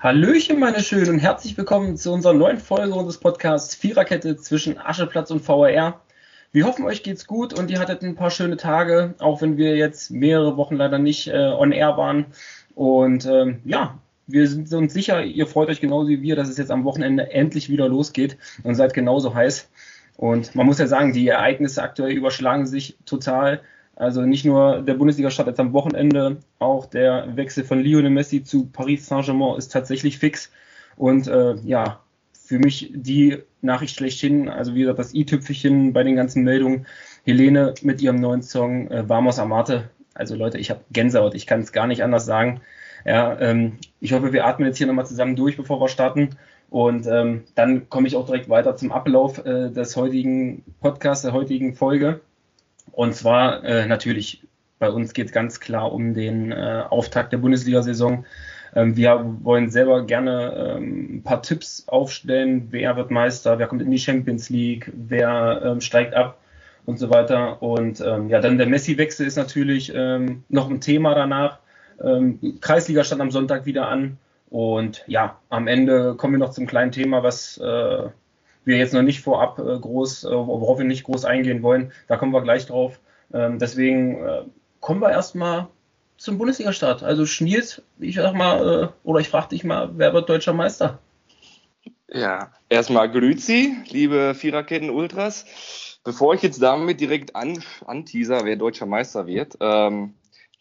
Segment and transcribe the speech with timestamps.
[0.00, 5.30] Hallöchen, meine Schönen, und herzlich willkommen zu unserer neuen Folge unseres Podcasts Viererkette zwischen Ascheplatz
[5.30, 6.00] und VRR.
[6.50, 9.76] Wir hoffen, euch geht's gut und ihr hattet ein paar schöne Tage, auch wenn wir
[9.76, 12.26] jetzt mehrere Wochen leider nicht äh, on air waren.
[12.74, 16.56] Und ähm, ja, wir sind uns sicher, ihr freut euch genauso wie wir, dass es
[16.56, 19.68] jetzt am Wochenende endlich wieder losgeht und seid genauso heiß.
[20.16, 23.60] Und man muss ja sagen, die Ereignisse aktuell überschlagen sich total.
[23.94, 28.66] Also nicht nur der Bundesliga-Start jetzt am Wochenende, auch der Wechsel von Lionel Messi zu
[28.66, 30.50] Paris Saint-Germain ist tatsächlich fix.
[30.96, 32.00] Und äh, ja,
[32.48, 36.86] für mich die Nachricht schlechthin, also wie gesagt, das i-Tüpfelchen bei den ganzen Meldungen,
[37.24, 39.90] Helene mit ihrem neuen Song äh, Vamos Amate.
[40.14, 42.62] Also Leute, ich habe Gänsehaut, ich kann es gar nicht anders sagen.
[43.04, 46.30] Ja, ähm, ich hoffe, wir atmen jetzt hier nochmal zusammen durch, bevor wir starten.
[46.70, 51.34] Und ähm, dann komme ich auch direkt weiter zum Ablauf äh, des heutigen Podcasts, der
[51.34, 52.22] heutigen Folge.
[52.92, 54.42] Und zwar äh, natürlich,
[54.78, 58.24] bei uns geht es ganz klar um den äh, Auftakt der Bundesliga-Saison.
[58.74, 63.82] Ähm, wir wollen selber gerne ähm, ein paar Tipps aufstellen, wer wird Meister, wer kommt
[63.82, 66.38] in die Champions League, wer ähm, steigt ab
[66.84, 67.62] und so weiter.
[67.62, 71.58] Und ähm, ja, dann der Messi-Wechsel ist natürlich ähm, noch ein Thema danach.
[72.02, 74.18] Ähm, Kreisliga stand am Sonntag wieder an.
[74.50, 78.08] Und ja, am Ende kommen wir noch zum kleinen Thema, was äh,
[78.64, 81.92] wir jetzt noch nicht vorab äh, groß, äh, worauf wir nicht groß eingehen wollen.
[82.06, 82.98] Da kommen wir gleich drauf.
[83.30, 84.44] Deswegen äh,
[84.80, 85.68] kommen wir erstmal
[86.18, 87.02] zum Bundesliga-Start.
[87.02, 90.98] Also Schniels, ich sag mal, äh, oder ich frage dich mal, wer wird deutscher Meister?
[92.08, 95.98] Ja, erstmal Grüzi, liebe Viererketten-Ultras.
[96.04, 100.14] Bevor ich jetzt damit direkt an, anteaser, wer deutscher Meister wird, ähm,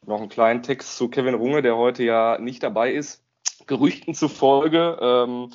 [0.06, 3.24] noch einen kleinen Text zu Kevin Runge, der heute ja nicht dabei ist.
[3.66, 5.52] Gerüchten zufolge ähm,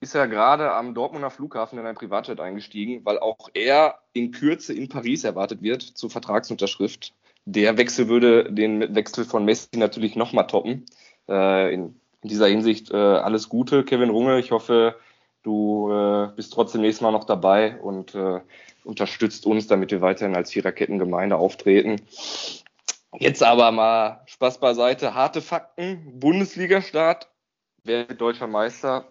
[0.00, 4.74] ist er gerade am Dortmunder Flughafen in ein Privatjet eingestiegen, weil auch er in Kürze
[4.74, 7.14] in Paris erwartet wird zur Vertragsunterschrift.
[7.46, 10.86] Der Wechsel würde den Wechsel von Messi natürlich nochmal toppen.
[11.28, 14.38] Äh, in, in, dieser Hinsicht äh, alles Gute, Kevin Runge.
[14.38, 14.96] Ich hoffe,
[15.42, 18.40] du äh, bist trotzdem nächstes Mal noch dabei und äh,
[18.84, 22.00] unterstützt uns, damit wir weiterhin als Viererkettengemeinde auftreten.
[23.18, 25.14] Jetzt aber mal Spaß beiseite.
[25.14, 26.18] Harte Fakten.
[26.18, 27.28] Bundesliga-Start.
[27.84, 29.06] Wer wird deutscher Meister?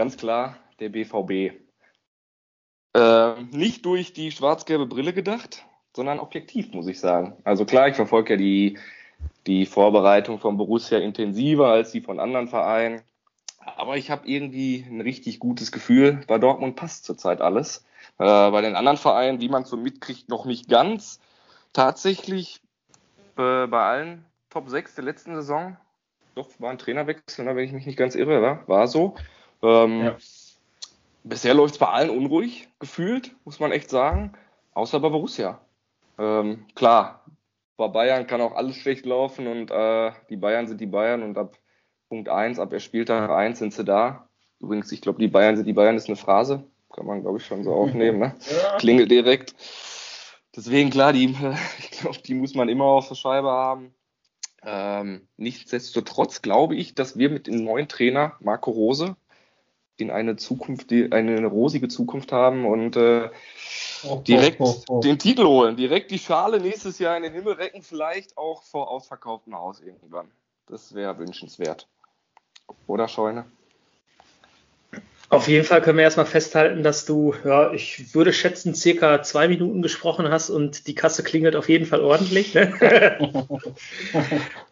[0.00, 1.52] ganz klar der BVB.
[2.94, 7.34] Äh, nicht durch die schwarz-gelbe Brille gedacht, sondern objektiv, muss ich sagen.
[7.44, 8.78] Also klar, ich verfolge ja die,
[9.46, 13.02] die Vorbereitung von Borussia intensiver als die von anderen Vereinen.
[13.76, 16.20] Aber ich habe irgendwie ein richtig gutes Gefühl.
[16.26, 17.84] Bei Dortmund passt zurzeit alles.
[18.18, 21.20] Äh, bei den anderen Vereinen, wie man so mitkriegt, noch nicht ganz.
[21.72, 22.60] Tatsächlich
[23.36, 25.76] äh, bei allen Top 6 der letzten Saison,
[26.34, 29.14] doch war ein Trainerwechsel, ne, wenn ich mich nicht ganz irre, war, war so.
[29.62, 30.16] Ähm, ja.
[31.22, 34.32] Bisher läuft es bei allen unruhig, gefühlt, muss man echt sagen,
[34.72, 35.60] außer bei Borussia.
[36.20, 37.24] Ähm, klar,
[37.78, 41.38] bei Bayern kann auch alles schlecht laufen und äh, die Bayern sind die Bayern und
[41.38, 41.58] ab
[42.10, 44.28] Punkt 1, ab Spieltag 1 sind sie da.
[44.60, 46.64] Übrigens, ich glaube, die Bayern sind die Bayern ist eine Phrase,
[46.94, 48.34] kann man glaube ich schon so aufnehmen, ne?
[48.50, 48.76] Ja.
[48.76, 49.54] Klingelt direkt.
[50.54, 51.34] Deswegen klar, die,
[51.78, 53.94] ich glaube, die muss man immer auf der Scheibe haben.
[54.62, 59.16] Ähm, nichtsdestotrotz glaube ich, dass wir mit dem neuen Trainer Marco Rose
[60.00, 63.30] in eine Zukunft, die eine rosige Zukunft haben und äh,
[64.04, 67.54] oh, direkt oh, oh, den Titel holen, direkt die Schale nächstes Jahr in den Himmel
[67.54, 70.30] recken, vielleicht auch vor ausverkauftem Haus irgendwann.
[70.66, 71.88] Das wäre wünschenswert.
[72.86, 73.44] Oder Scheune?
[75.28, 79.46] Auf jeden Fall können wir erstmal festhalten, dass du, ja, ich würde schätzen, circa zwei
[79.46, 82.54] Minuten gesprochen hast und die Kasse klingelt auf jeden Fall ordentlich.
[82.54, 83.16] Ne?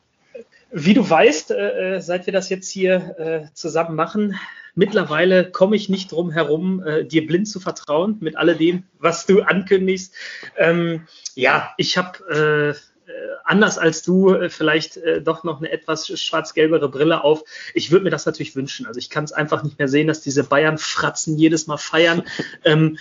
[0.70, 4.38] Wie du weißt, äh, äh, seit wir das jetzt hier äh, zusammen machen,
[4.74, 9.40] mittlerweile komme ich nicht drum herum, äh, dir blind zu vertrauen mit alledem, was du
[9.42, 10.14] ankündigst.
[10.56, 16.90] Ähm, ja, ich habe äh, äh, anders als du vielleicht doch noch eine etwas schwarz-gelbere
[16.90, 17.44] Brille auf.
[17.72, 18.86] Ich würde mir das natürlich wünschen.
[18.86, 22.24] Also ich kann es einfach nicht mehr sehen, dass diese Bayern-Fratzen jedes Mal feiern.
[22.64, 22.98] Ähm,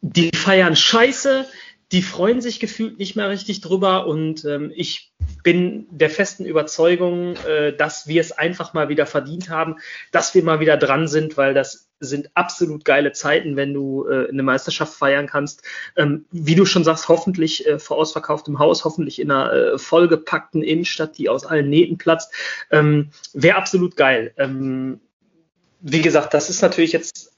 [0.00, 1.46] die feiern Scheiße,
[1.94, 5.12] die freuen sich gefühlt nicht mehr richtig drüber und ähm, ich
[5.44, 9.76] bin der festen Überzeugung, äh, dass wir es einfach mal wieder verdient haben,
[10.10, 14.28] dass wir mal wieder dran sind, weil das sind absolut geile Zeiten, wenn du äh,
[14.28, 15.62] eine Meisterschaft feiern kannst.
[15.94, 20.64] Ähm, wie du schon sagst, hoffentlich äh, vor ausverkauftem Haus, hoffentlich in einer äh, vollgepackten
[20.64, 22.34] Innenstadt, die aus allen Nähten platzt.
[22.72, 24.34] Ähm, Wäre absolut geil.
[24.36, 25.00] Ähm,
[25.80, 27.33] wie gesagt, das ist natürlich jetzt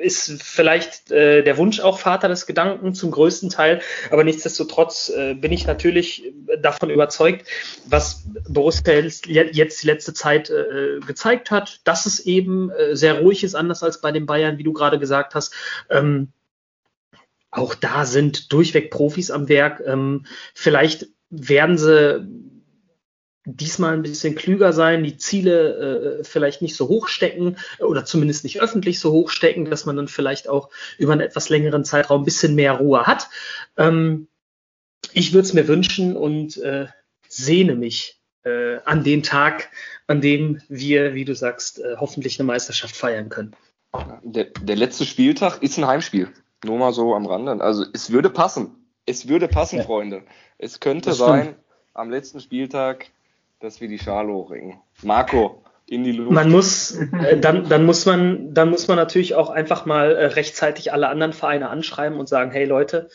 [0.00, 3.80] ist vielleicht äh, der Wunsch auch Vater des Gedanken zum größten Teil,
[4.10, 7.46] aber nichtsdestotrotz äh, bin ich natürlich davon überzeugt,
[7.86, 13.44] was Borussia jetzt die letzte Zeit äh, gezeigt hat, dass es eben äh, sehr ruhig
[13.44, 15.54] ist, anders als bei den Bayern, wie du gerade gesagt hast.
[15.90, 16.28] Ähm,
[17.50, 19.82] auch da sind durchweg Profis am Werk.
[19.86, 22.26] Ähm, vielleicht werden sie
[23.44, 28.44] diesmal ein bisschen klüger sein, die Ziele äh, vielleicht nicht so hoch stecken oder zumindest
[28.44, 32.22] nicht öffentlich so hoch stecken, dass man dann vielleicht auch über einen etwas längeren Zeitraum
[32.22, 33.28] ein bisschen mehr Ruhe hat.
[33.76, 34.28] Ähm,
[35.12, 36.86] ich würde es mir wünschen und äh,
[37.28, 39.70] sehne mich äh, an den Tag,
[40.06, 43.56] an dem wir, wie du sagst, äh, hoffentlich eine Meisterschaft feiern können.
[44.22, 46.28] Der, der letzte Spieltag ist ein Heimspiel.
[46.64, 47.62] Nur mal so am Rande.
[47.62, 48.76] Also es würde passen.
[49.04, 49.84] Es würde passen, ja.
[49.84, 50.22] Freunde.
[50.58, 51.56] Es könnte sein,
[51.92, 53.10] am letzten Spieltag
[53.62, 54.78] dass wir die Schale hochringen.
[55.02, 56.32] Marco, in die Luft.
[56.32, 60.26] Man muss, äh, dann, dann muss man, dann muss man natürlich auch einfach mal äh,
[60.26, 63.08] rechtzeitig alle anderen Vereine anschreiben und sagen, hey Leute,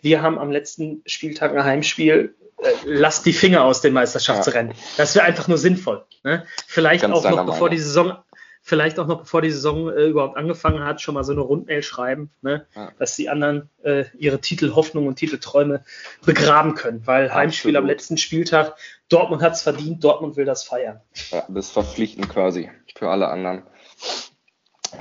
[0.00, 4.72] wir haben am letzten Spieltag ein Heimspiel, äh, lasst die Finger aus den Meisterschaftsrennen.
[4.72, 4.78] Ja.
[4.96, 6.04] Das wäre einfach nur sinnvoll.
[6.24, 6.44] Ne?
[6.66, 7.70] Vielleicht Ganz auch noch, bevor Meinung.
[7.70, 8.16] die Saison
[8.62, 11.82] vielleicht auch noch bevor die Saison äh, überhaupt angefangen hat, schon mal so eine Rundmail
[11.82, 12.66] schreiben, ne?
[12.76, 12.92] Ja.
[12.98, 15.82] dass die anderen äh, ihre Titelhoffnung und Titelträume
[16.24, 17.40] begraben können, weil Absolut.
[17.40, 18.74] Heimspiel am letzten Spieltag,
[19.10, 21.00] Dortmund hat es verdient, Dortmund will das feiern.
[21.30, 23.64] Ja, das ist verpflichtend quasi für alle anderen.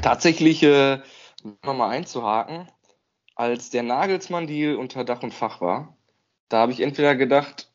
[0.02, 1.00] Tatsächlich äh,
[1.64, 2.68] nochmal einzuhaken,
[3.36, 5.96] als der Nagelsmann-Deal unter Dach und Fach war,
[6.50, 7.72] da habe ich entweder gedacht,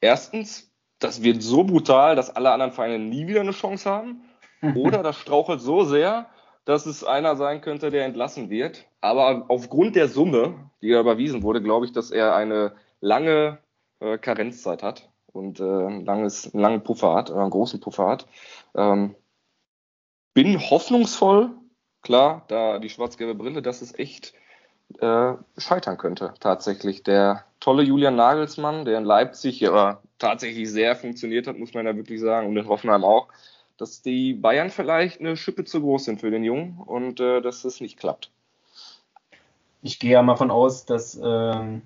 [0.00, 4.24] erstens, das wird so brutal, dass alle anderen Vereine nie wieder eine Chance haben.
[4.74, 6.28] Oder das strauchelt so sehr,
[6.64, 8.86] dass es einer sein könnte, der entlassen wird.
[9.00, 13.58] Aber aufgrund der Summe, die er überwiesen wurde, glaube ich, dass er eine lange
[14.00, 15.08] äh, Karenzzeit hat
[15.38, 18.26] und äh, ein langes, einen langen Puffer hat, einen großen Puffer hat.
[18.74, 19.14] Ähm,
[20.34, 21.50] bin hoffnungsvoll,
[22.02, 24.34] klar, da die schwarz-gelbe Brille, dass es echt
[25.00, 27.02] äh, scheitern könnte, tatsächlich.
[27.02, 31.96] Der tolle Julian Nagelsmann, der in Leipzig ja tatsächlich sehr funktioniert hat, muss man ja
[31.96, 33.28] wirklich sagen, und in Hoffenheim auch,
[33.76, 37.64] dass die Bayern vielleicht eine Schippe zu groß sind für den Jungen und äh, dass
[37.64, 38.30] es nicht klappt.
[39.82, 41.82] Ich gehe ja mal von aus, dass, ähm,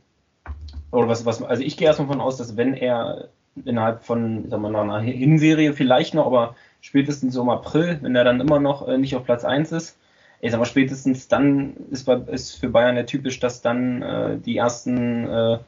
[0.91, 3.29] oder was, was, also ich gehe erstmal von aus, dass wenn er
[3.65, 8.17] innerhalb von, sagen wir mal, einer Hinserie vielleicht noch, aber spätestens so im April, wenn
[8.17, 9.99] er dann immer noch äh, nicht auf Platz 1 ist,
[10.41, 14.57] ich sag mal, spätestens dann ist, ist für Bayern ja typisch, dass dann äh, die
[14.57, 15.59] ersten, äh,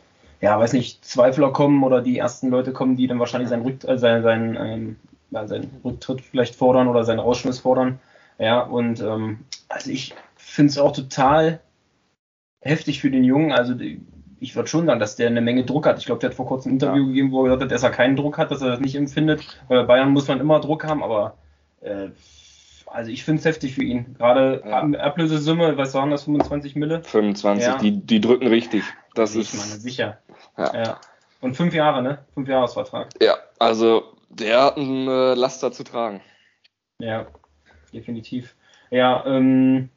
[0.40, 3.84] ja, weiß nicht, Zweifler kommen oder die ersten Leute kommen, die dann wahrscheinlich sein, Rück,
[3.84, 4.96] äh, sein, sein ähm,
[5.34, 7.98] ja, seinen Rücktritt vielleicht fordern oder seinen Ausschluss fordern.
[8.38, 11.60] Ja, und ähm, also ich finde es auch total
[12.60, 13.52] heftig für den Jungen.
[13.52, 13.74] Also
[14.44, 15.98] ich würde schon sagen, dass der eine Menge Druck hat.
[15.98, 17.08] Ich glaube, der hat vor kurzem ein Interview ja.
[17.08, 19.42] gegeben, wo er gesagt hat, dass er keinen Druck hat, dass er das nicht empfindet.
[19.68, 21.38] Weil bei Bayern muss man immer Druck haben, aber
[21.80, 22.08] äh,
[22.86, 24.14] also ich finde es heftig für ihn.
[24.18, 24.80] Gerade ja.
[25.00, 27.02] Ablösesumme, was waren das, 25 Mille?
[27.02, 27.78] 25, ja.
[27.78, 28.84] die, die drücken richtig.
[29.14, 29.56] Das ich ist.
[29.56, 30.18] Meine, sicher.
[30.58, 30.74] Ja.
[30.74, 31.00] ja.
[31.40, 32.18] Und fünf Jahre, ne?
[32.34, 33.08] Fünf Jahresvertrag.
[33.20, 36.20] Ja, also der hat ein äh, Laster zu tragen.
[36.98, 37.26] Ja,
[37.92, 38.54] definitiv.
[38.90, 39.88] Ja, ähm,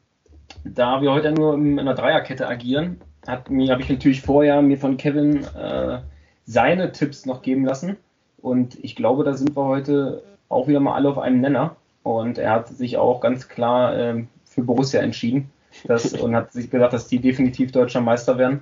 [0.64, 5.44] da wir heute nur in einer Dreierkette agieren, habe ich natürlich vorher mir von Kevin
[5.44, 5.98] äh,
[6.46, 7.96] seine Tipps noch geben lassen.
[8.40, 11.76] Und ich glaube, da sind wir heute auch wieder mal alle auf einem Nenner.
[12.02, 15.50] Und er hat sich auch ganz klar äh, für Borussia entschieden
[15.84, 18.60] das, und hat sich gesagt, dass die definitiv deutscher Meister werden.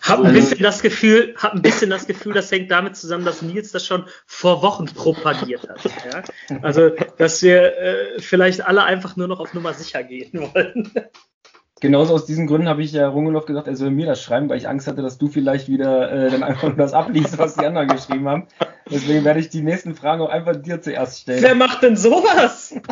[0.00, 3.24] Hab ein also bisschen das Gefühl, hab ein bisschen das Gefühl, das hängt damit zusammen,
[3.24, 5.84] dass Nils das schon vor Wochen propagiert hat.
[5.84, 6.22] Ja?
[6.62, 10.92] Also, dass wir äh, vielleicht alle einfach nur noch auf Nummer sicher gehen wollen.
[11.80, 14.58] Genauso aus diesen Gründen habe ich ja Rungelow gesagt, er soll mir das schreiben, weil
[14.58, 17.64] ich Angst hatte, dass du vielleicht wieder äh, dann einfach nur das abliest, was die
[17.64, 18.46] anderen geschrieben haben.
[18.90, 21.42] Deswegen werde ich die nächsten Fragen auch einfach dir zuerst stellen.
[21.42, 22.74] Wer macht denn sowas?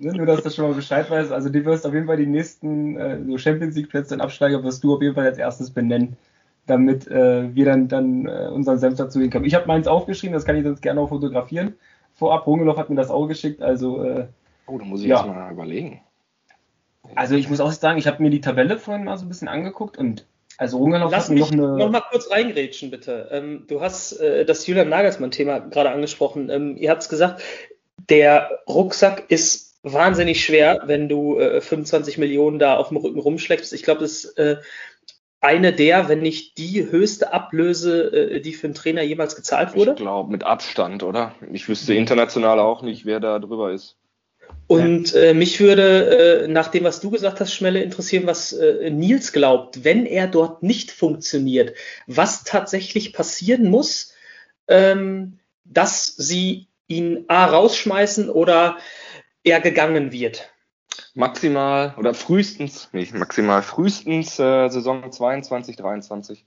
[0.00, 1.32] Ne, nur, dass du schon mal Bescheid weißt.
[1.32, 4.84] Also, du wirst auf jeden Fall die nächsten äh, so Champions League-Plätze und Absteiger wirst
[4.84, 6.16] du auf jeden Fall als erstes benennen,
[6.66, 9.46] damit äh, wir dann, dann äh, unseren Senf dazu hinkommen.
[9.46, 11.74] Ich habe meins aufgeschrieben, das kann ich sonst gerne auch fotografieren.
[12.14, 14.02] Vorab, Rungeloff hat mir das auch geschickt, also.
[14.02, 14.26] Äh,
[14.66, 15.18] oh, da muss ich ja.
[15.18, 16.00] jetzt mal überlegen.
[17.14, 19.48] Also, ich muss auch sagen, ich habe mir die Tabelle vorhin mal so ein bisschen
[19.48, 20.26] angeguckt und
[20.58, 21.76] also Rungeloff Lass hat mich noch eine.
[21.76, 23.28] Noch mal kurz reingrätschen, bitte.
[23.30, 26.48] Ähm, du hast äh, das Julian Nagelsmann-Thema gerade angesprochen.
[26.50, 27.42] Ähm, ihr habt es gesagt,
[28.08, 33.72] der Rucksack ist wahnsinnig schwer, wenn du äh, 25 Millionen da auf dem Rücken rumschleppst.
[33.72, 34.56] Ich glaube, das ist äh,
[35.40, 39.92] eine der, wenn nicht die höchste Ablöse, äh, die für einen Trainer jemals gezahlt wurde.
[39.92, 41.34] Ich glaube, mit Abstand, oder?
[41.52, 43.96] Ich wüsste international auch nicht, wer da drüber ist.
[44.68, 48.90] Und äh, mich würde, äh, nach dem, was du gesagt hast, Schmelle, interessieren, was äh,
[48.90, 51.76] Nils glaubt, wenn er dort nicht funktioniert,
[52.08, 54.12] was tatsächlich passieren muss,
[54.66, 58.78] ähm, dass sie ihn A rausschmeißen oder
[59.44, 60.50] er gegangen wird.
[61.14, 66.44] Maximal oder frühestens, nicht maximal, frühestens äh, Saison 22, 23.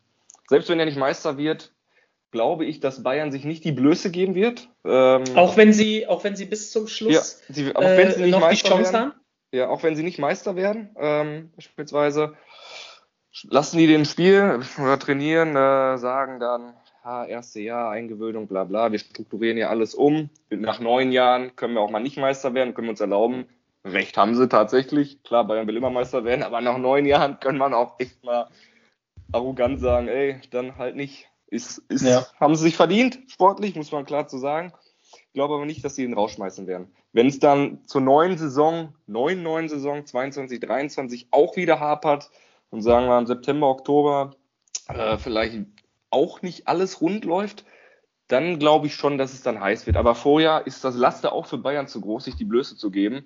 [0.49, 1.71] Selbst wenn er nicht Meister wird,
[2.31, 4.69] glaube ich, dass Bayern sich nicht die Blöße geben wird.
[4.85, 8.21] Ähm, auch wenn sie, auch wenn sie bis zum Schluss ja, sie, auch wenn sie
[8.21, 9.19] nicht noch Meister die Chance werden, haben.
[9.51, 12.35] Ja, auch wenn sie nicht Meister werden, ähm, beispielsweise
[13.43, 18.91] lassen die den Spiel oder trainieren, äh, sagen dann, ha, erste Jahr, Eingewöhnung, bla bla,
[18.91, 20.29] wir strukturieren ja alles um.
[20.49, 23.45] Nach neun Jahren können wir auch mal nicht Meister werden, können wir uns erlauben.
[23.85, 25.23] Recht haben sie tatsächlich.
[25.23, 28.49] Klar, Bayern will immer Meister werden, aber nach neun Jahren kann man auch echt mal
[29.31, 31.28] arrogant sagen, ey, dann halt nicht.
[31.51, 32.25] Ist, ist, ja.
[32.39, 34.71] Haben sie sich verdient, sportlich, muss man klar zu sagen.
[35.11, 36.93] Ich glaube aber nicht, dass sie ihn rausschmeißen werden.
[37.11, 42.29] Wenn es dann zur neuen Saison, neuen neuen Saison 22, 23 auch wieder hapert
[42.69, 44.35] und sagen wir im September, Oktober
[44.87, 45.65] äh, vielleicht
[46.11, 47.65] auch nicht alles rund läuft,
[48.27, 49.97] dann glaube ich schon, dass es dann heiß wird.
[49.97, 53.25] Aber vorher ist das Laster auch für Bayern zu groß, sich die Blöße zu geben,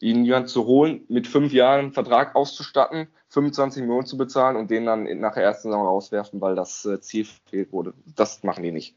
[0.00, 4.86] ihn jemand zu holen, mit fünf Jahren Vertrag auszustatten, 25 Millionen zu bezahlen und den
[4.86, 7.94] dann nach der ersten Saison rauswerfen, weil das äh, Ziel fehlt wurde.
[8.14, 8.96] Das machen die nicht.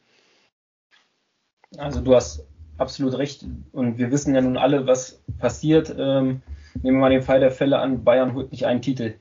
[1.77, 2.45] Also du hast
[2.77, 3.45] absolut recht.
[3.71, 5.89] Und wir wissen ja nun alle, was passiert.
[5.97, 6.41] Ähm,
[6.81, 9.15] nehmen wir mal den Fall der Fälle an, Bayern holt nicht einen Titel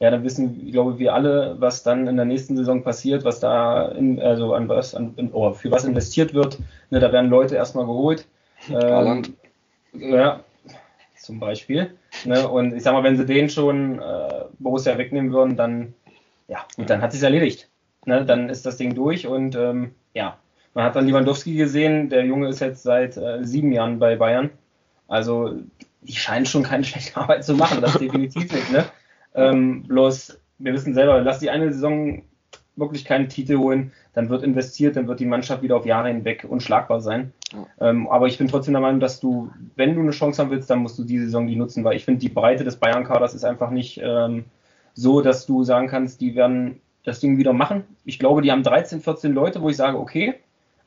[0.00, 3.40] ja, dann wissen, ich glaube, wir alle, was dann in der nächsten Saison passiert, was
[3.40, 6.58] da, in, also an was, an, oh, für was investiert wird.
[6.90, 8.26] Ne, da werden Leute erstmal geholt.
[8.70, 9.22] Ähm,
[9.94, 10.40] ja,
[11.18, 11.96] zum Beispiel.
[12.24, 15.94] Ne, und ich sag mal, wenn sie den schon äh, Borussia wegnehmen würden, dann,
[16.48, 17.68] ja, und dann hat sich's erledigt.
[18.06, 20.38] Ne, dann ist das Ding durch und ähm, ja,
[20.74, 24.50] man hat dann Lewandowski gesehen, der Junge ist jetzt seit äh, sieben Jahren bei Bayern.
[25.08, 25.54] Also,
[26.02, 28.84] die scheinen schon keine schlechte Arbeit zu machen, das definitiv nicht, ne?
[29.34, 32.22] Ähm, bloß, wir wissen selber, lass die eine Saison
[32.76, 36.46] wirklich keinen Titel holen, dann wird investiert, dann wird die Mannschaft wieder auf Jahre hinweg
[36.48, 37.32] unschlagbar sein.
[37.80, 40.68] Ähm, aber ich bin trotzdem der Meinung, dass du, wenn du eine Chance haben willst,
[40.68, 43.44] dann musst du diese Saison die nutzen, weil ich finde, die Breite des Bayern-Kaders ist
[43.44, 44.44] einfach nicht ähm,
[44.94, 47.84] so, dass du sagen kannst, die werden das Ding wieder machen.
[48.04, 50.34] Ich glaube, die haben 13, 14 Leute, wo ich sage, okay,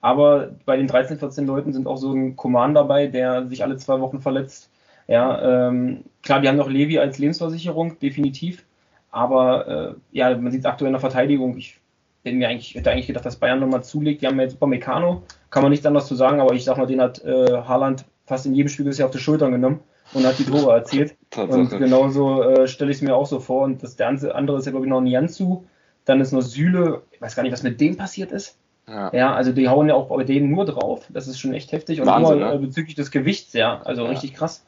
[0.01, 3.77] aber bei den 13, 14 Leuten sind auch so ein Command dabei, der sich alle
[3.77, 4.69] zwei Wochen verletzt.
[5.07, 8.65] Ja, ähm, klar, die haben noch Levi als Lebensversicherung, definitiv.
[9.11, 11.57] Aber äh, ja, man sieht es aktuell in der Verteidigung.
[11.57, 11.79] Ich
[12.23, 14.21] bin mir eigentlich, hätte eigentlich gedacht, dass Bayern nochmal zulegt.
[14.21, 16.87] Die haben jetzt super Meccano, kann man nichts anderes zu sagen, aber ich sag mal,
[16.87, 19.81] den hat äh, Haaland fast in jedem Spiel bisher auf die Schultern genommen
[20.13, 21.15] und hat die Tore erzielt.
[21.35, 23.63] und genauso äh, stelle ich es mir auch so vor.
[23.63, 25.65] Und das der andere ist ja, glaube ich, noch Nianzu.
[26.05, 27.03] Dann ist noch Süle.
[27.11, 28.57] Ich weiß gar nicht, was mit dem passiert ist.
[28.87, 29.13] Ja.
[29.13, 29.33] ja.
[29.33, 31.05] also die hauen ja auch bei denen nur drauf.
[31.09, 32.01] Das ist schon echt heftig.
[32.01, 32.55] Und Wahnsinn, nur ne?
[32.55, 33.81] Äh, bezüglich des Gewichts, ja.
[33.81, 34.09] Also ja.
[34.09, 34.65] richtig krass.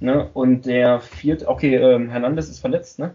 [0.00, 0.28] Ne?
[0.34, 3.14] Und der vierte, okay, ähm, Hernandez ist verletzt, ne?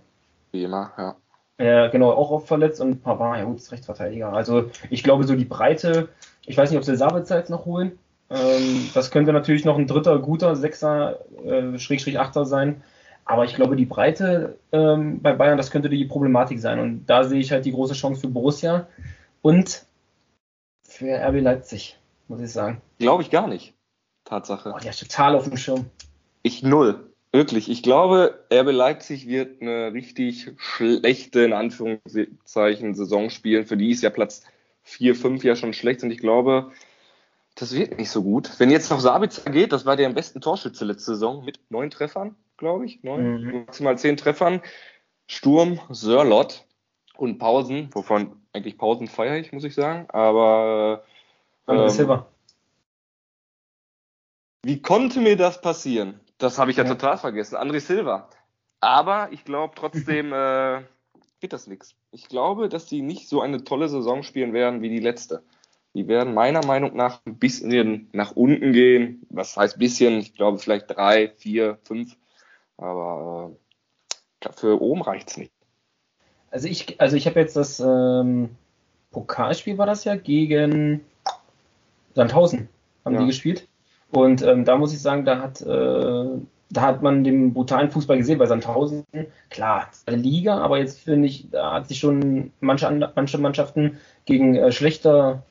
[0.51, 1.15] Wie immer, ja.
[1.61, 4.33] Äh, genau, auch oft verletzt und Pavard, ja gut, ist Rechtsverteidiger.
[4.33, 6.09] Also ich glaube, so die Breite,
[6.47, 7.99] ich weiß nicht, ob sie Sabitzer jetzt noch holen.
[8.31, 12.81] Ähm, das könnte natürlich noch ein dritter, guter Sechser, äh, Schrägstrich Achter sein.
[13.25, 16.79] Aber ich glaube, die Breite ähm, bei Bayern, das könnte die Problematik sein.
[16.79, 18.87] Und da sehe ich halt die große Chance für Borussia
[19.43, 19.85] und
[20.81, 22.81] für RB Leipzig, muss ich sagen.
[22.97, 23.75] Glaube ich gar nicht.
[24.25, 24.73] Tatsache.
[24.75, 25.85] Oh, der ist total auf dem Schirm.
[26.41, 27.10] Ich null.
[27.31, 27.69] Wirklich.
[27.69, 33.65] Ich glaube, RB Leipzig wird eine richtig schlechte, in Anführungszeichen, Saison spielen.
[33.65, 34.43] Für die ist ja Platz
[34.83, 36.03] 4, 5 ja schon schlecht.
[36.03, 36.71] Und ich glaube,
[37.55, 38.59] das wird nicht so gut.
[38.59, 41.89] Wenn jetzt noch Sabitzer geht, das war der am besten Torschütze letzte Saison mit neun
[41.89, 43.01] Treffern, glaube ich.
[43.03, 43.51] Neun, mhm.
[43.65, 44.61] maximal zehn Treffern.
[45.27, 46.65] Sturm, Sörlot
[47.15, 50.05] und Pausen, wovon eigentlich Pausen feiere ich, muss ich sagen.
[50.09, 51.05] Aber
[51.67, 52.27] ähm, Silber.
[54.63, 56.19] Wie konnte mir das passieren?
[56.41, 57.55] Das habe ich ja, ja, total vergessen.
[57.55, 58.27] André Silva.
[58.79, 60.81] Aber ich glaube trotzdem äh,
[61.39, 61.95] wird das nichts.
[62.11, 65.43] Ich glaube, dass die nicht so eine tolle Saison spielen werden wie die letzte.
[65.93, 69.25] Die werden meiner Meinung nach ein bisschen nach unten gehen.
[69.29, 70.17] Was heißt bisschen?
[70.19, 72.17] Ich glaube vielleicht drei, vier, fünf.
[72.77, 73.51] Aber
[74.43, 75.53] äh, für oben reicht es nicht.
[76.49, 78.55] Also ich, also ich habe jetzt das ähm,
[79.11, 81.05] Pokalspiel war das ja gegen
[82.15, 82.67] Sandhausen
[83.05, 83.21] haben ja.
[83.21, 83.67] die gespielt.
[84.11, 86.25] Und ähm, da muss ich sagen, da hat, äh,
[86.69, 89.05] da hat man den brutalen Fußball gesehen bei Sandhausen.
[89.49, 94.55] Klar, eine Liga, aber jetzt finde ich, da hat sich schon manche, manche Mannschaften gegen
[94.55, 95.43] äh, schlechter,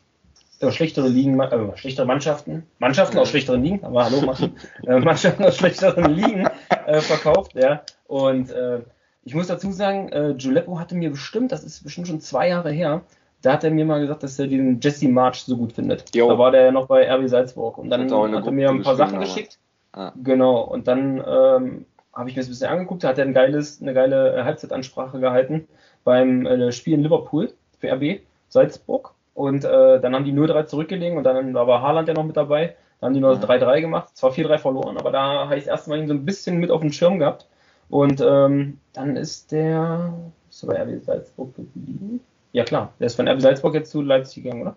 [0.61, 5.45] äh, schlechtere Ligen, äh, schlechtere Mannschaften, Mannschaften aus schlechteren Ligen, aber hallo machen, äh, Mannschaften
[5.45, 6.47] aus schlechteren Ligen
[6.87, 7.83] äh, verkauft, ja.
[8.07, 8.81] Und äh,
[9.25, 12.71] ich muss dazu sagen, äh, Giuleppo hatte mir bestimmt, das ist bestimmt schon zwei Jahre
[12.73, 13.03] her,
[13.43, 16.15] da hat er mir mal gesagt, dass er den Jesse March so gut findet.
[16.15, 16.29] Jo.
[16.29, 18.97] Da war der ja noch bei RB Salzburg und dann hat er mir ein paar
[18.97, 19.59] Sachen geschickt.
[19.93, 20.13] Ah.
[20.23, 23.35] Genau, und dann ähm, habe ich mir das ein bisschen angeguckt, da hat er ein
[23.35, 25.67] geiles, eine geile äh, Halbzeitansprache gehalten
[26.05, 29.15] beim äh, Spiel in Liverpool für RB Salzburg.
[29.35, 32.37] Und äh, dann haben die 0-3 zurückgelegen und dann da war Haaland ja noch mit
[32.37, 32.77] dabei.
[33.01, 35.91] Da haben die nur 3-3 gemacht, zwar 4-3 verloren, aber da habe ich das erste
[35.91, 37.47] Mal ihn so ein bisschen mit auf dem Schirm gehabt.
[37.89, 40.13] Und ähm, dann ist der,
[40.51, 42.21] ist bei RB Salzburg geblieben?
[42.53, 44.77] Ja klar, der ist von RB Salzburg jetzt zu Leipzig gegangen, oder?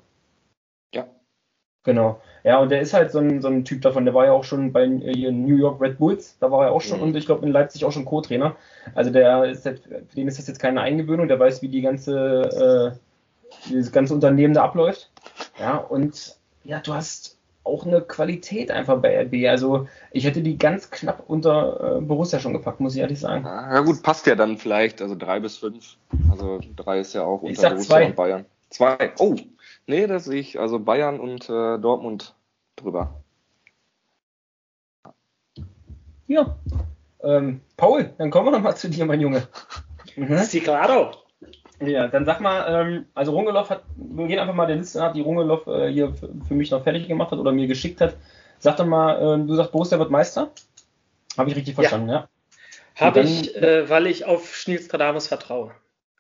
[0.94, 1.08] Ja.
[1.84, 2.22] Genau.
[2.44, 4.44] Ja, und der ist halt so ein, so ein Typ davon, der war ja auch
[4.44, 7.04] schon bei äh, New York Red Bulls, da war er auch schon mhm.
[7.04, 8.56] und ich glaube in Leipzig auch schon Co-Trainer.
[8.96, 11.82] Also der ist halt, für den ist das jetzt keine Eingewöhnung, der weiß, wie die
[11.82, 15.12] ganze, äh, dieses ganze Unternehmen da abläuft.
[15.60, 19.50] Ja, und ja, du hast auch eine Qualität einfach bei RB.
[19.50, 23.46] Also ich hätte die ganz knapp unter äh, Borussia schon gepackt, muss ich ehrlich sagen.
[23.46, 25.98] Ja, gut, passt ja dann vielleicht, also drei bis fünf.
[26.30, 28.06] Also drei ist ja auch unter Borussia zwei.
[28.08, 28.46] und Bayern.
[28.70, 29.14] Zwei.
[29.20, 29.36] Oh,
[29.88, 30.60] nee, das sehe ich.
[30.60, 32.36] Also Bayern und äh, Dortmund
[32.76, 33.22] drüber.
[36.28, 36.58] Ja.
[37.22, 39.48] Ähm, Paul, dann kommen wir noch mal zu dir, mein Junge.
[40.16, 40.38] Mhm.
[40.44, 41.23] Sí, claro.
[41.86, 45.14] Ja, dann sag mal, ähm, also Rungeloff hat, wir gehen einfach mal der Liste nach,
[45.14, 46.14] die Rungeloff äh, hier
[46.48, 48.16] für mich noch fertig gemacht hat oder mir geschickt hat.
[48.60, 50.52] Sag doch mal, äh, du sagst, Borussia wird Meister?
[51.38, 52.16] Habe ich richtig verstanden, ja?
[52.16, 52.28] ja?
[52.96, 55.72] Habe ich, äh, weil ich auf Schnilstradamus vertraue.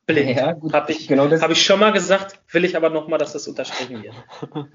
[0.05, 0.37] Blind.
[0.37, 0.73] Ja, gut.
[0.73, 3.47] Habe ich, genau hab ich schon mal gesagt, will ich aber noch mal, dass das
[3.47, 4.15] unterstrichen wird.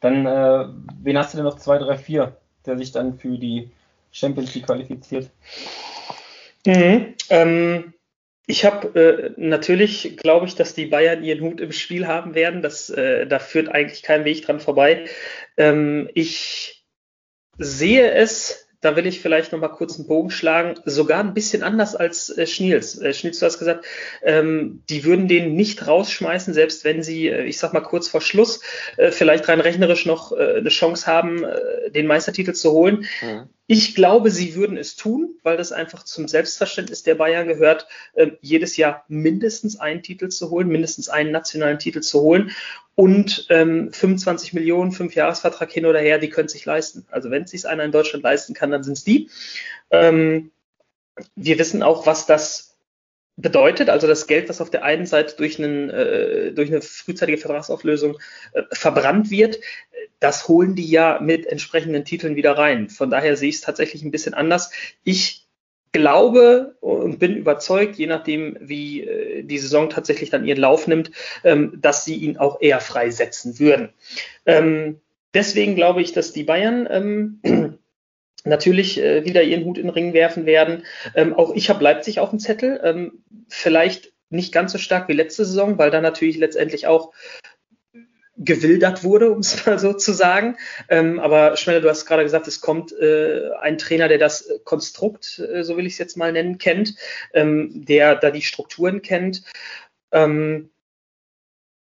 [0.00, 0.66] dann, äh,
[1.02, 3.70] wen hast du denn noch 2, 3, 4, der sich dann für die
[4.12, 5.30] Champions League qualifiziert?
[6.66, 7.94] Mhm, ähm,
[8.50, 12.62] ich habe äh, natürlich, glaube ich, dass die Bayern ihren Hut im Spiel haben werden.
[12.62, 15.06] Das, äh, da führt eigentlich kein Weg dran vorbei.
[15.56, 16.84] Ähm, ich
[17.58, 21.62] sehe es da will ich vielleicht noch mal kurz einen Bogen schlagen, sogar ein bisschen
[21.62, 22.98] anders als äh, Schniels.
[22.98, 23.84] Äh, Schniels, du hast gesagt,
[24.22, 28.22] ähm, die würden den nicht rausschmeißen, selbst wenn sie, äh, ich sag mal kurz vor
[28.22, 28.62] Schluss,
[28.96, 33.04] äh, vielleicht rein rechnerisch noch äh, eine Chance haben, äh, den Meistertitel zu holen.
[33.20, 33.48] Mhm.
[33.72, 38.32] Ich glaube, sie würden es tun, weil das einfach zum Selbstverständnis der Bayern gehört, äh,
[38.40, 42.50] jedes Jahr mindestens einen Titel zu holen, mindestens einen nationalen Titel zu holen
[42.96, 47.06] und ähm, 25 Millionen, fünf Jahresvertrag hin oder her, die können sich leisten.
[47.12, 49.30] Also wenn es sich einer in Deutschland leisten kann, dann sind es die.
[49.92, 50.50] Ähm,
[51.36, 52.69] wir wissen auch, was das
[53.40, 57.38] bedeutet, also das Geld, das auf der einen Seite durch, einen, äh, durch eine frühzeitige
[57.38, 58.18] Vertragsauflösung
[58.52, 59.60] äh, verbrannt wird,
[60.18, 62.88] das holen die ja mit entsprechenden Titeln wieder rein.
[62.88, 64.70] Von daher sehe ich es tatsächlich ein bisschen anders.
[65.04, 65.46] Ich
[65.92, 71.10] glaube und bin überzeugt, je nachdem, wie äh, die Saison tatsächlich dann ihren Lauf nimmt,
[71.42, 73.90] ähm, dass sie ihn auch eher freisetzen würden.
[74.46, 75.00] Ähm,
[75.34, 77.78] deswegen glaube ich, dass die Bayern ähm,
[78.44, 80.84] natürlich äh, wieder ihren Hut in den Ring werfen werden.
[81.14, 82.80] Ähm, auch ich habe Leipzig auf dem Zettel.
[82.82, 87.12] Ähm, vielleicht nicht ganz so stark wie letzte Saison, weil da natürlich letztendlich auch
[88.36, 90.56] gewildert wurde, um es mal so zu sagen.
[90.88, 95.38] Ähm, aber Schmelle, du hast gerade gesagt, es kommt äh, ein Trainer, der das Konstrukt,
[95.38, 96.94] äh, so will ich es jetzt mal nennen, kennt,
[97.34, 99.44] ähm, der da die Strukturen kennt.
[100.12, 100.70] Ähm,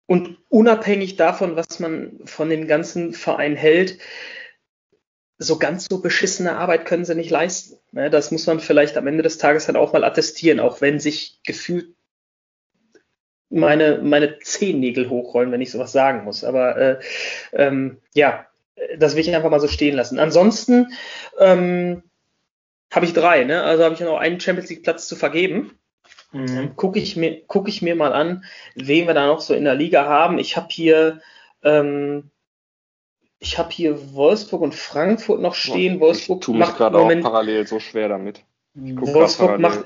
[0.07, 3.99] und unabhängig davon, was man von den ganzen Vereinen hält,
[5.39, 7.79] so ganz so beschissene Arbeit können sie nicht leisten.
[7.93, 10.99] Ne, das muss man vielleicht am Ende des Tages dann auch mal attestieren, auch wenn
[10.99, 11.95] sich gefühlt
[13.49, 16.43] meine, meine Zehennägel hochrollen, wenn ich sowas sagen muss.
[16.43, 16.99] Aber äh,
[17.53, 18.47] ähm, ja,
[18.99, 20.19] das will ich einfach mal so stehen lassen.
[20.19, 20.93] Ansonsten
[21.39, 22.03] ähm,
[22.93, 23.63] habe ich drei, ne?
[23.63, 25.79] Also habe ich noch einen Champions League Platz zu vergeben.
[26.33, 26.77] Mhm.
[26.77, 28.45] Gucke ich, mir, guck ich mir mal an,
[28.75, 30.39] wen wir da noch so in der Liga haben.
[30.39, 31.21] Ich habe hier,
[31.63, 32.31] ähm,
[33.39, 36.01] ich habe hier Wolfsburg und Frankfurt noch stehen.
[36.01, 38.43] Wolfsburg ich macht gerade auch parallel so schwer damit.
[38.75, 39.85] Wolfsburg macht,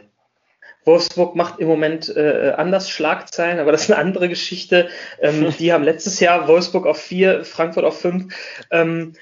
[0.84, 4.88] Wolfsburg macht im Moment äh, anders Schlagzeilen, aber das ist eine andere Geschichte.
[5.20, 8.34] Ähm, die haben letztes Jahr Wolfsburg auf vier, Frankfurt auf fünf.
[8.70, 9.14] Ähm,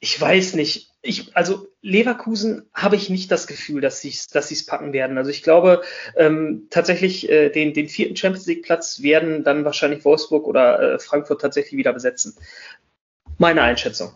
[0.00, 0.89] ich weiß nicht.
[1.02, 5.16] Ich, also Leverkusen habe ich nicht das Gefühl, dass sie dass es packen werden.
[5.16, 5.82] Also ich glaube
[6.14, 10.98] ähm, tatsächlich äh, den, den vierten Champions League Platz werden dann wahrscheinlich Wolfsburg oder äh,
[10.98, 12.36] Frankfurt tatsächlich wieder besetzen.
[13.38, 14.12] Meine Einschätzung.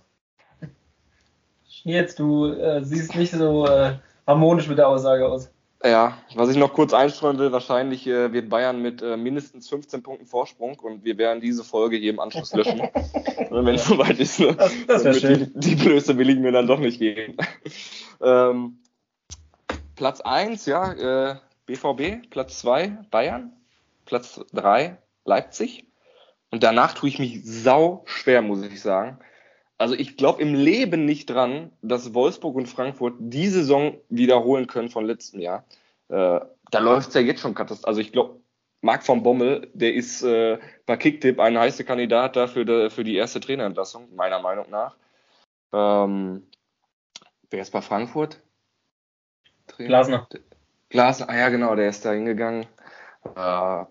[1.85, 3.95] Jetzt du äh, siehst nicht so äh,
[4.27, 5.54] harmonisch mit der Aussage aus.
[5.85, 10.03] Ja, was ich noch kurz einstreuen will, wahrscheinlich äh, wird Bayern mit äh, mindestens 15
[10.03, 12.81] Punkten Vorsprung und wir werden diese Folge hier im Anschluss löschen,
[13.51, 14.41] wenn es soweit ist.
[14.41, 14.55] Ne?
[14.55, 15.53] Das, das wäre schön.
[15.55, 17.37] Die, die Blöße will ich mir dann doch nicht geben.
[18.23, 18.79] ähm,
[19.95, 23.53] Platz 1, ja, äh, BVB, Platz 2 Bayern,
[24.07, 25.87] Platz 3 Leipzig
[26.51, 29.19] und danach tue ich mich sau schwer, muss ich sagen.
[29.79, 34.89] Also ich glaube im Leben nicht dran, dass Wolfsburg und Frankfurt die Saison wiederholen können
[34.89, 35.65] von letztem Jahr.
[36.09, 37.91] Äh, da läuft es ja jetzt schon katastrophal.
[37.91, 38.41] Also ich glaube,
[38.83, 43.17] Marc von Bommel, der ist äh, bei Kicktipp ein heißer Kandidat dafür de, für die
[43.17, 44.97] erste Trainerentlassung, meiner Meinung nach.
[45.73, 46.47] Ähm,
[47.51, 48.41] wer ist bei Frankfurt?
[49.67, 49.89] Trainer?
[49.89, 50.29] Glasner.
[50.91, 52.67] Glasner, ah ja genau, der ist da hingegangen.
[53.35, 53.85] Äh,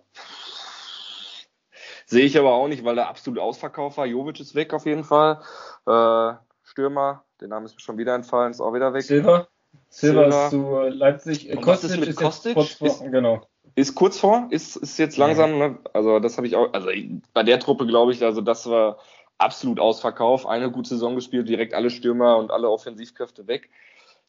[2.14, 4.06] Sehe ich aber auch nicht, weil der absolut ausverkauft war.
[4.06, 5.42] Jovic ist weg auf jeden Fall.
[5.88, 9.02] Äh, Stürmer, der Name ist mir schon wieder entfallen, ist auch wieder weg.
[9.02, 9.48] Silver.
[9.90, 10.44] Silver, Silver.
[10.44, 11.52] ist zu Leipzig.
[11.52, 12.54] Und Kostic ist, mit ist Kostic?
[12.54, 13.42] Kurz vor, ist, genau.
[13.74, 15.80] Ist kurz vor, ist, ist jetzt langsam, ne?
[15.92, 16.90] also das habe ich auch, also
[17.34, 19.00] bei der Truppe glaube ich, also das war
[19.40, 20.46] absolut ausverkauft.
[20.46, 23.72] Eine gute Saison gespielt, direkt alle Stürmer und alle Offensivkräfte weg.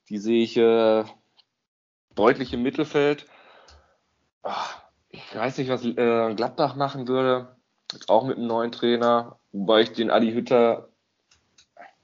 [0.09, 1.05] Die sehe ich äh,
[2.15, 3.27] deutlich im Mittelfeld.
[4.43, 7.54] Ach, ich weiß nicht, was äh, Gladbach machen würde.
[8.09, 9.39] Auch mit einem neuen Trainer.
[9.53, 10.89] Wobei ich den Adi Hütter,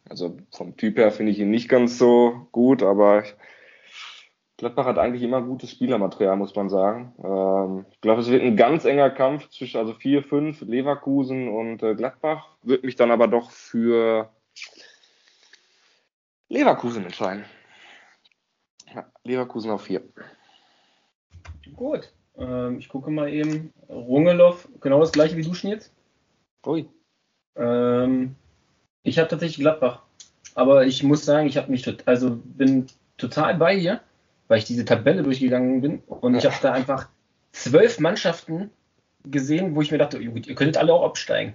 [0.09, 3.35] also vom Typ her finde ich ihn nicht ganz so gut, aber ich,
[4.57, 7.15] Gladbach hat eigentlich immer gutes Spielermaterial, muss man sagen.
[7.25, 11.83] Ähm, ich glaube, es wird ein ganz enger Kampf zwischen also 4, 5, Leverkusen und
[11.83, 12.49] äh, Gladbach.
[12.63, 14.29] Würde mich dann aber doch für
[16.51, 17.45] Leverkusen entscheiden.
[18.95, 20.03] Ja, Leverkusen auf 4.
[21.75, 22.13] Gut.
[22.41, 23.73] Ähm, ich gucke mal eben.
[23.89, 25.93] Rungelow, genau das gleiche wie du schon jetzt.
[26.67, 26.87] Ui.
[27.57, 28.35] Ähm,
[29.03, 30.03] ich habe tatsächlich Gladbach.
[30.55, 34.01] Aber ich muss sagen, ich habe mich also bin total bei dir,
[34.49, 37.09] weil ich diese Tabelle durchgegangen bin und ich habe da einfach
[37.53, 38.71] zwölf Mannschaften
[39.25, 41.55] gesehen, wo ich mir dachte, ihr könntet alle auch absteigen.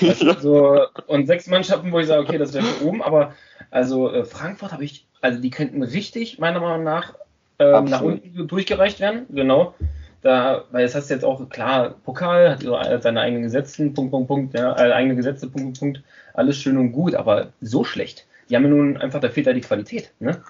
[0.00, 3.34] Also, so, und sechs Mannschaften, wo ich sage, okay, das wäre für oben, aber
[3.70, 7.14] also äh, Frankfurt habe ich, also die könnten richtig, meiner Meinung nach,
[7.58, 9.74] ähm, nach unten durchgereicht werden, genau.
[10.22, 14.28] Da, weil es hast jetzt auch, klar, Pokal hat so seine eigenen Gesetze, Punkt, Punkt,
[14.28, 18.26] Punkt, ja, äh, eigene Gesetze, Punkt, Punkt, Punkt, alles schön und gut, aber so schlecht.
[18.48, 20.42] Die haben ja nun einfach, da fehlt ja die Qualität, ne?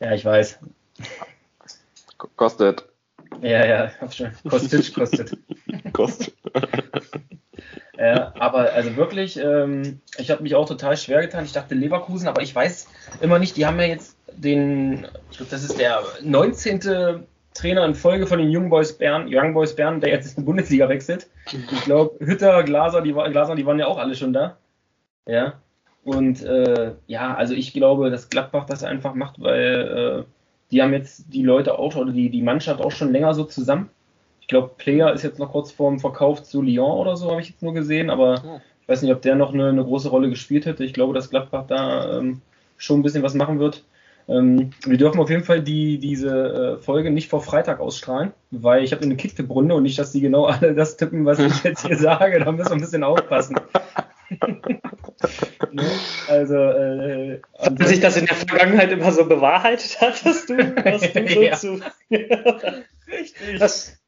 [0.00, 0.58] Ja, ich weiß.
[2.36, 2.88] Kostet.
[3.40, 5.38] Ja, ja, kostet, kostet.
[5.92, 6.34] kostet.
[7.96, 11.44] ja, aber also wirklich, ähm, ich habe mich auch total schwer getan.
[11.44, 12.88] Ich dachte Leverkusen, aber ich weiß
[13.20, 17.26] immer nicht, die haben ja jetzt den, ich glaube, das ist der 19.
[17.54, 20.46] Trainer in Folge von den Young Boys Bern, Young Boys Bern, der jetzt in die
[20.46, 21.28] Bundesliga wechselt.
[21.52, 24.56] Ich glaube, Hütter, Glaser, die, Glaser, die waren ja auch alle schon da.
[25.26, 25.54] Ja.
[26.04, 30.32] Und äh, ja, also ich glaube, dass Gladbach das einfach macht, weil äh,
[30.70, 33.90] die haben jetzt die Leute auch, oder die, die Mannschaft auch schon länger so zusammen.
[34.40, 37.40] Ich glaube, Player ist jetzt noch kurz vor dem Verkauf zu Lyon oder so, habe
[37.40, 40.28] ich jetzt nur gesehen, aber ich weiß nicht, ob der noch eine, eine große Rolle
[40.28, 40.84] gespielt hätte.
[40.84, 42.42] Ich glaube, dass Gladbach da ähm,
[42.76, 43.84] schon ein bisschen was machen wird.
[44.28, 48.84] Ähm, wir dürfen auf jeden Fall die, diese äh, Folge nicht vor Freitag ausstrahlen, weil
[48.84, 51.86] ich habe eine Kicktipp-Runde und nicht, dass die genau alle das tippen, was ich jetzt
[51.86, 52.38] hier sage.
[52.38, 53.56] Da müssen wir ein bisschen aufpassen.
[55.72, 55.90] ne?
[56.28, 61.12] Also, äh, Hat sich das in der Vergangenheit immer so bewahrheitet hat, dass du, dass
[61.12, 61.56] du so ja.
[61.56, 61.80] zu.
[62.10, 63.58] Richtig.
[63.58, 63.98] Das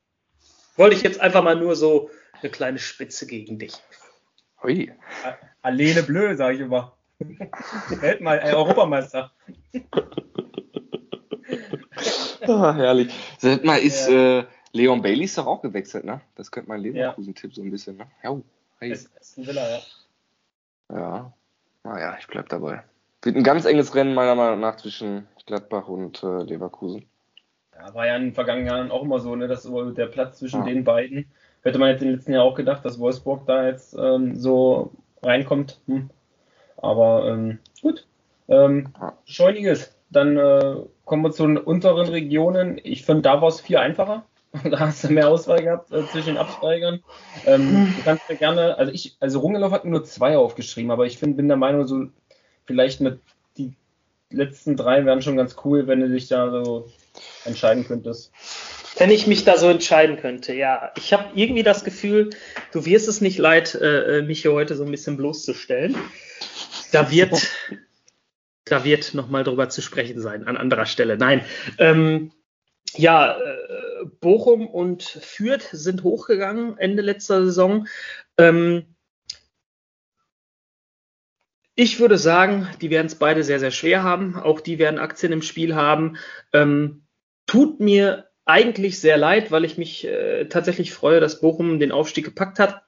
[0.76, 3.74] wollte ich jetzt einfach mal nur so eine kleine Spitze gegen dich.
[4.62, 4.92] Hui.
[5.62, 6.96] Alene Blö, sage ich immer.
[8.00, 9.30] Weltmeister, äh, Europameister.
[12.46, 13.14] oh, herrlich.
[13.38, 14.40] Sag mal, ist ja.
[14.40, 16.20] äh, Leon Bailey ist doch auch gewechselt, ne?
[16.34, 17.54] Das könnte mein Leverkusen-Tipp ja.
[17.54, 18.06] so ein bisschen, ne?
[18.22, 18.36] Ja,
[18.80, 18.90] hey.
[18.90, 19.80] Ist, ist ein Villa, ja.
[20.92, 21.32] Ja,
[21.84, 22.82] naja, ich bleib dabei.
[23.22, 27.06] Wird ein ganz enges Rennen meiner Meinung nach zwischen Gladbach und äh, Leverkusen.
[27.74, 30.60] Ja, war ja in den vergangenen Jahren auch immer so, ne, dass der Platz zwischen
[30.60, 30.66] ja.
[30.66, 31.30] den beiden,
[31.62, 34.92] hätte man jetzt in den letzten Jahren auch gedacht, dass Wolfsburg da jetzt ähm, so
[35.22, 35.80] reinkommt.
[35.86, 36.10] Hm.
[36.84, 38.06] Aber ähm, gut.
[38.48, 38.92] Ähm,
[39.24, 39.94] Scheuniges.
[40.10, 42.80] Dann äh, kommen wir zu den unteren Regionen.
[42.82, 44.24] Ich finde, da war es viel einfacher.
[44.70, 47.02] da hast du mehr Auswahl gehabt äh, zwischen den Absteigern.
[47.44, 51.18] Ähm, du kannst mir gerne, also ich, also Rungelow hat nur zwei aufgeschrieben, aber ich
[51.18, 52.06] find, bin der Meinung, so
[52.64, 53.18] vielleicht mit
[53.56, 53.72] die
[54.30, 56.88] letzten drei wären schon ganz cool, wenn du dich da so
[57.44, 58.30] entscheiden könntest.
[58.96, 60.92] Wenn ich mich da so entscheiden könnte, ja.
[60.96, 62.30] Ich habe irgendwie das Gefühl,
[62.72, 65.96] du wirst es nicht leid, äh, äh mich hier heute so ein bisschen bloßzustellen.
[66.94, 67.50] Da wird,
[68.64, 71.16] da wird nochmal drüber zu sprechen sein, an anderer Stelle.
[71.18, 71.44] Nein.
[71.78, 72.30] Ähm,
[72.94, 77.88] ja, äh, Bochum und Fürth sind hochgegangen Ende letzter Saison.
[78.38, 78.94] Ähm,
[81.74, 84.36] ich würde sagen, die werden es beide sehr, sehr schwer haben.
[84.36, 86.16] Auch die werden Aktien im Spiel haben.
[86.52, 87.06] Ähm,
[87.46, 92.24] tut mir eigentlich sehr leid, weil ich mich äh, tatsächlich freue, dass Bochum den Aufstieg
[92.24, 92.83] gepackt hat.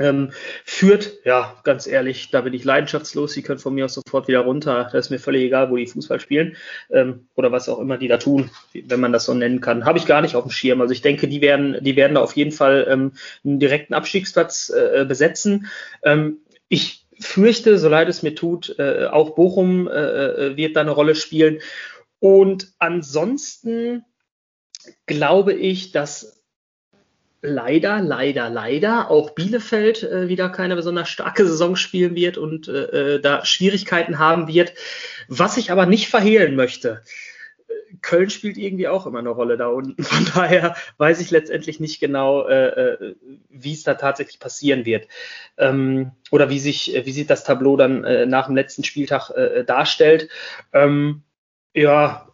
[0.00, 0.32] Ähm,
[0.64, 3.32] führt, ja, ganz ehrlich, da bin ich leidenschaftslos.
[3.32, 4.88] Sie können von mir aus sofort wieder runter.
[4.92, 6.56] Das ist mir völlig egal, wo die Fußball spielen
[6.90, 9.84] ähm, oder was auch immer die da tun, wenn man das so nennen kann.
[9.84, 10.80] Habe ich gar nicht auf dem Schirm.
[10.80, 13.12] Also ich denke, die werden, die werden da auf jeden Fall ähm,
[13.44, 15.68] einen direkten Abstiegsplatz äh, besetzen.
[16.02, 20.80] Ähm, ich fürchte, so leid es mir tut, äh, auch Bochum äh, äh wird da
[20.80, 21.60] eine Rolle spielen.
[22.18, 24.04] Und ansonsten
[25.06, 26.43] glaube ich, dass
[27.44, 33.14] leider, leider, leider auch Bielefeld äh, wieder keine besonders starke Saison spielen wird und äh,
[33.14, 34.72] äh, da Schwierigkeiten haben wird.
[35.28, 37.02] Was ich aber nicht verhehlen möchte,
[38.00, 40.02] Köln spielt irgendwie auch immer eine Rolle da unten.
[40.02, 43.16] Von daher weiß ich letztendlich nicht genau, äh, äh,
[43.48, 45.08] wie es da tatsächlich passieren wird.
[45.56, 49.64] Ähm, oder wie sich, wie sich das Tableau dann äh, nach dem letzten Spieltag äh,
[49.64, 50.28] darstellt.
[50.72, 51.22] Ähm,
[51.74, 52.28] ja,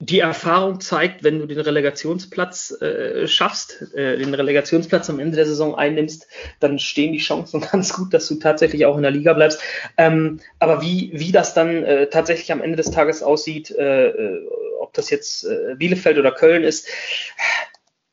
[0.00, 5.46] die Erfahrung zeigt, wenn du den Relegationsplatz äh, schaffst, äh, den Relegationsplatz am Ende der
[5.46, 6.26] Saison einnimmst,
[6.60, 9.60] dann stehen die Chancen ganz gut, dass du tatsächlich auch in der Liga bleibst.
[9.96, 14.48] Ähm, aber wie, wie das dann äh, tatsächlich am Ende des Tages aussieht, äh, äh,
[14.80, 16.88] ob das jetzt äh, Bielefeld oder Köln ist,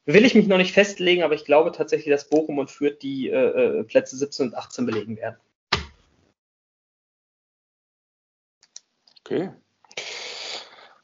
[0.06, 3.30] will ich mich noch nicht festlegen, aber ich glaube tatsächlich, dass Bochum und Fürth die
[3.88, 5.38] Plätze 17 und 18 belegen werden.
[9.24, 9.52] Okay.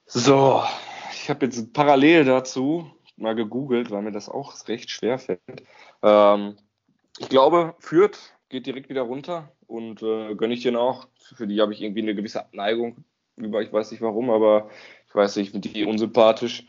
[0.09, 0.63] So,
[1.11, 5.41] ich habe jetzt parallel dazu mal gegoogelt, weil mir das auch recht schwer fällt.
[6.01, 6.55] Ähm,
[7.17, 8.17] ich glaube, Fürth
[8.47, 11.09] geht direkt wieder runter und äh, gönne ich den auch.
[11.35, 13.03] Für die habe ich irgendwie eine gewisse Abneigung
[13.35, 14.69] über, ich weiß nicht warum, aber
[15.09, 16.65] ich weiß nicht, ich finde die unsympathisch.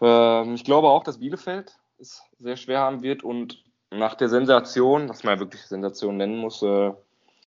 [0.00, 5.08] Ähm, ich glaube auch, dass Bielefeld es sehr schwer haben wird und nach der Sensation,
[5.08, 6.92] was man ja wirklich Sensation nennen muss, äh,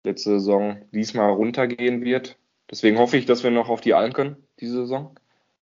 [0.05, 2.37] letzte Saison diesmal runtergehen wird.
[2.71, 5.19] Deswegen hoffe ich, dass wir noch auf die Allen können diese Saison.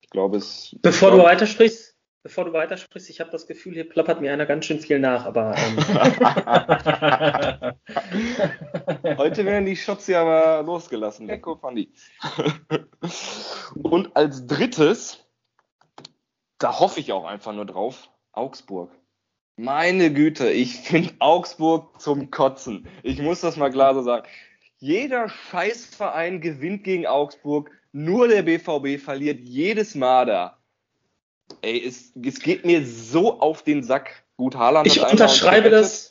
[0.02, 0.76] Ich glaube es.
[0.82, 4.65] Bevor du weitersprichst, bevor du weitersprichst, ich habe das Gefühl, hier plappert mir einer ganz
[4.65, 5.56] schön viel nach, aber.
[5.58, 5.78] Ähm.
[9.17, 11.28] Heute werden die Shots ja aber losgelassen.
[11.28, 11.91] Lecko Fandi.
[13.82, 15.26] Und als drittes,
[16.58, 18.91] da hoffe ich auch einfach nur drauf, Augsburg.
[19.56, 22.88] Meine Güte, ich finde Augsburg zum Kotzen.
[23.04, 24.28] Ich muss das mal klar so sagen.
[24.80, 30.58] Jeder Scheißverein gewinnt gegen Augsburg, nur der BVB verliert jedes Mal da.
[31.62, 34.23] Ey, es, es geht mir so auf den Sack.
[34.36, 34.88] Gut, Haaland.
[34.88, 36.10] Ich unterschreibe das.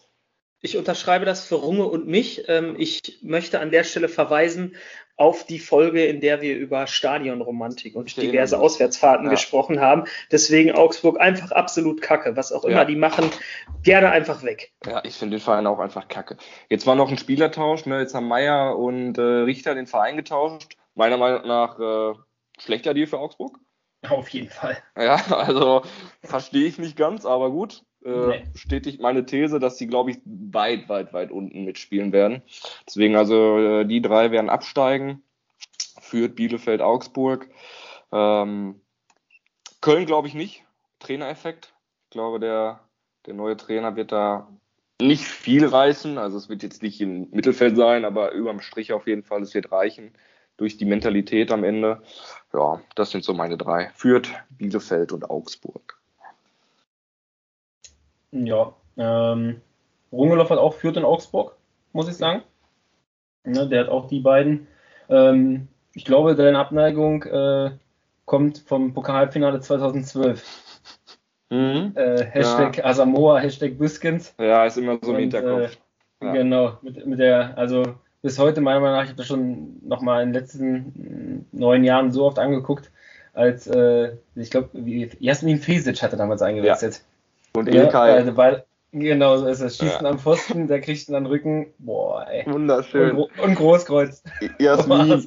[0.65, 2.45] Ich unterschreibe das für Runge und mich.
[2.47, 4.77] Ähm, ich möchte an der Stelle verweisen
[5.17, 9.33] auf die Folge, in der wir über Stadionromantik und diverse Auswärtsfahrten ja.
[9.33, 10.05] gesprochen haben.
[10.31, 12.37] Deswegen Augsburg einfach absolut kacke.
[12.37, 12.85] Was auch immer ja.
[12.85, 13.29] die machen,
[13.83, 14.73] gerne einfach weg.
[14.87, 16.37] Ja, ich finde den Verein auch einfach kacke.
[16.69, 17.85] Jetzt war noch ein Spielertausch.
[17.87, 17.99] Ne?
[17.99, 22.15] Jetzt haben Meier und äh, Richter den Verein getauscht meiner Meinung nach äh,
[22.59, 23.59] schlechter Deal für Augsburg.
[24.09, 24.77] Auf jeden Fall.
[24.97, 25.83] Ja, also
[26.23, 27.85] verstehe ich nicht ganz, aber gut.
[28.05, 28.45] Äh, nee.
[28.53, 32.43] Bestätigt meine These, dass sie, glaube ich, weit, weit, weit unten mitspielen werden.
[32.87, 35.23] Deswegen also äh, die drei werden absteigen.
[36.01, 37.49] Führt Bielefeld, Augsburg.
[38.11, 38.81] Ähm,
[39.81, 40.65] Köln glaube ich nicht.
[40.99, 41.73] Trainereffekt.
[42.05, 42.81] Ich glaube, der,
[43.27, 44.49] der neue Trainer wird da
[45.01, 46.19] nicht viel reißen.
[46.19, 49.55] Also es wird jetzt nicht im Mittelfeld sein, aber überm Strich auf jeden Fall, es
[49.55, 50.13] wird reichen
[50.63, 52.01] durch die Mentalität am Ende.
[52.55, 53.91] Ja, das sind so meine drei.
[53.95, 55.99] Fürth, Bielefeld und Augsburg.
[58.31, 59.61] Ja, ähm,
[60.13, 61.57] Rungeloff hat auch Fürth und Augsburg,
[61.93, 62.43] muss ich sagen.
[63.45, 64.69] Ja, der hat auch die beiden.
[65.09, 67.73] Ähm, ich glaube, deine Abneigung äh,
[68.25, 70.79] kommt vom Pokalfinale 2012.
[71.51, 72.85] Mhm, äh, Hashtag ja.
[72.85, 74.33] Asamoah, Hashtag Biskins.
[74.39, 75.77] Ja, ist immer so im Hinterkopf.
[76.21, 76.33] Äh, ja.
[76.33, 80.23] Genau, mit, mit der, also bis heute meiner Meinung nach, ich habe das schon nochmal
[80.23, 82.91] in den letzten neun Jahren so oft angeguckt,
[83.35, 84.71] als äh, ich glaube,
[85.19, 87.03] Jasmin Fesic hatte damals eingewechselt.
[87.55, 87.61] Ja.
[87.61, 88.25] Und Ilkay.
[88.25, 89.77] Ja, weil, genau so ist es.
[89.77, 90.11] Schießen ja.
[90.11, 91.67] am Pfosten, der kriegt ihn an den Rücken.
[91.79, 92.51] Boah, ey.
[92.51, 93.17] Wunderschön.
[93.17, 94.23] Und, und Großkreuz.
[94.59, 95.25] Jasmin.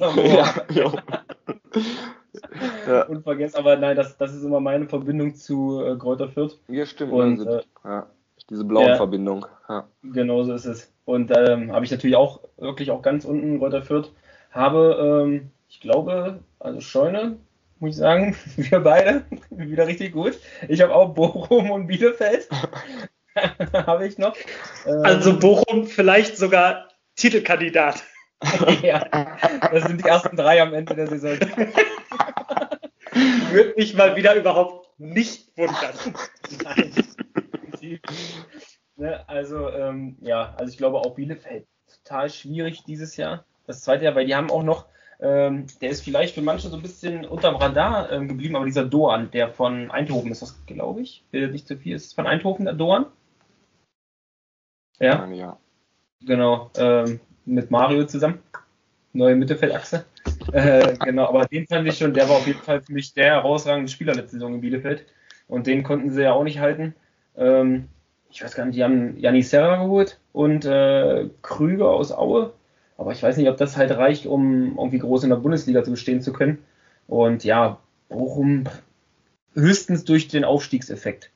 [2.86, 3.02] ja.
[3.02, 6.58] Unvergessen, aber nein, das, das ist immer meine Verbindung zu äh, Kräuter Fürth.
[6.68, 7.12] Ja, stimmt.
[7.12, 8.06] Und, also, äh, ja.
[8.50, 9.46] Diese blaue ja, Verbindung.
[9.68, 9.88] Ja.
[10.02, 10.92] Genau so ist es.
[11.04, 14.12] Und ähm, habe ich natürlich auch wirklich auch ganz unten Reuter Fürth.
[14.50, 17.38] Habe, ähm, ich glaube, also Scheune,
[17.78, 20.38] muss ich sagen, wir beide, wieder richtig gut.
[20.68, 22.48] Ich habe auch Bochum und Bielefeld.
[23.72, 24.36] habe ich noch.
[24.86, 28.02] Ähm, also Bochum vielleicht sogar Titelkandidat.
[28.82, 29.02] ja,
[29.72, 31.38] das sind die ersten drei am Ende der Saison.
[33.50, 35.94] Würde mich mal wieder überhaupt nicht wundern.
[36.62, 36.92] Nein.
[38.98, 41.66] Ne, also, ähm, ja, also ich glaube auch Bielefeld
[42.02, 43.44] total schwierig dieses Jahr.
[43.66, 44.86] Das zweite Jahr, weil die haben auch noch,
[45.20, 48.86] ähm, der ist vielleicht für manche so ein bisschen unterm Radar ähm, geblieben, aber dieser
[48.86, 51.24] Doan, der von Eindhoven ist das, glaube ich.
[51.30, 51.94] Will nicht zu viel.
[51.94, 53.06] Ist es von Eindhoven der Doan?
[54.98, 55.26] Ja.
[55.26, 55.58] ja.
[56.22, 58.42] Genau, ähm, mit Mario zusammen.
[59.12, 60.06] Neue Mittelfeldachse.
[60.52, 63.26] Äh, genau, aber den fand ich schon, der war auf jeden Fall für mich der
[63.26, 65.06] herausragende Spieler letzte Saison in Bielefeld.
[65.48, 66.94] Und den konnten sie ja auch nicht halten.
[67.36, 67.88] Ähm,
[68.30, 72.52] ich weiß gar nicht, die haben Janis Serra geholt und äh, Krüger aus Aue.
[72.98, 75.90] Aber ich weiß nicht, ob das halt reicht, um irgendwie groß in der Bundesliga zu
[75.90, 76.58] bestehen zu können.
[77.06, 78.64] Und ja, Bochum
[79.54, 81.30] höchstens durch den Aufstiegseffekt.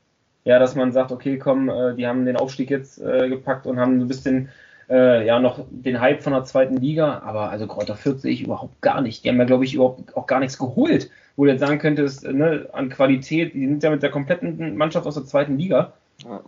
[0.45, 3.79] Ja, dass man sagt, okay, komm, äh, die haben den Aufstieg jetzt äh, gepackt und
[3.79, 4.49] haben ein bisschen
[4.91, 8.43] äh, ja noch den Hype von der zweiten Liga, aber also Kräuter Fürth sehe ich
[8.43, 9.25] überhaupt gar nicht.
[9.25, 12.25] Die haben ja, glaube ich, überhaupt auch gar nichts geholt, wo du jetzt sagen könntest,
[12.25, 15.93] ne, an Qualität, die sind ja mit der kompletten Mannschaft aus der zweiten Liga.
[16.25, 16.43] Ja,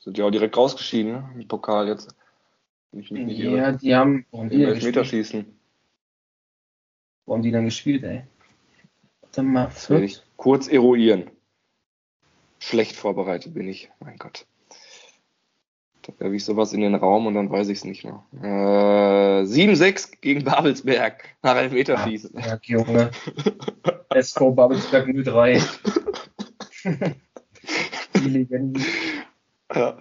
[0.00, 1.30] sind ja auch direkt rausgeschieden, ne?
[1.34, 2.14] Im Pokal jetzt.
[2.92, 3.78] Ich mich nicht ja, irre.
[3.78, 4.26] die haben.
[4.30, 5.46] Warum die Elfmeterschießen.
[7.26, 8.22] Wo haben die dann gespielt, ey?
[9.22, 10.22] Warte mal, Fürth.
[10.36, 11.30] Kurz eruieren.
[12.58, 14.46] Schlecht vorbereitet bin ich, mein Gott.
[16.06, 18.24] Da werfe ich sowas in den Raum und dann weiß ich es nicht mehr.
[18.42, 22.38] Äh, 7-6 gegen Babelsberg nach Elfmeterschießen.
[22.38, 23.10] Ja, Junge.
[24.10, 25.62] SV Babelsberg 03.
[28.14, 28.84] Die Legenden.
[29.74, 29.96] Ja.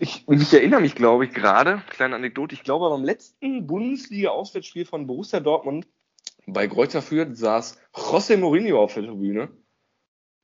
[0.00, 5.06] Ich, ich erinnere mich, glaube ich, gerade, kleine Anekdote, ich glaube, beim letzten Bundesliga-Auswärtsspiel von
[5.06, 5.86] Borussia Dortmund
[6.46, 9.48] bei Greuther Fürth saß José Mourinho auf der Tribüne.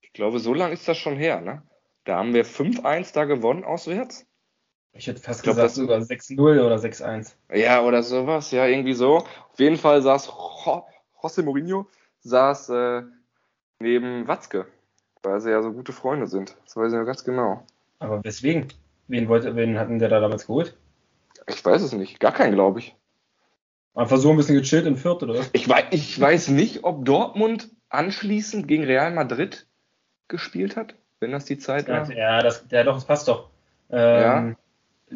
[0.00, 1.62] Ich glaube, so lange ist das schon her, ne?
[2.04, 4.26] Da haben wir 5-1 da gewonnen auswärts.
[4.94, 7.32] Ich hätte fast ich glaub, gesagt sogar 6-0 oder 6-1.
[7.54, 9.18] Ja, oder sowas, ja, irgendwie so.
[9.18, 11.86] Auf jeden Fall saß José Mourinho
[12.20, 13.02] saß äh,
[13.78, 14.66] neben Watzke,
[15.22, 16.56] weil sie ja so gute Freunde sind.
[16.64, 17.66] Das weiß ich ja ganz genau.
[17.98, 18.68] Aber weswegen?
[19.08, 20.76] Wen, wollte, wen hatten der da damals geholt?
[21.48, 22.20] Ich weiß es nicht.
[22.20, 22.94] Gar keinen, glaube ich.
[23.94, 25.44] Einfach so ein bisschen gechillt in Fürth, oder?
[25.52, 29.66] Ich weiß, ich weiß nicht, ob Dortmund anschließend gegen Real Madrid
[30.28, 32.10] gespielt hat, wenn das die Zeit war.
[32.10, 33.50] Ja, das, ja doch, das passt doch.
[33.90, 34.54] Ähm, ja.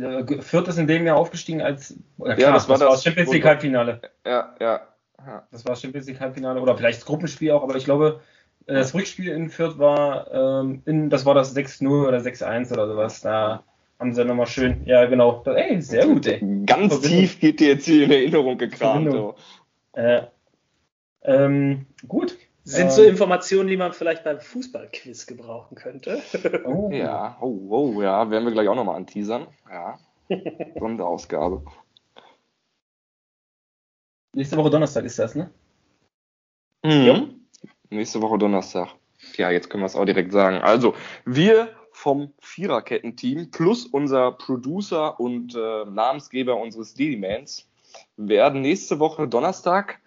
[0.01, 1.93] Äh, Fürth ist in dem Jahr aufgestiegen als.
[1.93, 4.01] Äh, klar, ja, das war das, das Champions League Halbfinale.
[4.25, 4.81] Ja, ja,
[5.19, 5.47] ja.
[5.51, 8.21] Das war das Champions League Halbfinale oder vielleicht das Gruppenspiel auch, aber ich glaube,
[8.67, 12.87] äh, das Rückspiel in Fürth war, ähm, in, das war das 6-0 oder 6-1 oder
[12.87, 13.21] sowas.
[13.21, 13.65] Da
[13.99, 15.43] haben sie nochmal schön, ja genau.
[15.45, 16.41] Ey, sehr gut, ey.
[16.67, 17.01] Ganz Verbindung.
[17.01, 19.11] tief geht dir jetzt hier in Erinnerung gekramt.
[19.11, 19.35] So.
[19.93, 20.23] Äh,
[21.23, 22.37] ähm, gut.
[22.67, 26.21] Sind ähm, so Informationen, die man vielleicht beim Fußballquiz gebrauchen könnte.
[26.65, 26.91] Oh.
[26.91, 29.47] Ja, oh, oh, ja, werden wir gleich auch nochmal anteasern.
[29.71, 29.99] Ja,
[30.79, 31.65] Sonderausgabe.
[34.35, 35.51] Nächste Woche Donnerstag ist das, ne?
[36.85, 37.47] Mhm.
[37.91, 38.89] Nächste Woche Donnerstag.
[39.37, 40.57] Ja, jetzt können wir es auch direkt sagen.
[40.57, 47.69] Also, wir vom Viererketten-Team plus unser Producer und äh, Namensgeber unseres Dailymans
[48.17, 50.01] werden nächste Woche Donnerstag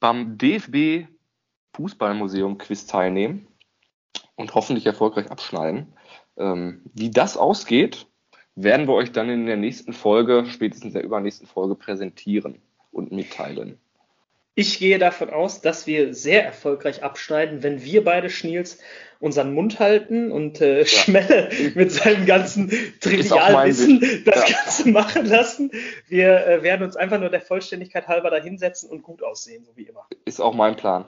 [0.00, 1.06] beim DFB
[1.78, 3.46] Fußballmuseum Quiz teilnehmen
[4.34, 5.94] und hoffentlich erfolgreich abschneiden.
[6.36, 8.06] Ähm, wie das ausgeht,
[8.56, 12.60] werden wir euch dann in der nächsten Folge, spätestens der übernächsten Folge präsentieren
[12.90, 13.78] und mitteilen.
[14.56, 18.80] Ich gehe davon aus, dass wir sehr erfolgreich abschneiden, wenn wir beide Schniels
[19.20, 20.86] unseren Mund halten und äh, ja.
[20.86, 22.68] Schmelle mit seinem ganzen
[23.00, 24.56] Trivialwissen das ja.
[24.56, 25.70] Ganze machen lassen.
[26.08, 29.84] Wir äh, werden uns einfach nur der Vollständigkeit halber dahinsetzen und gut aussehen, so wie
[29.84, 30.08] immer.
[30.24, 31.04] Ist auch mein Plan.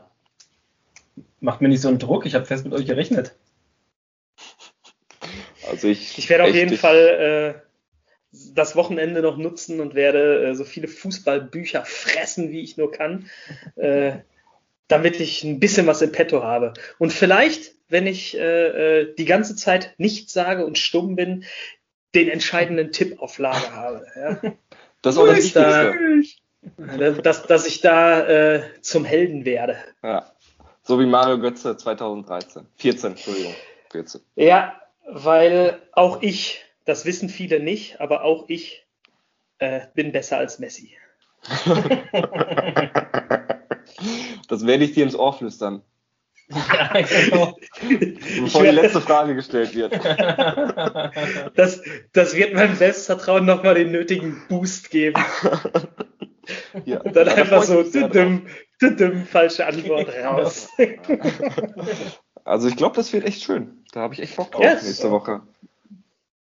[1.41, 3.35] Macht mir nicht so einen Druck, ich habe fest mit euch gerechnet.
[5.69, 6.19] Also ich.
[6.19, 7.71] Ich werde auf jeden Fall äh,
[8.55, 13.29] das Wochenende noch nutzen und werde äh, so viele Fußballbücher fressen, wie ich nur kann,
[13.77, 14.13] äh,
[14.89, 16.75] damit ich ein bisschen was im Petto habe.
[16.99, 21.45] Und vielleicht, wenn ich äh, äh die ganze Zeit nichts sage und stumm bin,
[22.15, 24.07] den entscheidenden Tipp auf Lager habe.
[24.17, 24.53] Ja.
[25.03, 25.95] Das ist auch das Wichtigste.
[26.77, 29.79] Da, dass, dass ich da äh, zum Helden werde.
[30.03, 30.31] Ja.
[30.83, 32.67] So wie Mario Götze 2013.
[32.77, 33.55] 14, Entschuldigung.
[33.91, 34.21] 14.
[34.37, 38.85] Ja, weil auch ich das wissen viele nicht, aber auch ich
[39.59, 40.97] äh, bin besser als Messi.
[44.49, 45.83] das werde ich dir ins Ohr flüstern.
[46.49, 47.57] Ja, genau.
[48.43, 49.93] Bevor die letzte Frage gestellt wird.
[51.55, 55.23] Das, das wird meinem Selbstvertrauen nochmal den nötigen Boost geben.
[56.85, 58.47] Ja, Und dann einfach so, düdüm,
[58.81, 60.69] düdüm, falsche Antwort raus.
[62.45, 63.85] Also ich glaube, das wird echt schön.
[63.93, 64.85] Da habe ich echt Bock drauf yes.
[64.85, 65.43] nächste Woche.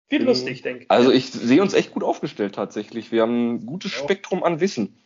[0.10, 0.27] Wird mhm.
[0.27, 0.91] lustig, denke ich.
[0.91, 3.12] Also ich sehe uns echt gut aufgestellt tatsächlich.
[3.12, 4.97] Wir haben ein gutes Spektrum an Wissen.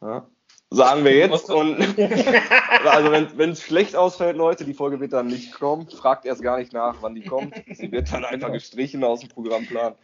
[0.00, 0.26] Ja.
[0.70, 1.50] Sagen wir jetzt.
[1.50, 1.76] Und
[2.86, 5.88] also wenn es schlecht ausfällt, Leute, die Folge wird dann nicht kommen.
[5.88, 7.54] Fragt erst gar nicht nach, wann die kommt.
[7.72, 9.94] Sie wird dann einfach gestrichen aus dem Programmplan.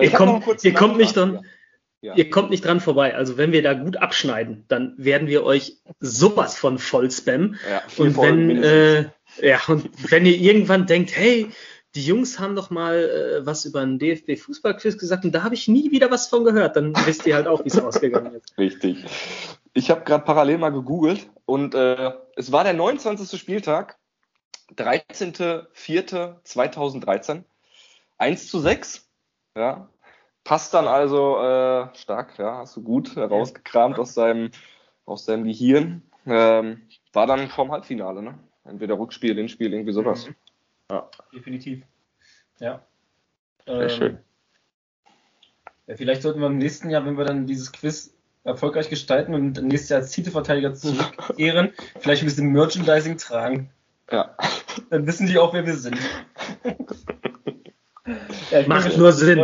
[0.00, 1.46] Ihr kommt, ihr kommt nicht dran.
[2.04, 2.14] Ja.
[2.16, 3.14] Ihr kommt nicht dran vorbei.
[3.14, 7.58] Also wenn wir da gut abschneiden, dann werden wir euch sowas von voll spammen.
[7.66, 9.08] Ja, und wenn äh,
[9.40, 11.48] ja und wenn ihr irgendwann denkt, hey,
[11.94, 15.54] die Jungs haben doch mal äh, was über einen DFB Fußballquiz gesagt und da habe
[15.54, 16.76] ich nie wieder was von gehört.
[16.76, 18.52] Dann wisst ihr halt auch, wie es ausgegangen ist.
[18.58, 19.02] Richtig.
[19.72, 23.40] Ich habe gerade parallel mal gegoogelt und äh, es war der 29.
[23.40, 23.96] Spieltag,
[24.76, 27.44] 13.04.2013.
[28.18, 29.08] 1 zu 6.
[29.56, 29.88] Ja.
[30.44, 34.50] Passt dann also äh, stark, ja, hast du gut herausgekramt aus seinem,
[35.06, 36.02] aus seinem Gehirn.
[36.26, 36.82] Ähm,
[37.14, 38.38] war dann vom Halbfinale, ne?
[38.64, 40.28] Entweder Rückspiel, Hinspiel, irgendwie sowas.
[40.28, 40.34] Mhm.
[40.90, 41.10] Ja.
[41.32, 41.82] Definitiv.
[42.60, 42.82] Ja.
[43.66, 44.18] Sehr ähm, schön.
[45.86, 49.62] Ja, vielleicht sollten wir im nächsten Jahr, wenn wir dann dieses Quiz erfolgreich gestalten und
[49.62, 53.70] nächstes Jahr als Titelverteidiger zurückkehren, vielleicht ein bisschen Merchandising tragen.
[54.10, 54.36] Ja.
[54.90, 55.98] Dann wissen die auch, wer wir sind.
[58.60, 59.38] ja, Macht nur Sinn.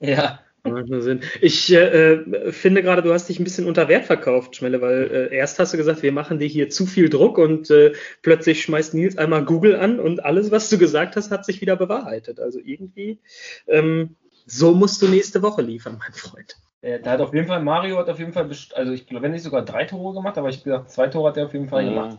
[0.00, 0.40] Ja.
[0.64, 1.20] Macht nur Sinn.
[1.40, 5.36] Ich äh, finde gerade, du hast dich ein bisschen unter Wert verkauft, Schmelle, weil äh,
[5.36, 8.94] erst hast du gesagt, wir machen dir hier zu viel Druck und äh, plötzlich schmeißt
[8.94, 12.40] Nils einmal Google an und alles, was du gesagt hast, hat sich wieder bewahrheitet.
[12.40, 13.20] Also irgendwie,
[13.66, 14.16] ähm,
[14.46, 16.56] so musst du nächste Woche liefern, mein Freund.
[17.02, 19.42] Da hat auf jeden Fall, Mario hat auf jeden Fall, also ich glaube, wenn nicht
[19.42, 22.18] sogar drei Tore gemacht, aber ich gesagt, zwei Tore hat er auf jeden Fall gemacht.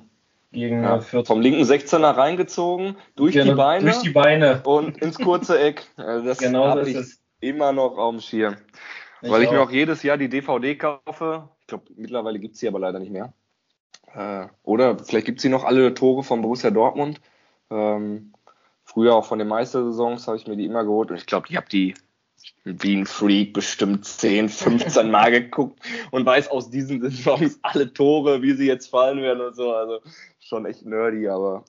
[0.51, 3.85] Gegen ja, Vom linken 16er reingezogen, durch genau, die Beine.
[3.85, 4.61] Durch die Beine.
[4.63, 5.87] Und ins kurze Eck.
[5.97, 7.21] Also das genau habe ich es.
[7.41, 8.55] immer noch auf dem Schirm.
[9.21, 9.53] Ich Weil ich auch.
[9.53, 11.49] mir auch jedes Jahr die DVD kaufe.
[11.61, 13.33] Ich glaube, mittlerweile gibt es sie aber leider nicht mehr.
[14.13, 17.19] Äh, oder vielleicht gibt es sie noch alle Tore von Borussia Dortmund.
[17.69, 18.33] Ähm,
[18.83, 21.11] früher auch von den Meistersaisons habe ich mir die immer geholt.
[21.11, 21.95] Und ich glaube, ich habe die
[22.63, 25.79] wie ein Freak bestimmt 10, 15 Mal geguckt
[26.11, 29.73] und weiß aus diesen Saisons alle Tore, wie sie jetzt fallen werden und so.
[29.73, 29.99] Also
[30.39, 31.63] schon echt nerdy, aber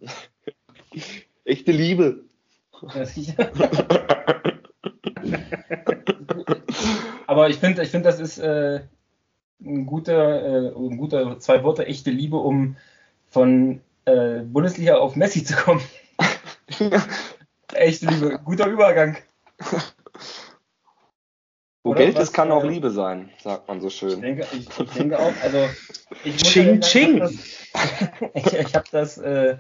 [1.45, 2.25] echte Liebe.
[7.27, 8.81] aber ich finde, ich finde, das ist äh,
[9.61, 12.77] ein guter, äh, ein guter zwei Worte echte Liebe, um
[13.29, 15.83] von äh, Bundesliga auf Messi zu kommen.
[17.75, 19.17] echte Liebe, guter Übergang.
[21.87, 24.11] Wo Oder Geld ist, kann auch Liebe sein, sagt man so schön.
[24.11, 25.69] Ich denke, ich, ich denke auch, also
[26.25, 27.23] ich Ching, ching.
[28.35, 29.57] ich, ich habe das, äh,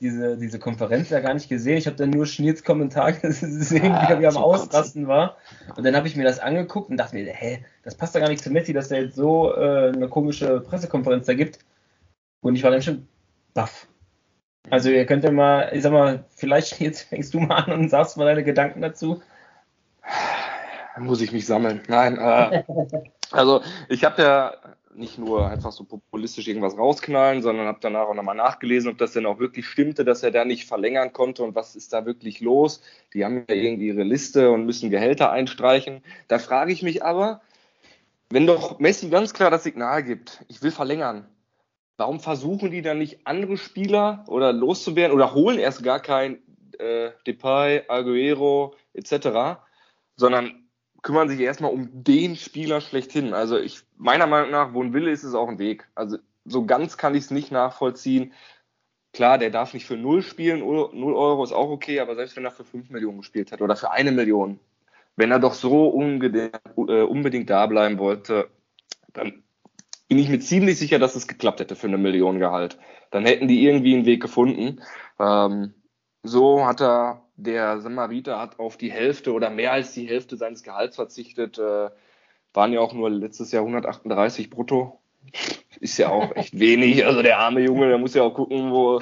[0.00, 1.76] diese, diese Konferenz ja gar nicht gesehen.
[1.76, 5.36] Ich habe dann nur Schniels Kommentar gesehen, ah, wie er am Ausrasten war.
[5.76, 8.30] Und dann habe ich mir das angeguckt und dachte mir, hä, das passt da gar
[8.30, 11.58] nicht zu Messi, dass der jetzt so äh, eine komische Pressekonferenz da gibt.
[12.40, 13.06] Und ich war dann schon
[13.52, 13.86] baff.
[14.70, 17.90] Also ihr könnt ja mal, ich sag mal, vielleicht jetzt fängst du mal an und
[17.90, 19.20] sagst mal deine Gedanken dazu
[20.98, 21.82] muss ich mich sammeln.
[21.88, 22.64] Nein, äh,
[23.30, 24.54] also ich habe ja
[24.96, 29.12] nicht nur einfach so populistisch irgendwas rausknallen, sondern habe danach auch nochmal nachgelesen, ob das
[29.12, 32.40] denn auch wirklich stimmte, dass er da nicht verlängern konnte und was ist da wirklich
[32.40, 32.80] los.
[33.12, 36.02] Die haben ja irgendwie ihre Liste und müssen Gehälter einstreichen.
[36.28, 37.42] Da frage ich mich aber,
[38.30, 41.26] wenn doch Messi ganz klar das Signal gibt, ich will verlängern,
[41.96, 46.38] warum versuchen die dann nicht andere Spieler oder loszuwerden oder holen erst gar kein
[46.78, 49.58] äh, Depay, Aguero etc.,
[50.16, 50.65] sondern
[51.06, 53.32] kümmern sich erstmal um den Spieler schlechthin.
[53.32, 55.86] Also ich, meiner Meinung nach, wo ein Wille ist, ist auch ein Weg.
[55.94, 58.32] Also so ganz kann ich es nicht nachvollziehen.
[59.12, 62.44] Klar, der darf nicht für null spielen, null Euro ist auch okay, aber selbst wenn
[62.44, 64.58] er für fünf Millionen gespielt hat oder für eine Million,
[65.14, 68.50] wenn er doch so unbedingt, äh, unbedingt da bleiben wollte,
[69.12, 69.44] dann
[70.08, 72.78] bin ich mir ziemlich sicher, dass es geklappt hätte für eine Million Gehalt.
[73.12, 74.80] Dann hätten die irgendwie einen Weg gefunden.
[75.20, 75.72] Ähm,
[76.24, 80.62] so hat er der Samariter hat auf die Hälfte oder mehr als die Hälfte seines
[80.62, 81.58] Gehalts verzichtet.
[81.58, 81.90] Äh,
[82.52, 85.00] waren ja auch nur letztes Jahr 138 brutto.
[85.78, 87.04] Ist ja auch echt wenig.
[87.04, 89.00] Also der arme Junge, der muss ja auch gucken, wo,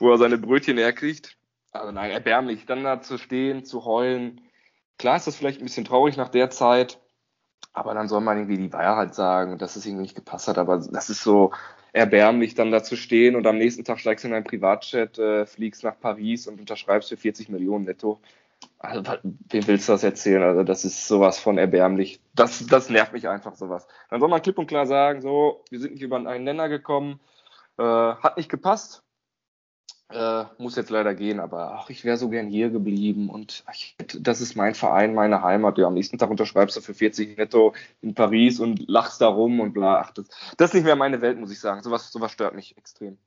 [0.00, 1.36] wo er seine Brötchen herkriegt.
[1.70, 2.66] Also nein, erbärmlich.
[2.66, 4.40] Dann da zu stehen, zu heulen.
[4.98, 7.00] Klar ist das vielleicht ein bisschen traurig nach der Zeit.
[7.72, 10.58] Aber dann soll man irgendwie die Wahrheit sagen, dass es irgendwie nicht gepasst hat.
[10.58, 11.52] Aber das ist so,
[11.96, 15.46] erbärmlich, dann da zu stehen und am nächsten Tag steigst du in dein Privatjet, äh,
[15.46, 18.20] fliegst nach Paris und unterschreibst für 40 Millionen netto.
[18.78, 19.02] Also,
[19.48, 20.42] wem willst du das erzählen?
[20.42, 22.20] Also, das ist sowas von erbärmlich.
[22.34, 23.88] Das, das nervt mich einfach sowas.
[24.10, 27.18] Dann soll man klipp und klar sagen, so, wir sind nicht über einen Nenner gekommen,
[27.78, 29.02] äh, hat nicht gepasst,
[30.08, 33.74] äh, muss jetzt leider gehen, aber ach, ich wäre so gern hier geblieben und ach,
[34.20, 35.78] das ist mein Verein, meine Heimat.
[35.78, 39.58] Ja, am nächsten Tag unterschreibst du für 40 netto in Paris und lachst da rum
[39.58, 40.00] und bla.
[40.00, 40.26] Ach, das,
[40.56, 41.82] das ist nicht mehr meine Welt, muss ich sagen.
[41.82, 43.18] Sowas, sowas stört mich extrem.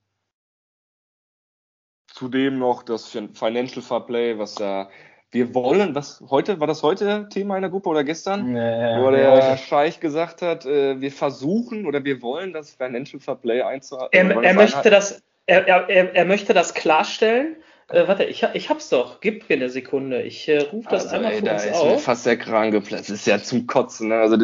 [2.08, 4.90] Zudem noch das Financial Fair Play, was da
[5.32, 8.54] wir wollen, was heute, war das heute Thema in der Gruppe oder gestern?
[8.54, 9.58] Nee, wo der ja.
[9.58, 14.32] Scheich gesagt hat, äh, wir versuchen oder wir wollen das Financial Fair Play einzuhalten.
[14.32, 17.58] Er, er möchte das, er, er, er möchte das klarstellen.
[17.90, 19.20] Äh, warte, ich, ich hab's doch.
[19.20, 20.22] Gib mir eine Sekunde.
[20.22, 21.92] Ich äh, rufe das also, einmal ey, für uns ist auf.
[21.92, 23.10] Mir fast der Kran geplatzt.
[23.10, 24.10] Das ist ja zum Kotzen.
[24.10, 24.16] Ne?
[24.16, 24.38] Also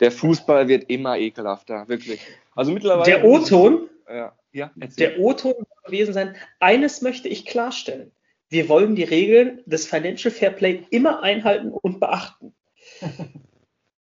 [0.00, 2.20] der Fußball wird immer ekelhafter, wirklich.
[2.54, 3.10] Also mittlerweile.
[3.10, 3.88] Der O-Ton.
[4.08, 5.54] Ja, ja, der O-Ton
[5.84, 6.36] gewesen sein.
[6.60, 8.12] Eines möchte ich klarstellen.
[8.48, 12.54] Wir wollen die Regeln des Financial Fair Play immer einhalten und beachten.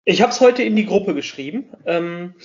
[0.08, 1.72] Ich habe es heute in die Gruppe geschrieben.
[1.84, 2.36] Ähm,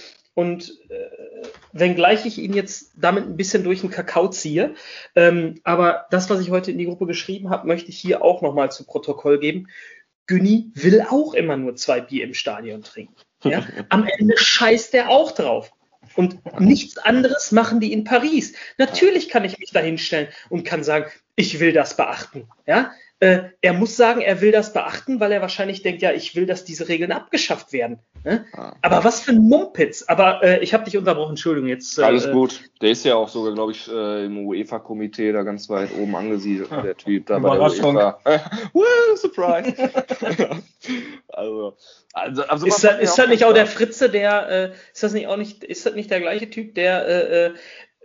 [0.41, 4.73] und äh, wenngleich ich ihn jetzt damit ein bisschen durch den Kakao ziehe,
[5.15, 8.41] ähm, aber das, was ich heute in die Gruppe geschrieben habe, möchte ich hier auch
[8.41, 9.67] nochmal zu Protokoll geben.
[10.25, 13.13] Günni will auch immer nur zwei Bier im Stadion trinken.
[13.43, 13.63] Ja?
[13.89, 15.71] Am Ende scheißt er auch drauf.
[16.15, 18.53] Und nichts anderes machen die in Paris.
[18.77, 22.49] Natürlich kann ich mich da hinstellen und kann sagen, ich will das beachten.
[22.65, 22.91] Ja?
[23.22, 26.47] Äh, er muss sagen, er will das beachten, weil er wahrscheinlich denkt, ja, ich will,
[26.47, 27.99] dass diese Regeln abgeschafft werden.
[28.24, 28.45] Ne?
[28.53, 28.74] Ah.
[28.82, 30.03] Aber was für ein Mumpitz.
[30.07, 31.69] Aber äh, ich habe dich unterbrochen, Entschuldigung.
[31.69, 32.61] Jetzt, äh, Alles gut.
[32.82, 36.72] Der ist ja auch sogar, glaube ich, äh, im UEFA-Komitee da ganz weit oben angesiedelt,
[36.72, 36.82] ah.
[36.82, 38.19] der Typ da bei der UEFA.
[38.74, 38.84] Woo,
[39.15, 39.72] surprise!
[41.28, 41.78] also,
[42.13, 45.28] also, also ist, das, ist das nicht auch der Fritze, der, äh, ist das nicht
[45.28, 47.53] auch nicht, ist das nicht der gleiche Typ, der äh,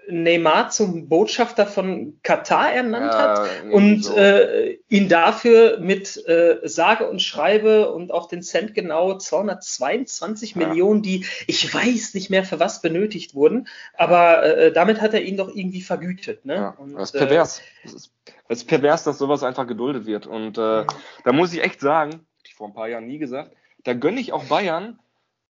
[0.08, 4.16] Neymar zum Botschafter von Katar ernannt ja, hat und so.
[4.16, 10.66] äh, ihn dafür mit äh, sage und schreibe und auch den Cent genau 222 ja.
[10.66, 15.22] Millionen, die ich weiß nicht mehr für was benötigt wurden, aber äh, damit hat er
[15.22, 16.44] ihn doch irgendwie vergütet.
[16.44, 16.54] Ne?
[16.54, 17.60] Ja, und, das ist pervers.
[17.84, 18.12] Es ist,
[18.48, 20.26] ist, pervers, dass sowas einfach geduldet wird.
[20.26, 20.84] Und äh,
[21.24, 23.52] da muss ich echt sagen, ich vor ein paar Jahren nie gesagt,
[23.84, 24.98] da gönne ich auch Bayern,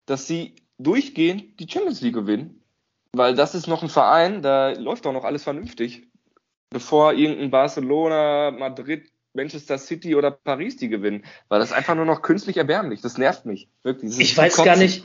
[0.06, 2.62] dass sie durchgehend die Champions League gewinnen
[3.16, 6.02] weil das ist noch ein Verein, da läuft doch noch alles vernünftig.
[6.70, 11.24] Bevor irgendein Barcelona, Madrid, Manchester City oder Paris die gewinnen.
[11.48, 13.00] Weil das ist einfach nur noch künstlich erbärmlich.
[13.02, 13.68] Das nervt mich.
[13.82, 14.18] Wirklich.
[14.18, 15.04] Ich weiß gar nicht,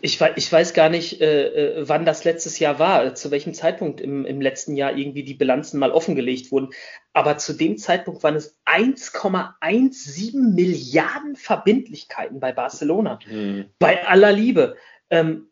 [0.00, 3.54] ich weiß, ich weiß gar nicht, äh, äh, wann das letztes Jahr war, zu welchem
[3.54, 6.70] Zeitpunkt im, im letzten Jahr irgendwie die Bilanzen mal offengelegt wurden.
[7.12, 13.20] Aber zu dem Zeitpunkt waren es 1,17 Milliarden Verbindlichkeiten bei Barcelona.
[13.30, 13.66] Mhm.
[13.78, 14.76] Bei aller Liebe.
[15.08, 15.51] Ähm,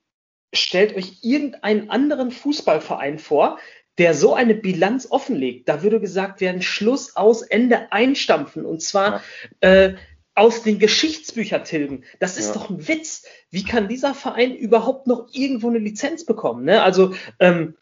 [0.53, 3.59] stellt euch irgendeinen anderen Fußballverein vor,
[3.99, 5.69] der so eine Bilanz offenlegt.
[5.69, 8.65] Da würde gesagt werden, Schluss aus, Ende einstampfen.
[8.65, 9.23] Und zwar
[9.63, 9.69] ja.
[9.69, 9.95] äh,
[10.35, 12.05] aus den Geschichtsbüchern tilgen.
[12.19, 12.55] Das ist ja.
[12.55, 13.27] doch ein Witz.
[13.51, 16.65] Wie kann dieser Verein überhaupt noch irgendwo eine Lizenz bekommen?
[16.65, 16.83] Ne?
[16.83, 17.77] Also ähm,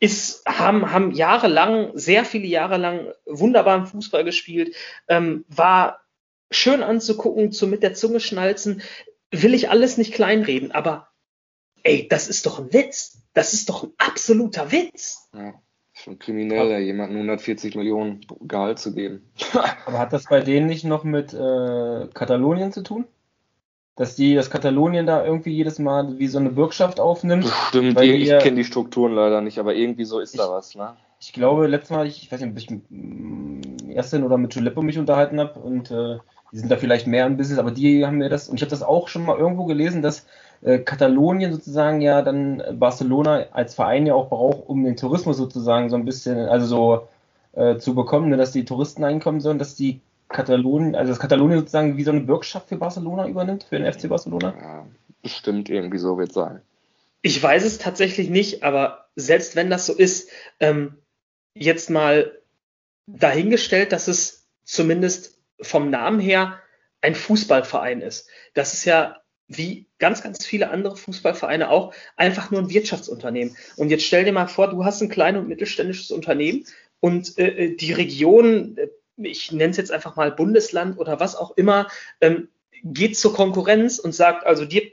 [0.00, 4.74] ist, haben, haben jahrelang, sehr viele Jahre lang wunderbaren Fußball gespielt,
[5.06, 6.00] ähm, war
[6.50, 8.82] schön anzugucken, zu mit der Zunge schnalzen.
[9.30, 11.11] Will ich alles nicht kleinreden, aber
[11.82, 13.22] ey, das ist doch ein Witz.
[13.34, 15.28] Das ist doch ein absoluter Witz.
[15.34, 15.54] Ja,
[15.92, 19.30] schon kriminell, jemandem 140 Millionen Gehalt zu geben.
[19.86, 23.06] Aber hat das bei denen nicht noch mit äh, Katalonien zu tun?
[23.94, 27.44] Dass die, dass Katalonien da irgendwie jedes Mal wie so eine Bürgschaft aufnimmt?
[27.44, 30.74] Bestimmt, ich, ich kenne die Strukturen leider nicht, aber irgendwie so ist ich, da was,
[30.74, 30.96] ne?
[31.20, 34.54] Ich glaube, letztes Mal, ich, ich weiß nicht, ob ich mit mm, Ersten oder mit
[34.54, 36.18] Giuseppe mich unterhalten habe und äh,
[36.52, 38.70] die sind da vielleicht mehr im Business, aber die haben mir das, und ich habe
[38.70, 40.26] das auch schon mal irgendwo gelesen, dass
[40.62, 45.90] äh, Katalonien sozusagen ja dann Barcelona als Verein ja auch braucht, um den Tourismus sozusagen
[45.90, 47.08] so ein bisschen, also so
[47.52, 51.58] äh, zu bekommen, ne, dass die Touristen einkommen sollen, dass die Katalonien, also das Katalonien
[51.58, 54.54] sozusagen wie so eine Bürgschaft für Barcelona übernimmt, für den FC Barcelona?
[54.58, 54.86] Ja,
[55.22, 56.62] bestimmt irgendwie so wird sein.
[57.22, 60.98] Ich weiß es tatsächlich nicht, aber selbst wenn das so ist, ähm,
[61.54, 62.32] jetzt mal
[63.06, 66.58] dahingestellt, dass es zumindest vom Namen her
[67.00, 68.28] ein Fußballverein ist.
[68.54, 69.21] Das ist ja
[69.56, 73.56] wie ganz, ganz viele andere Fußballvereine auch, einfach nur ein Wirtschaftsunternehmen.
[73.76, 76.64] Und jetzt stell dir mal vor, du hast ein kleines und mittelständisches Unternehmen
[77.00, 81.36] und äh, äh die Region, äh, ich nenne es jetzt einfach mal Bundesland oder was
[81.36, 81.88] auch immer,
[82.20, 82.48] ähm,
[82.84, 84.90] geht zur Konkurrenz und sagt, also dir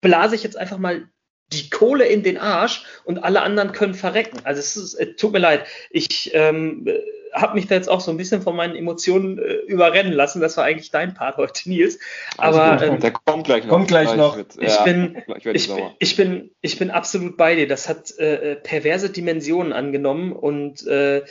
[0.00, 1.08] blase ich jetzt einfach mal
[1.52, 4.40] die Kohle in den Arsch und alle anderen können verrecken.
[4.44, 6.88] Also es ist, äh, tut mir leid, ich ähm,
[7.34, 10.40] habe mich da jetzt auch so ein bisschen von meinen Emotionen äh, überrennen lassen.
[10.40, 11.98] Das war eigentlich dein Part heute, Nils.
[12.38, 13.70] Aber ähm, der kommt gleich noch.
[13.70, 14.38] Kommt gleich noch.
[14.38, 15.22] Ich, ja, bin,
[15.52, 17.68] ich, ich, bin, ich bin absolut bei dir.
[17.68, 21.24] Das hat äh, äh, perverse Dimensionen angenommen und äh,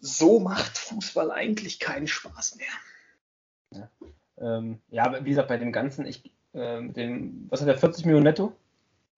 [0.00, 3.80] so macht Fußball eigentlich keinen Spaß mehr.
[3.80, 8.06] Ja, ähm, ja wie gesagt, bei dem Ganzen, ich, äh, dem, was hat der, 40
[8.06, 8.52] Millionen netto?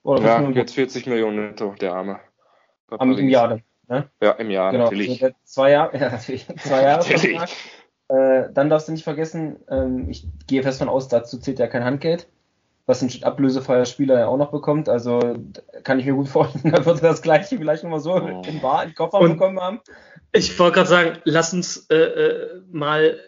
[0.03, 2.21] Oder ja, jetzt 40 Millionen netto, der Arme.
[2.89, 3.63] Am, Im Jahr dann.
[3.89, 4.09] Ne?
[4.23, 4.85] Ja, im Jahr, genau.
[4.85, 5.23] natürlich.
[5.23, 6.47] Also zwei Jahre, ja, natürlich.
[6.59, 7.41] Zwei Jahre natürlich.
[8.09, 11.69] Äh, dann darfst du nicht vergessen, ähm, ich gehe fest von aus, dazu zählt ja
[11.69, 12.29] kein Handgeld,
[12.87, 14.89] was ein ablösefreier Spieler ja auch noch bekommt.
[14.89, 15.37] Also
[15.85, 18.43] kann ich mir gut vorstellen, da wird das gleiche vielleicht nochmal so oh.
[18.47, 19.81] in Bar, in Koffer Und bekommen haben.
[20.33, 23.19] Ich wollte gerade sagen, lass uns äh, äh, mal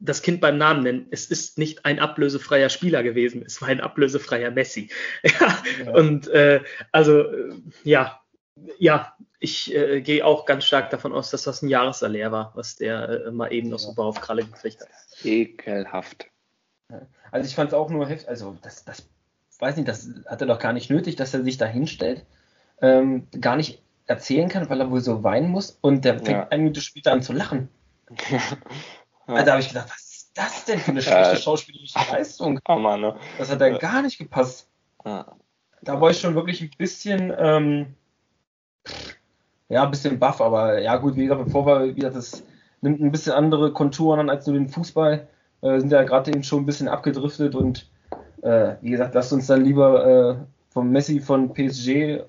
[0.00, 1.06] das Kind beim Namen nennen.
[1.10, 4.90] Es ist nicht ein ablösefreier Spieler gewesen, es war ein ablösefreier Messi.
[5.22, 5.92] ja, ja.
[5.92, 8.20] Und äh, also äh, ja,
[8.78, 12.76] ja, ich äh, gehe auch ganz stark davon aus, dass das ein Jahressalär war, was
[12.76, 14.88] der äh, mal eben noch so auf Kralle gekriegt hat.
[15.24, 16.26] Ekelhaft.
[17.30, 19.06] Also ich fand es auch nur heftig, also das, das,
[19.58, 22.24] weiß nicht, das hat er doch gar nicht nötig, dass er sich da hinstellt,
[22.80, 26.48] ähm, gar nicht erzählen kann, weil er wohl so weinen muss und der fängt ja.
[26.48, 27.68] eine Minute später an zu lachen.
[29.28, 29.34] ja.
[29.34, 32.60] Also da habe ich gedacht, was ist das denn für eine schlechte schauspielerische Leistung?
[32.68, 33.16] Oh Mann, ne?
[33.38, 34.68] Das hat ja gar nicht gepasst.
[35.04, 37.94] Da war ich schon wirklich ein bisschen, ähm,
[39.68, 42.42] ja, ein bisschen buff, aber ja gut, wie gesagt, bevor wir wieder das
[42.80, 45.28] nimmt ein bisschen andere Konturen an als nur den Fußball.
[45.60, 47.88] Äh, sind ja gerade eben schon ein bisschen abgedriftet und
[48.42, 52.22] äh, wie gesagt, lasst uns dann lieber vom Messi von PSG äh,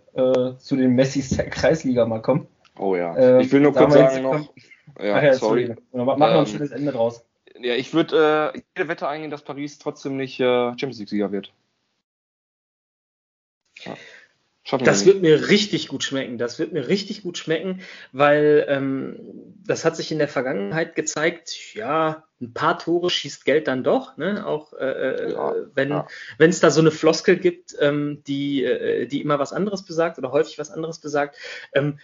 [0.57, 2.47] zu den Messis der Kreisliga mal kommen.
[2.79, 3.15] Oh ja.
[3.15, 4.53] Ähm, ich will nur kurz sagen noch.
[4.97, 5.75] Ja, ja, sorry.
[5.91, 7.25] Machen wir ähm, ein schönes Ende draus.
[7.59, 11.51] Ja, ich würde äh, jede Wette eingehen, dass Paris trotzdem nicht äh, Champions League-Sieger wird.
[13.83, 13.97] Ja.
[14.77, 16.37] Das wird mir richtig gut schmecken.
[16.37, 17.81] Das wird mir richtig gut schmecken,
[18.11, 19.15] weil ähm,
[19.65, 24.17] das hat sich in der Vergangenheit gezeigt, ja, ein paar Tore schießt Geld dann doch,
[24.17, 24.45] ne?
[24.45, 26.07] Auch äh, äh ja, wenn ja.
[26.37, 30.31] es da so eine Floskel gibt, ähm, die, äh, die immer was anderes besagt oder
[30.31, 31.35] häufig was anderes besagt.
[31.73, 31.99] Ähm,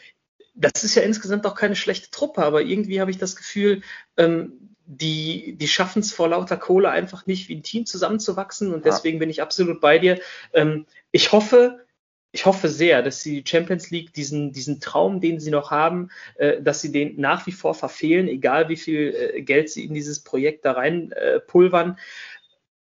[0.55, 3.81] das ist ja insgesamt auch keine schlechte Truppe, aber irgendwie habe ich das Gefühl,
[4.17, 8.73] ähm, die, die schaffen es vor lauter Kohle einfach nicht, wie ein Team zusammenzuwachsen.
[8.73, 9.19] Und deswegen ja.
[9.19, 10.19] bin ich absolut bei dir.
[10.53, 11.85] Ähm, ich hoffe,
[12.31, 16.61] ich hoffe sehr, dass die Champions League diesen, diesen Traum, den sie noch haben, äh,
[16.61, 20.19] dass sie den nach wie vor verfehlen, egal wie viel äh, Geld sie in dieses
[20.19, 21.97] Projekt da rein äh, pulvern.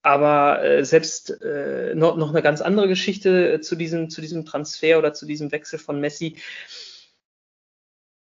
[0.03, 4.47] Aber äh, selbst äh, noch, noch eine ganz andere Geschichte äh, zu diesem, zu diesem
[4.47, 6.37] Transfer oder zu diesem Wechsel von Messi.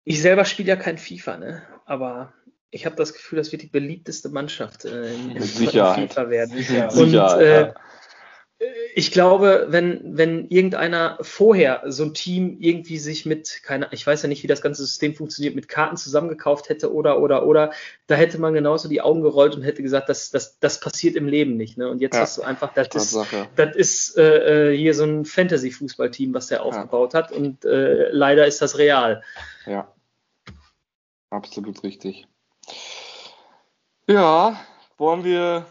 [0.04, 1.62] Ich selber spiele ja kein FIFA, ne?
[1.86, 2.34] aber
[2.72, 6.58] ich habe das Gefühl, das wird die beliebteste Mannschaft äh, in, in FIFA werden.
[6.58, 7.74] Sicher, Und äh, ja.
[8.94, 14.22] Ich glaube, wenn, wenn irgendeiner vorher so ein Team irgendwie sich mit, keine, ich weiß
[14.24, 17.72] ja nicht, wie das ganze System funktioniert, mit Karten zusammengekauft hätte oder, oder, oder,
[18.08, 21.28] da hätte man genauso die Augen gerollt und hätte gesagt, das, das, das passiert im
[21.28, 21.78] Leben nicht.
[21.78, 21.90] Ne?
[21.90, 22.22] Und jetzt ja.
[22.22, 23.18] hast du einfach, das ist,
[23.56, 27.20] das ist äh, äh, hier so ein Fantasy-Fußballteam, was der aufgebaut ja.
[27.20, 27.32] hat.
[27.32, 29.24] Und äh, leider ist das real.
[29.66, 29.94] Ja.
[31.30, 32.28] Absolut richtig.
[34.08, 34.60] Ja,
[34.98, 35.66] wollen wir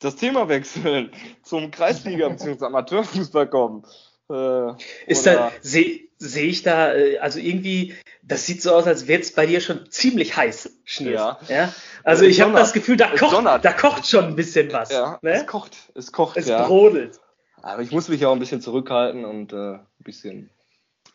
[0.00, 1.10] das Thema wechseln,
[1.42, 2.64] zum Kreisliga- bzw.
[2.64, 3.84] Amateurfußball kommen.
[4.30, 4.72] Äh,
[5.06, 9.20] ist da, sehe seh ich da, äh, also irgendwie, das sieht so aus, als wäre
[9.20, 11.12] es bei dir schon ziemlich heiß, Schnee.
[11.12, 11.38] Ja.
[11.48, 11.72] ja.
[12.04, 14.90] Also ich habe das Gefühl, da kocht, da kocht schon ein bisschen was.
[14.90, 15.32] Ja, ne?
[15.32, 16.66] es kocht, es kocht, es ja.
[16.66, 17.20] brodelt.
[17.62, 20.50] Aber ich muss mich ja auch ein bisschen zurückhalten und äh, ein bisschen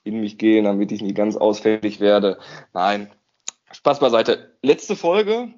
[0.03, 2.39] in mich gehen, damit ich nicht ganz ausfällig werde.
[2.73, 3.11] Nein,
[3.71, 4.55] Spaß beiseite.
[4.61, 5.49] Letzte Folge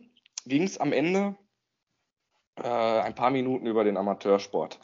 [0.46, 1.36] ging es am Ende
[2.62, 4.80] äh, ein paar Minuten über den Amateursport.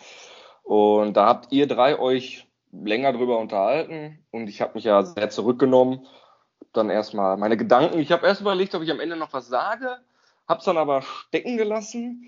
[0.63, 5.29] Und da habt ihr drei euch länger drüber unterhalten und ich habe mich ja sehr
[5.29, 6.05] zurückgenommen.
[6.73, 7.99] Dann erstmal meine Gedanken.
[7.99, 9.97] Ich habe erst überlegt, ob ich am Ende noch was sage,
[10.47, 12.27] habe es dann aber stecken gelassen.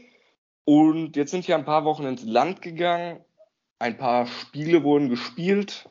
[0.66, 3.24] Und jetzt sind hier ein paar Wochen ins Land gegangen.
[3.80, 5.90] Ein paar Spiele wurden gespielt.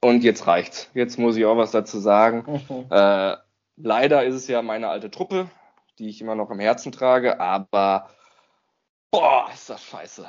[0.00, 0.90] Und jetzt reicht's.
[0.94, 2.60] Jetzt muss ich auch was dazu sagen.
[2.90, 3.36] Äh,
[3.76, 5.50] Leider ist es ja meine alte Truppe,
[5.98, 8.08] die ich immer noch im Herzen trage, aber
[9.14, 10.28] boah, ist das scheiße.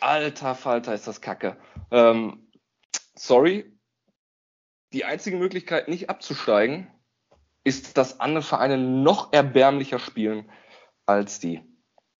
[0.00, 1.56] Alter Falter, ist das kacke.
[1.90, 2.48] Ähm,
[3.14, 3.72] sorry,
[4.92, 6.88] die einzige Möglichkeit, nicht abzusteigen,
[7.62, 10.50] ist, dass andere Vereine noch erbärmlicher spielen
[11.06, 11.62] als die.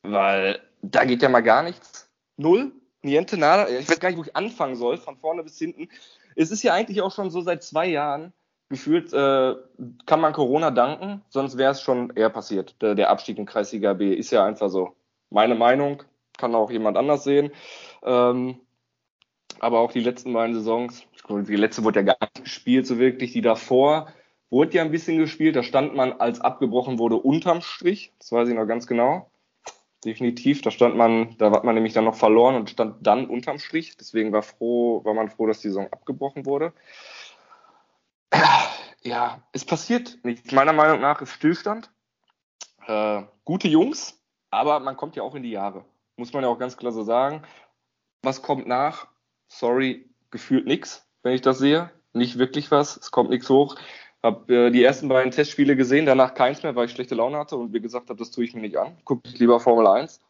[0.03, 2.09] Weil da geht ja mal gar nichts.
[2.37, 2.73] Null,
[3.03, 3.69] niente, nada.
[3.69, 5.89] Ich weiß gar nicht, wo ich anfangen soll, von vorne bis hinten.
[6.37, 8.33] Es ist ja eigentlich auch schon so seit zwei Jahren,
[8.69, 9.55] gefühlt äh,
[10.07, 12.81] kann man Corona danken, sonst wäre es schon eher passiert.
[12.83, 14.95] Der, der, Abstieg in Kreisliga B ist ja einfach so.
[15.31, 16.03] Meine Meinung
[16.37, 17.51] kann auch jemand anders sehen.
[18.03, 18.61] Ähm,
[19.61, 23.33] aber auch die letzten beiden Saisons, die letzte wurde ja gar nicht gespielt, so wirklich.
[23.33, 24.09] Die davor
[24.51, 25.57] wurde ja ein bisschen gespielt.
[25.57, 28.13] Da stand man, als abgebrochen wurde, unterm Strich.
[28.19, 29.31] Das weiß ich noch ganz genau.
[30.05, 30.63] Definitiv.
[30.63, 33.97] Da stand man, da hat man nämlich dann noch verloren und stand dann unterm Strich.
[33.97, 36.73] Deswegen war froh, war man froh, dass die Saison abgebrochen wurde
[39.03, 40.53] ja, es passiert nichts.
[40.53, 41.91] Meiner Meinung nach ist Stillstand.
[42.87, 44.21] Äh, gute Jungs,
[44.51, 45.85] aber man kommt ja auch in die Jahre.
[46.17, 47.43] Muss man ja auch ganz klar so sagen.
[48.23, 49.09] Was kommt nach?
[49.47, 51.91] Sorry, gefühlt nichts, wenn ich das sehe.
[52.13, 52.97] Nicht wirklich was.
[52.97, 53.77] Es kommt nichts hoch.
[54.23, 57.57] Hab äh, die ersten beiden Testspiele gesehen, danach keins mehr, weil ich schlechte Laune hatte
[57.57, 58.97] und wie gesagt habe, das tue ich mir nicht an.
[59.05, 60.21] Gucke ich lieber Formel 1.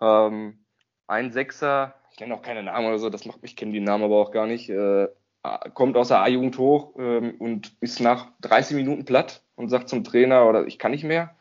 [0.00, 0.58] Ähm,
[1.06, 4.04] ein Sechser, ich nenne auch keine Namen oder so, das macht mich, kennen die Namen
[4.04, 4.68] aber auch gar nicht.
[4.68, 5.08] Äh,
[5.74, 10.02] kommt aus der A-Jugend hoch ähm, und ist nach 30 Minuten platt und sagt zum
[10.02, 11.36] Trainer oder ich kann nicht mehr.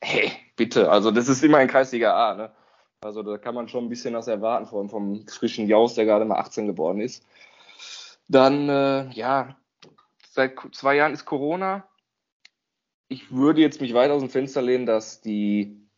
[0.00, 2.52] Hey, bitte, also das ist immer ein Kreisliga A, ne?
[3.00, 6.24] Also da kann man schon ein bisschen was erwarten vom, vom frischen Jaus, der gerade
[6.24, 7.24] mal 18 geworden ist.
[8.26, 9.56] Dann, äh, ja,
[10.30, 11.88] seit zwei Jahren ist Corona.
[13.08, 15.88] Ich würde jetzt mich weit aus dem Fenster lehnen, dass die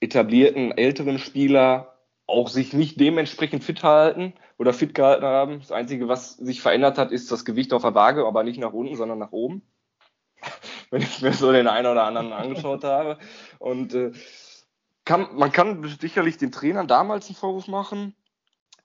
[0.00, 5.58] etablierten älteren Spieler auch sich nicht dementsprechend fit halten oder fit gehalten haben.
[5.58, 8.72] Das Einzige, was sich verändert hat, ist das Gewicht auf der Waage, aber nicht nach
[8.72, 9.62] unten, sondern nach oben.
[10.90, 13.18] Wenn ich mir so den einen oder anderen angeschaut habe.
[13.58, 14.12] Und äh,
[15.04, 18.14] kann, man kann sicherlich den Trainern damals einen Vorwurf machen,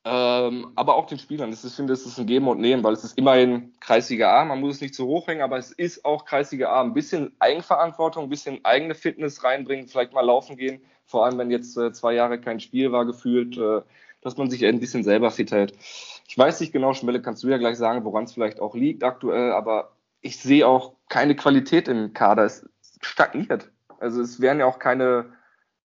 [0.03, 1.53] ähm, aber auch den Spielern.
[1.53, 4.45] Ich finde, es ist ein Geben und Nehmen, weil es ist immerhin Kreisliga A.
[4.45, 6.81] Man muss es nicht zu hoch hängen, aber es ist auch Kreisliga A.
[6.81, 10.81] Ein bisschen Eigenverantwortung, ein bisschen eigene Fitness reinbringen, vielleicht mal laufen gehen.
[11.05, 13.57] Vor allem, wenn jetzt äh, zwei Jahre kein Spiel war, gefühlt.
[13.57, 13.81] Äh,
[14.21, 15.73] dass man sich ein bisschen selber fit hält.
[16.27, 19.03] Ich weiß nicht genau, Schmelle, kannst du ja gleich sagen, woran es vielleicht auch liegt
[19.03, 19.91] aktuell, aber
[20.21, 22.45] ich sehe auch keine Qualität im Kader.
[22.45, 22.67] Es
[23.01, 23.71] stagniert.
[23.99, 25.33] Also es werden ja auch keine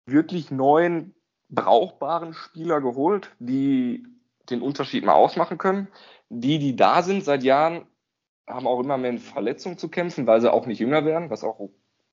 [0.05, 1.13] wirklich neuen,
[1.49, 4.07] brauchbaren Spieler geholt, die
[4.49, 5.87] den Unterschied mal ausmachen können.
[6.29, 7.85] Die, die da sind seit Jahren,
[8.47, 11.43] haben auch immer mehr mit Verletzungen zu kämpfen, weil sie auch nicht jünger werden, was
[11.43, 11.69] auch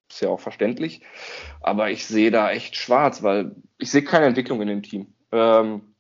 [0.09, 1.03] ist ja auch verständlich.
[1.61, 5.15] Aber ich sehe da echt schwarz, weil ich sehe keine Entwicklung in dem Team.
[5.33, 5.95] Ähm,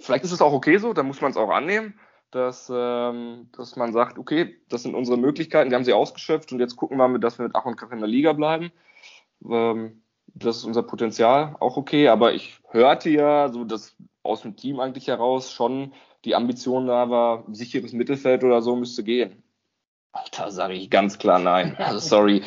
[0.00, 1.98] vielleicht ist es auch okay so, da muss man es auch annehmen,
[2.32, 6.60] dass, ähm, dass man sagt, okay, das sind unsere Möglichkeiten, wir haben sie ausgeschöpft und
[6.60, 8.72] jetzt gucken wir mal, dass wir mit Ach und Krach in der Liga bleiben.
[9.48, 12.08] Ähm, das ist unser Potenzial, auch okay.
[12.08, 15.92] Aber ich hörte ja so, dass aus dem Team eigentlich heraus schon
[16.24, 19.42] die Ambition da war, sicheres Mittelfeld oder so müsste gehen.
[20.36, 21.76] Da sage ich ganz klar nein.
[21.78, 22.42] Also sorry.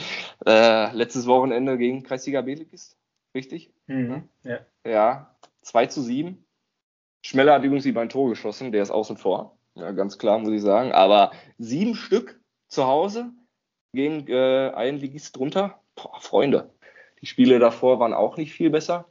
[0.46, 2.98] Äh, letztes Wochenende gegen Kreisliga Beligist,
[3.34, 3.72] richtig?
[3.88, 4.60] Mhm, ja.
[4.86, 6.44] Ja, 2 zu 7.
[7.24, 9.55] Schmeller hat übrigens die beiden Tore geschossen, der ist außen vor.
[9.76, 10.92] Ja, ganz klar, muss ich sagen.
[10.92, 13.32] Aber sieben Stück zu Hause
[13.94, 15.80] gegen äh, einen Ligist drunter.
[15.96, 16.74] Boah, Freunde.
[17.22, 19.06] Die Spiele davor waren auch nicht viel besser.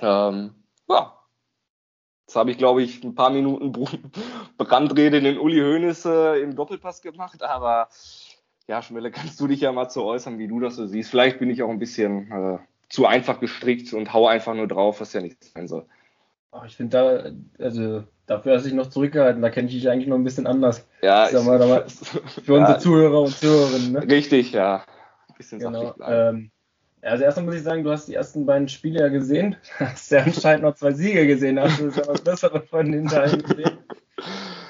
[0.00, 0.54] Ähm,
[0.88, 1.16] ja,
[2.26, 3.72] Jetzt habe ich, glaube ich, ein paar Minuten
[4.58, 7.88] Brandrede in den Uli Hoeneß äh, im Doppelpass gemacht, aber
[8.66, 11.10] ja, Schmelle, kannst du dich ja mal zu äußern, wie du das so siehst.
[11.10, 15.00] Vielleicht bin ich auch ein bisschen äh, zu einfach gestrickt und hau einfach nur drauf,
[15.00, 15.86] was ja nicht sein soll.
[16.52, 19.88] Ach, ich finde da, also dafür hast du dich noch zurückgehalten, da kenne ich dich
[19.90, 20.86] eigentlich noch ein bisschen anders.
[21.02, 21.84] Ja, Sag mal, mal,
[22.44, 23.92] für unsere ja, Zuhörer und Zuhörerinnen.
[23.92, 24.02] Ne?
[24.02, 24.84] Richtig, ja.
[25.28, 26.50] Ein bisschen genau, ähm,
[27.02, 29.56] also erstmal muss ich sagen, du hast die ersten beiden Spiele ja gesehen.
[29.78, 31.60] Hast ja anscheinend noch zwei Siege gesehen.
[31.60, 33.78] Hast du ja was Besseres von den Teilen gesehen?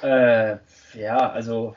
[0.02, 0.58] Äh,
[0.94, 1.74] ja, also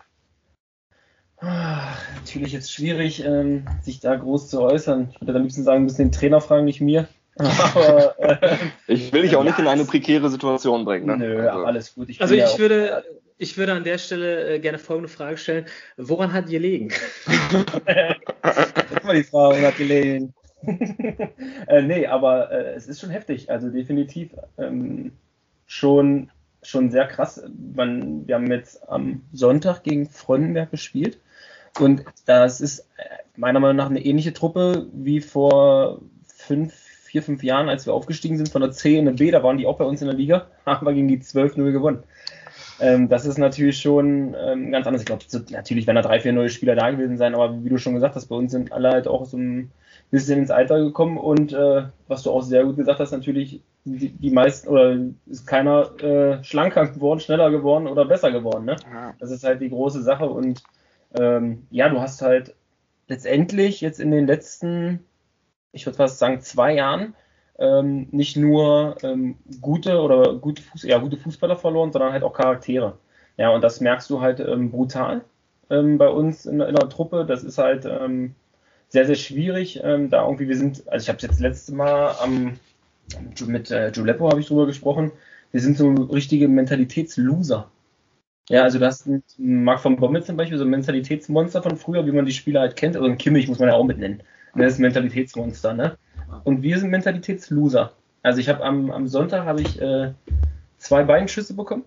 [1.38, 5.12] ach, natürlich jetzt schwierig, ähm, sich da groß zu äußern.
[5.12, 7.08] Ich würde am liebsten sagen, ein bisschen den Trainer fragen, nicht mir.
[7.40, 11.08] Aber, äh, ich will dich auch ja, nicht in eine prekäre Situation bringen.
[11.08, 11.18] Ne?
[11.18, 11.66] Nö, also.
[11.66, 12.10] alles gut.
[12.10, 13.04] Ich also ich würde,
[13.38, 15.66] ich würde an der Stelle äh, gerne folgende Frage stellen.
[15.98, 16.90] Woran hat gelegen?
[17.86, 20.34] das mal die Frage, woran hat gelegen?
[21.68, 23.50] äh, nee, aber äh, es ist schon heftig.
[23.50, 25.14] Also definitiv ähm,
[25.66, 26.30] schon,
[26.62, 27.42] schon sehr krass.
[27.74, 31.20] Man, wir haben jetzt am Sonntag gegen Freudenberg gespielt.
[31.80, 33.04] Und das ist äh,
[33.38, 36.02] meiner Meinung nach eine ähnliche Truppe wie vor
[36.40, 36.74] fünf,
[37.10, 39.32] vier, fünf Jahren, als wir aufgestiegen sind von der C in eine B.
[39.32, 42.04] Da waren die auch bei uns in der Liga, haben wir gegen die 12-0 gewonnen.
[42.80, 45.02] Ähm, das ist natürlich schon ähm, ganz anders.
[45.02, 47.78] Ich glaube, natürlich werden da drei, vier neue Spieler da gewesen sein, aber wie du
[47.78, 49.72] schon gesagt hast, bei uns sind alle halt auch so ein
[50.12, 54.10] bisschen ins Alter gekommen und äh, was du auch sehr gut gesagt hast, natürlich die,
[54.10, 54.98] die meisten oder
[55.28, 58.66] ist keiner äh, schlanker geworden, schneller geworden oder besser geworden.
[58.66, 58.76] Ne?
[58.92, 59.14] Ja.
[59.20, 60.64] Das ist halt die große Sache und
[61.18, 62.56] ähm, ja, du hast halt
[63.08, 65.00] letztendlich jetzt in den letzten,
[65.72, 67.16] ich würde fast sagen, zwei Jahren
[67.60, 72.34] ähm, nicht nur ähm, gute oder gute, Fuß, ja, gute Fußballer verloren, sondern halt auch
[72.34, 72.98] Charaktere.
[73.38, 75.22] Ja, und das merkst du halt ähm, brutal
[75.70, 77.26] ähm, bei uns in, in, der Truppe.
[77.26, 78.36] Das ist halt ähm,
[78.88, 79.82] sehr, sehr schwierig.
[79.84, 82.60] Ähm, da irgendwie, wir sind, also ich habe es jetzt letzte Mal am,
[83.46, 85.12] mit äh, Giuleppo habe ich drüber gesprochen,
[85.52, 87.70] wir sind so richtige Mentalitätsloser.
[88.50, 89.08] Ja, also du hast
[89.38, 92.76] Marc von Bommel zum Beispiel, so ein Mentalitätsmonster von früher, wie man die Spieler halt
[92.76, 94.24] kennt, also ein Kimmich muss man ja auch mitnennen.
[94.56, 95.98] Ne, das ist ein Mentalitätsmonster, ne?
[96.44, 97.92] Und wir sind Mentalitätsloser.
[98.22, 100.12] Also ich habe am, am Sonntag habe ich äh,
[100.78, 101.84] zwei Beinschüsse bekommen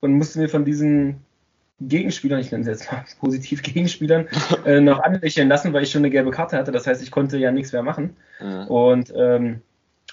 [0.00, 1.20] und musste mir von diesen
[1.80, 4.28] Gegenspielern, ich nenne sie jetzt mal positiv Gegenspielern,
[4.64, 6.72] äh, noch anlächeln lassen, weil ich schon eine gelbe Karte hatte.
[6.72, 8.16] Das heißt, ich konnte ja nichts mehr machen.
[8.40, 8.66] Mhm.
[8.68, 9.62] Und ähm,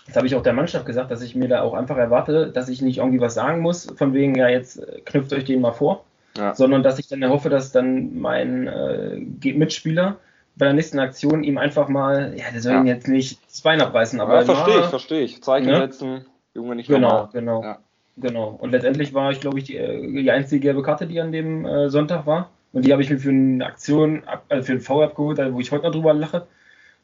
[0.06, 2.70] das habe ich auch der Mannschaft gesagt, dass ich mir da auch einfach erwarte, dass
[2.70, 5.74] ich nicht irgendwie was sagen muss, von wegen, ja, jetzt äh, knüpft euch den mal
[5.74, 6.06] vor,
[6.38, 6.56] ja.
[6.56, 9.18] sondern dass ich dann hoffe, dass dann mein äh,
[9.54, 10.18] Mitspieler
[10.58, 12.80] bei der nächsten Aktion ihm einfach mal, ja, der soll ja.
[12.80, 14.42] ihn jetzt nicht das Bein abreißen, aber.
[14.42, 15.44] Ja, verstehe ich, verstehe ich.
[15.44, 15.78] Zeichen ne?
[15.78, 17.30] setzen, Junge nicht Genau, normal.
[17.34, 17.64] genau.
[17.64, 17.80] Ja.
[18.18, 18.58] Genau.
[18.60, 21.66] Und letztendlich war ich, glaube ich, die, äh, die einzige gelbe Karte, die an dem
[21.66, 22.50] äh, Sonntag war.
[22.74, 25.72] Und die habe ich mir für eine Aktion, äh, für einen V abgeholt, wo ich
[25.72, 26.48] heute noch drüber lache.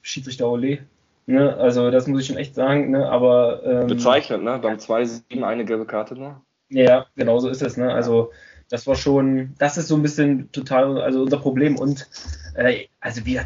[0.01, 0.79] Schiedsrichter Ole.
[1.27, 1.55] Ne?
[1.55, 2.91] Also das muss ich schon echt sagen.
[2.91, 3.07] Ne?
[3.07, 4.59] Aber ähm, bezeichnet, ne?
[4.59, 6.41] Beim 2-7 eine gelbe Karte nur.
[6.69, 7.77] Ja, genau so ist es.
[7.77, 7.93] Ne?
[7.93, 8.31] Also
[8.73, 11.77] das war schon, das ist so ein bisschen total, also unser Problem.
[11.77, 12.09] Und
[12.55, 13.45] äh, also wir,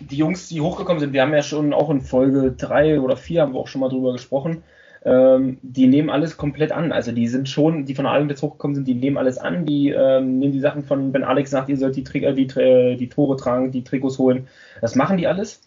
[0.00, 3.42] die Jungs, die hochgekommen sind, wir haben ja schon auch in Folge 3 oder 4
[3.42, 4.64] haben wir auch schon mal drüber gesprochen.
[5.04, 6.90] Ähm, die nehmen alles komplett an.
[6.90, 9.66] Also die sind schon, die von Alex jetzt hochgekommen sind, die nehmen alles an.
[9.66, 12.96] Die ähm, nehmen die Sachen von, wenn Alex sagt, ihr sollt die, äh, die, die,
[12.98, 14.48] die Tore tragen, die Trikots holen.
[14.80, 15.60] Das machen die alles.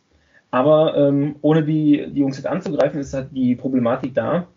[0.51, 4.47] Aber ähm, ohne die, die Jungs jetzt anzugreifen, ist halt die Problematik da,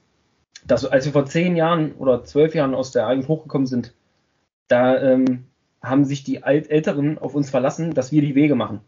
[0.66, 3.94] dass als wir vor zehn Jahren oder zwölf Jahren aus der Eigend hochgekommen sind,
[4.72, 5.44] da ähm,
[5.82, 8.80] haben sich die Alt Älteren auf uns verlassen, dass wir die Wege machen.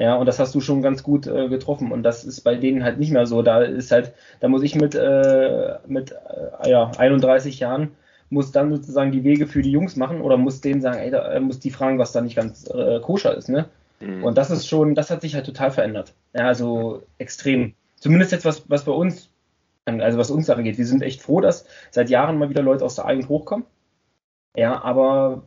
[0.00, 1.90] Ja, und das hast du schon ganz gut äh, getroffen.
[1.90, 3.42] Und das ist bei denen halt nicht mehr so.
[3.42, 7.90] Da ist halt, da muss ich mit, äh, mit äh, ja, 31 Jahren,
[8.30, 11.40] muss dann sozusagen die Wege für die Jungs machen oder muss denen sagen, ey, da,
[11.40, 13.68] muss die fragen, was da nicht ganz äh, koscher ist, ne?
[14.00, 14.22] Mhm.
[14.22, 16.14] Und das ist schon, das hat sich halt total verändert.
[16.32, 17.74] Ja, also extrem.
[17.96, 19.30] Zumindest jetzt was, was bei uns,
[19.86, 20.78] also was uns angeht.
[20.78, 23.66] Wir sind echt froh, dass seit Jahren mal wieder Leute aus der Eigend hochkommen.
[24.58, 25.44] Ja, aber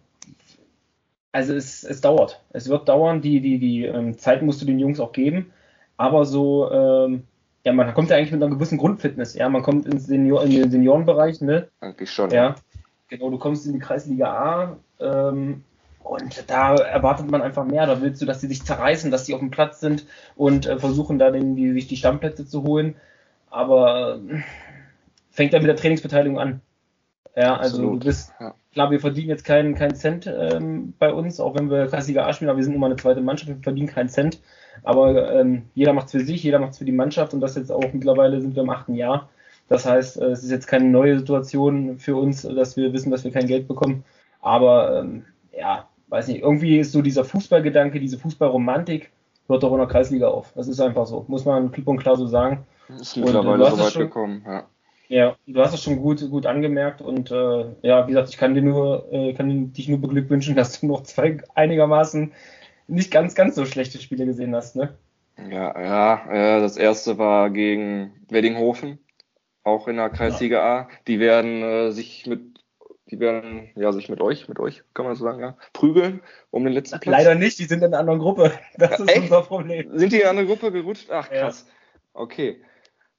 [1.33, 2.41] also es, es dauert.
[2.51, 3.21] Es wird dauern.
[3.21, 5.51] Die, die, die ähm, Zeit musst du den Jungs auch geben.
[5.97, 7.23] Aber so, ähm,
[7.65, 9.33] ja, man kommt ja eigentlich mit einer gewissen Grundfitness.
[9.33, 11.67] Ja, man kommt ins Senior, in den Seniorenbereich, ne?
[11.81, 12.29] Eigentlich schon.
[12.31, 12.55] Ja.
[13.09, 14.77] Genau, du kommst in die Kreisliga A.
[15.01, 15.65] Ähm,
[16.03, 17.85] und da erwartet man einfach mehr.
[17.87, 20.05] Da willst du, dass sie sich zerreißen, dass sie auf dem Platz sind
[20.37, 22.95] und äh, versuchen da den, die, sich die Stammplätze zu holen.
[23.49, 24.41] Aber äh,
[25.31, 26.61] fängt dann mit der Trainingsbeteiligung an.
[27.35, 28.03] Ja, also Absolut.
[28.03, 28.55] du bist, ja.
[28.73, 32.33] Klar, wir verdienen jetzt keinen, keinen Cent ähm, bei uns, auch wenn wir Kreisliga A
[32.33, 34.41] spielen, aber wir sind immer eine zweite Mannschaft, wir verdienen keinen Cent.
[34.83, 37.55] Aber ähm, jeder macht es für sich, jeder macht es für die Mannschaft und das
[37.55, 39.29] jetzt auch mittlerweile sind wir im achten Jahr.
[39.67, 43.23] Das heißt, äh, es ist jetzt keine neue Situation für uns, dass wir wissen, dass
[43.23, 44.03] wir kein Geld bekommen.
[44.41, 45.25] Aber ähm,
[45.57, 49.11] ja, weiß nicht, irgendwie ist so dieser Fußballgedanke, diese Fußballromantik,
[49.47, 50.53] hört doch in der Kreisliga auf.
[50.55, 52.65] Das ist einfach so, muss man klipp und klar so sagen.
[52.99, 54.63] Ist mittlerweile so weit gekommen, ja.
[55.11, 58.53] Ja, du hast es schon gut, gut angemerkt und äh, ja, wie gesagt, ich kann
[58.53, 62.31] dir nur, äh, kann dich nur beglückwünschen, dass du noch zwei einigermaßen
[62.87, 64.97] nicht ganz, ganz so schlechte Spiele gesehen hast, ne?
[65.49, 68.99] Ja, ja, äh, das erste war gegen Weddinghofen,
[69.65, 70.79] auch in der Kreisliga ja.
[70.83, 70.89] A.
[71.07, 72.39] Die werden äh, sich mit
[73.07, 76.63] die werden ja sich mit euch, mit euch, kann man so sagen, ja, prügeln um
[76.63, 77.11] den letzten Platz.
[77.11, 78.53] Leider nicht, die sind in einer anderen Gruppe.
[78.77, 79.23] Das ja, ist echt?
[79.23, 79.89] unser Problem.
[79.97, 81.09] Sind die in eine andere Gruppe gerutscht?
[81.11, 81.65] Ach krass.
[81.67, 81.73] Ja.
[82.13, 82.61] Okay.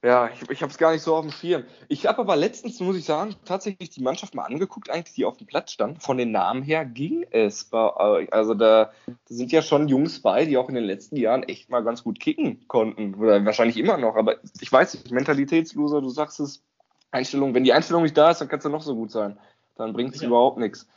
[0.05, 1.65] Ja, ich, ich habe es gar nicht so auf dem Schirm.
[1.89, 5.37] Ich habe aber letztens, muss ich sagen, tatsächlich die Mannschaft mal angeguckt, eigentlich, die auf
[5.37, 6.03] dem Platz stand.
[6.03, 7.65] Von den Namen her ging es.
[7.65, 11.45] Bei, also da, da sind ja schon Jungs bei, die auch in den letzten Jahren
[11.45, 13.15] echt mal ganz gut kicken konnten.
[13.15, 14.17] Oder wahrscheinlich immer noch.
[14.17, 16.65] Aber ich weiß nicht, Mentalitätsloser, du sagst es,
[17.13, 19.39] Einstellung, wenn die Einstellung nicht da ist, dann kann es ja noch so gut sein
[19.77, 20.29] dann bringt es ja.
[20.29, 20.89] überhaupt nichts.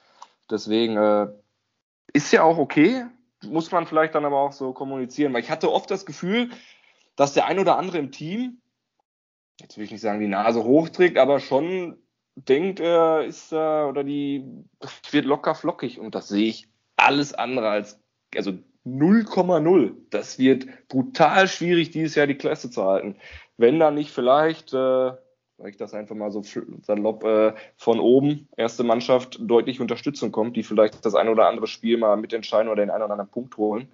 [0.49, 1.27] Deswegen äh,
[2.13, 3.05] ist ja auch okay,
[3.43, 6.49] muss man vielleicht dann aber auch so kommunizieren, weil ich hatte oft das Gefühl,
[7.15, 8.59] dass der ein oder andere im Team,
[9.59, 11.97] jetzt will ich nicht sagen, die Nase hochträgt, aber schon
[12.35, 14.45] denkt, er ist da oder die
[15.11, 17.99] wird locker flockig und das sehe ich alles andere als,
[18.35, 18.53] also
[18.85, 19.93] 0,0.
[20.09, 23.15] Das wird brutal schwierig, dieses Jahr die Klasse zu halten.
[23.57, 25.11] Wenn da nicht vielleicht äh,
[25.57, 26.43] sage ich das einfach mal so
[26.81, 31.67] salopp, äh, von oben, erste Mannschaft deutlich Unterstützung kommt, die vielleicht das ein oder andere
[31.67, 33.87] Spiel mal mitentscheiden oder den einen oder anderen Punkt holen.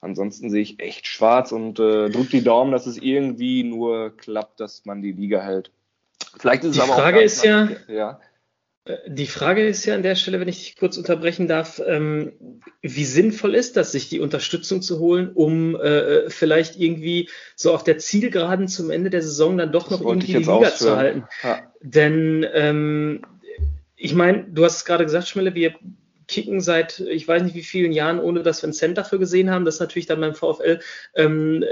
[0.00, 4.60] Ansonsten sehe ich echt schwarz und äh, drückt die Daumen, dass es irgendwie nur klappt,
[4.60, 5.70] dass man die Liga hält.
[6.38, 8.20] Vielleicht ist es die aber Frage auch ist ja, ja,
[9.06, 12.32] die Frage ist ja an der Stelle, wenn ich dich kurz unterbrechen darf, ähm,
[12.82, 17.82] wie sinnvoll ist das, sich die Unterstützung zu holen, um äh, vielleicht irgendwie so auf
[17.82, 20.76] der Zielgeraden zum Ende der Saison dann doch noch irgendwie die Liga ausführen.
[20.76, 21.24] zu halten?
[21.42, 21.62] Ja.
[21.80, 23.22] Denn ähm,
[23.96, 25.74] ich meine, du hast es gerade gesagt, Schmelle, wir
[26.26, 29.50] kicken seit ich weiß nicht wie vielen Jahren, ohne dass wir ein Cent dafür gesehen
[29.50, 29.64] haben.
[29.64, 30.80] Das ist natürlich dann beim VfL
[31.14, 31.64] ähm,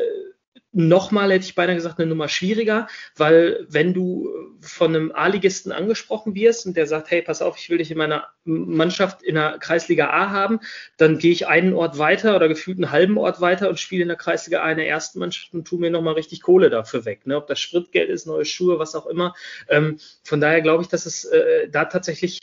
[0.73, 4.31] nochmal, hätte ich beinahe gesagt, eine Nummer schwieriger, weil wenn du
[4.61, 7.99] von einem A-Ligisten angesprochen wirst und der sagt, hey, pass auf, ich will dich in
[7.99, 10.61] meiner Mannschaft in der Kreisliga A haben,
[10.97, 14.09] dann gehe ich einen Ort weiter oder gefühlt einen halben Ort weiter und spiele in
[14.09, 17.27] der Kreisliga A in der ersten Mannschaft und tu mir nochmal richtig Kohle dafür weg.
[17.27, 17.37] Ne?
[17.37, 19.35] Ob das Spritgeld ist, neue Schuhe, was auch immer.
[19.69, 22.41] Ähm, von daher glaube ich, dass es äh, da tatsächlich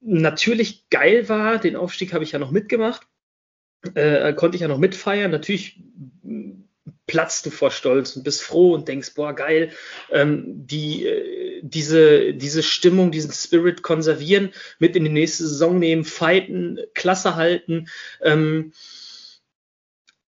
[0.00, 1.58] natürlich geil war.
[1.58, 3.06] Den Aufstieg habe ich ja noch mitgemacht.
[3.94, 5.30] Äh, konnte ich ja noch mitfeiern.
[5.30, 5.80] Natürlich
[7.06, 9.72] platzt du vor Stolz und bist froh und denkst, boah, geil,
[10.12, 16.04] ähm, die, äh, diese, diese Stimmung, diesen Spirit konservieren, mit in die nächste Saison nehmen,
[16.04, 17.88] fighten, Klasse halten.
[18.22, 18.72] Ähm,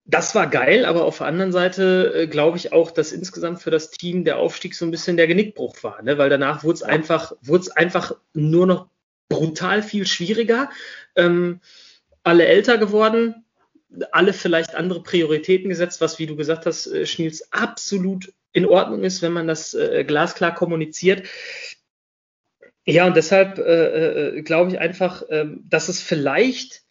[0.05, 3.71] das war geil, aber auf der anderen Seite äh, glaube ich auch, dass insgesamt für
[3.71, 6.17] das Team der Aufstieg so ein bisschen der Genickbruch war, ne?
[6.17, 8.89] weil danach wurde es einfach, wurde es einfach nur noch
[9.29, 10.71] brutal viel schwieriger.
[11.17, 11.61] Ähm,
[12.23, 13.45] alle älter geworden,
[14.11, 19.03] alle vielleicht andere Prioritäten gesetzt, was, wie du gesagt hast, äh, Schniels, absolut in Ordnung
[19.03, 21.27] ist, wenn man das äh, glasklar kommuniziert.
[22.85, 26.83] Ja, und deshalb äh, äh, glaube ich einfach, äh, dass es vielleicht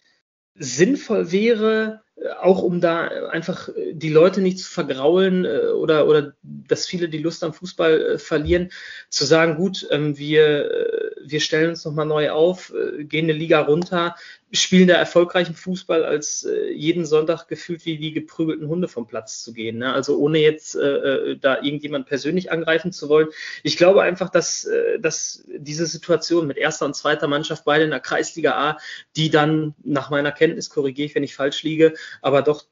[0.55, 2.10] sinnvoll wäre, äh,
[2.41, 7.43] auch um da einfach die Leute nicht zu vergraulen oder, oder dass viele die Lust
[7.43, 8.69] am Fußball verlieren,
[9.09, 14.15] zu sagen, gut, ähm, wir, wir stellen uns nochmal neu auf, gehen eine Liga runter,
[14.53, 19.43] spielen da erfolgreichen Fußball, als äh, jeden Sonntag gefühlt wie die geprügelten Hunde vom Platz
[19.43, 19.77] zu gehen.
[19.77, 19.93] Ne?
[19.93, 23.29] Also ohne jetzt äh, äh, da irgendjemand persönlich angreifen zu wollen.
[23.63, 27.91] Ich glaube einfach, dass, äh, dass diese Situation mit erster und zweiter Mannschaft beide in
[27.91, 28.77] der Kreisliga A,
[29.15, 32.65] die dann nach meiner Kenntnis, korrigiere ich, wenn ich falsch liege, aber doch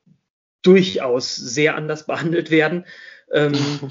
[0.62, 2.86] durchaus sehr anders behandelt werden.
[3.32, 3.54] Ähm,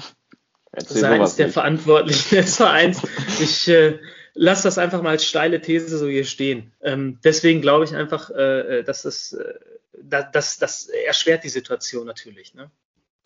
[0.77, 1.53] seitens der nicht.
[1.53, 3.01] Verantwortlichen des Vereins.
[3.39, 3.99] Ich äh,
[4.33, 6.71] lass das einfach mal als steile These so hier stehen.
[6.81, 9.53] Ähm, deswegen glaube ich einfach, äh, dass das, äh,
[10.01, 12.53] das, das erschwert die Situation natürlich.
[12.53, 12.69] Ne?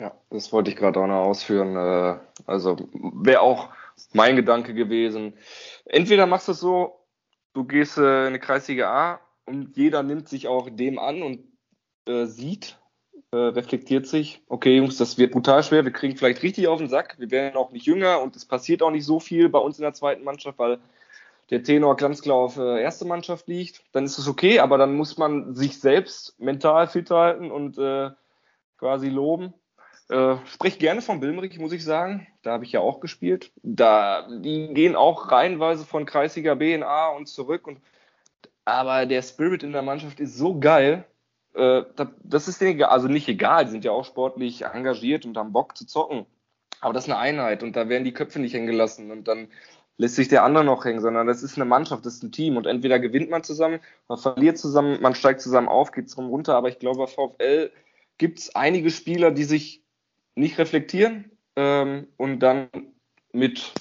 [0.00, 1.76] Ja, das wollte ich gerade auch noch ausführen.
[1.76, 3.70] Äh, also wäre auch
[4.12, 5.34] mein Gedanke gewesen.
[5.84, 7.00] Entweder machst du es so,
[7.52, 11.44] du gehst äh, in eine Kreisliga A und jeder nimmt sich auch dem an und
[12.06, 12.78] äh, sieht,
[13.32, 16.88] äh, reflektiert sich, okay Jungs, das wird brutal schwer, wir kriegen vielleicht richtig auf den
[16.88, 19.78] Sack, wir werden auch nicht jünger und es passiert auch nicht so viel bei uns
[19.78, 20.78] in der zweiten Mannschaft, weil
[21.50, 24.96] der Tenor ganz klar auf äh, erste Mannschaft liegt, dann ist es okay, aber dann
[24.96, 28.10] muss man sich selbst mental fit halten und äh,
[28.78, 29.52] quasi loben.
[30.08, 32.26] Äh, sprich gerne von Bilmerich, muss ich sagen.
[32.42, 33.52] Da habe ich ja auch gespielt.
[33.62, 37.66] Da, die gehen auch reihenweise von Kreisliga B in A und zurück.
[37.66, 37.80] Und,
[38.64, 41.06] aber der Spirit in der Mannschaft ist so geil.
[41.54, 41.84] Äh,
[42.22, 43.64] das ist denen also nicht egal.
[43.64, 46.26] Die sind ja auch sportlich engagiert und haben Bock zu zocken.
[46.80, 49.10] Aber das ist eine Einheit und da werden die Köpfe nicht hängen gelassen.
[49.10, 49.48] Und dann
[49.96, 52.56] lässt sich der andere noch hängen, sondern das ist eine Mannschaft, das ist ein Team
[52.56, 56.56] und entweder gewinnt man zusammen, man verliert zusammen, man steigt zusammen auf, geht zusammen runter,
[56.56, 57.70] aber ich glaube, bei VfL
[58.18, 59.84] gibt es einige Spieler, die sich
[60.34, 62.68] nicht reflektieren ähm, und dann
[63.32, 63.72] mit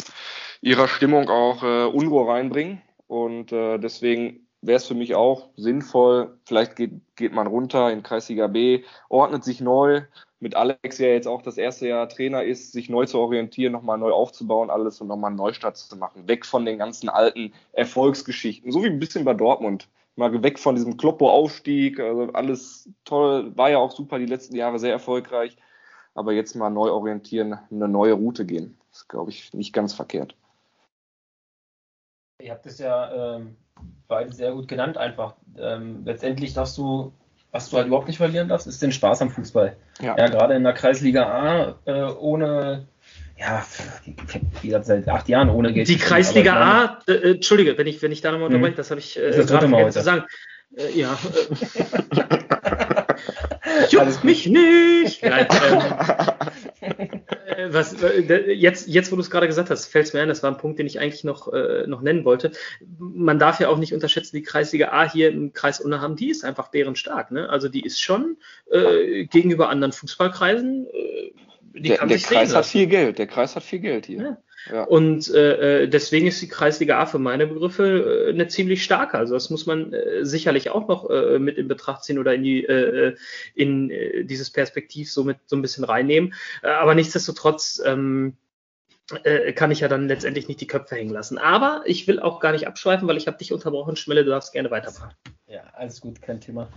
[0.62, 6.38] ihrer Stimmung auch äh, Unruhe reinbringen und äh, deswegen wäre es für mich auch sinnvoll,
[6.45, 10.03] vielleicht geht, geht man runter in Kreisliga B, ordnet sich neu,
[10.43, 13.97] mit Alex ja jetzt auch das erste Jahr Trainer ist, sich neu zu orientieren, nochmal
[13.97, 16.28] neu aufzubauen, alles und nochmal einen Neustart zu machen.
[16.28, 18.72] Weg von den ganzen alten Erfolgsgeschichten.
[18.72, 19.88] So wie ein bisschen bei Dortmund.
[20.16, 21.99] Mal weg von diesem Kloppo-Aufstieg.
[21.99, 25.55] Also alles toll, war ja auch super die letzten Jahre sehr erfolgreich.
[26.14, 28.78] Aber jetzt mal neu orientieren, eine neue Route gehen.
[28.91, 30.36] Das ist, glaube ich, nicht ganz verkehrt.
[32.41, 33.55] Ihr habt es ja ähm,
[34.08, 35.36] beide sehr gut genannt einfach.
[35.58, 37.14] Ähm, letztendlich darfst du
[37.54, 39.78] was du halt überhaupt nicht verlieren darfst, ist den Spaß am Fußball.
[40.02, 42.88] Ja, ja gerade in der Kreisliga A äh, ohne,
[43.38, 43.64] ja,
[44.62, 45.88] wie gesagt, seit acht Jahren ohne Geld.
[45.88, 48.78] Die Kreisliga A, äh, Entschuldige, wenn ich, wenn ich da nochmal unterbreche, mhm.
[48.78, 50.24] das habe ich äh, gerade vergessen zu sagen.
[50.76, 51.16] Äh, ja.
[53.90, 55.24] Juckt mich nicht!
[55.24, 55.82] Nein, ähm,
[56.82, 57.20] äh,
[57.70, 60.43] was, äh, jetzt, jetzt, wo du es gerade gesagt hast, fällt es mir ein, das
[60.43, 62.51] war ein Punkt, den ich eigentlich noch, äh, noch nennen wollte.
[62.97, 66.43] Man darf ja auch nicht unterschätzen, die Kreisliga A hier im Kreis Unna die ist
[66.43, 67.32] einfach bärenstark.
[67.32, 67.49] Ne?
[67.49, 68.38] Also die ist schon
[68.72, 70.88] äh, gegenüber anderen Fußballkreisen.
[70.88, 71.32] Äh,
[71.74, 74.22] die der, der Kreis hat viel Geld, der Kreis hat viel Geld hier.
[74.22, 74.38] Ja.
[74.72, 74.84] Ja.
[74.84, 79.18] Und äh, deswegen ist die Kreisliga A für meine Begriffe äh, eine ziemlich starke.
[79.18, 82.43] Also das muss man äh, sicherlich auch noch äh, mit in Betracht ziehen oder in
[82.43, 83.16] die äh, äh
[83.55, 86.34] in äh, dieses Perspektiv so mit so ein bisschen reinnehmen.
[86.61, 88.38] Äh, aber nichtsdestotrotz ähm,
[89.24, 91.38] äh, kann ich ja dann letztendlich nicht die Köpfe hängen lassen.
[91.38, 93.95] Aber ich will auch gar nicht abschweifen, weil ich habe dich unterbrochen.
[93.95, 95.14] Schmelle, du darfst gerne weiterfahren.
[95.47, 96.70] Ja, alles gut, kein Thema.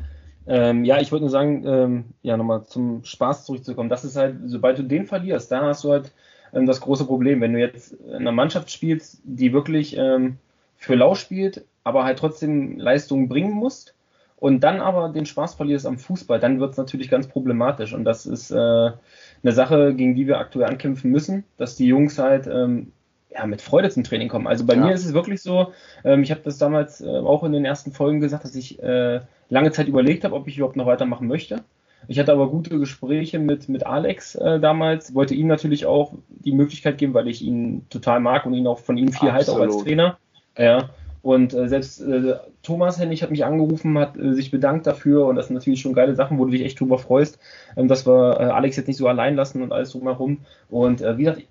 [0.49, 3.89] Ähm, ja, ich wollte nur sagen, ähm, ja, nochmal zum Spaß zurückzukommen.
[3.89, 6.13] Das ist halt, sobald du den verlierst, da hast du halt
[6.53, 7.41] ähm, das große Problem.
[7.41, 10.39] Wenn du jetzt in einer Mannschaft spielst, die wirklich ähm,
[10.77, 13.95] für lau spielt, aber halt trotzdem Leistungen bringen musst
[14.37, 17.93] und dann aber den Spaß verlierst am Fußball, dann wird es natürlich ganz problematisch.
[17.95, 22.19] Und das ist äh, eine Sache, gegen die wir aktuell ankämpfen müssen, dass die Jungs
[22.19, 22.93] halt ähm,
[23.31, 24.47] ja, mit Freude zum Training kommen.
[24.47, 24.85] Also bei ja.
[24.85, 25.73] mir ist es wirklich so,
[26.05, 29.21] ähm, ich habe das damals äh, auch in den ersten Folgen gesagt, dass ich äh,
[29.49, 31.63] lange Zeit überlegt habe, ob ich überhaupt noch weitermachen möchte.
[32.09, 36.53] Ich hatte aber gute Gespräche mit, mit Alex äh, damals, wollte ihm natürlich auch die
[36.53, 39.61] Möglichkeit geben, weil ich ihn total mag und ihn auch von ihm viel halte, auch
[39.61, 40.19] als Trainer.
[40.57, 40.91] Ja.
[41.23, 45.35] Und äh, selbst äh, Thomas Hennig hat mich angerufen, hat äh, sich bedankt dafür und
[45.35, 47.41] das sind natürlich schon geile Sachen, wo du dich echt drüber freust,
[47.77, 50.39] ähm, dass wir äh, Alex jetzt nicht so allein lassen und alles drumherum.
[50.71, 51.43] Und äh, wie gesagt,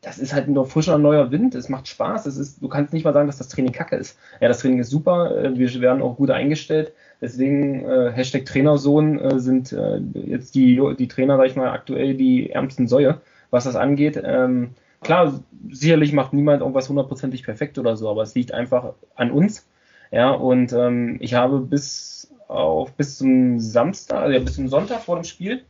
[0.00, 3.04] das ist halt noch frischer neuer Wind, es macht Spaß, es ist, du kannst nicht
[3.04, 4.18] mal sagen, dass das Training kacke ist.
[4.40, 9.18] Ja, das Training ist super, äh, wir werden auch gut eingestellt, deswegen äh, Hashtag Trainersohn
[9.18, 13.20] äh, sind äh, jetzt die, die Trainer, sag ich mal, aktuell die ärmsten Säue,
[13.50, 14.20] was das angeht.
[14.22, 14.70] Ähm,
[15.00, 15.40] klar,
[15.70, 19.66] sicherlich macht niemand irgendwas hundertprozentig perfekt oder so, aber es liegt einfach an uns.
[20.10, 25.16] Ja, und ähm, ich habe bis auf bis zum Samstag, also bis zum Sonntag vor
[25.16, 25.64] dem Spiel,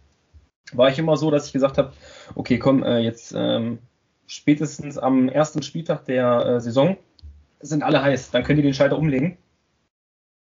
[0.72, 1.92] war ich immer so, dass ich gesagt habe,
[2.34, 3.78] okay, komm, äh, jetzt ähm,
[4.28, 6.96] spätestens am ersten Spieltag der äh, Saison
[7.60, 8.30] sind alle heiß.
[8.30, 9.38] Dann könnt ihr den Schalter umlegen.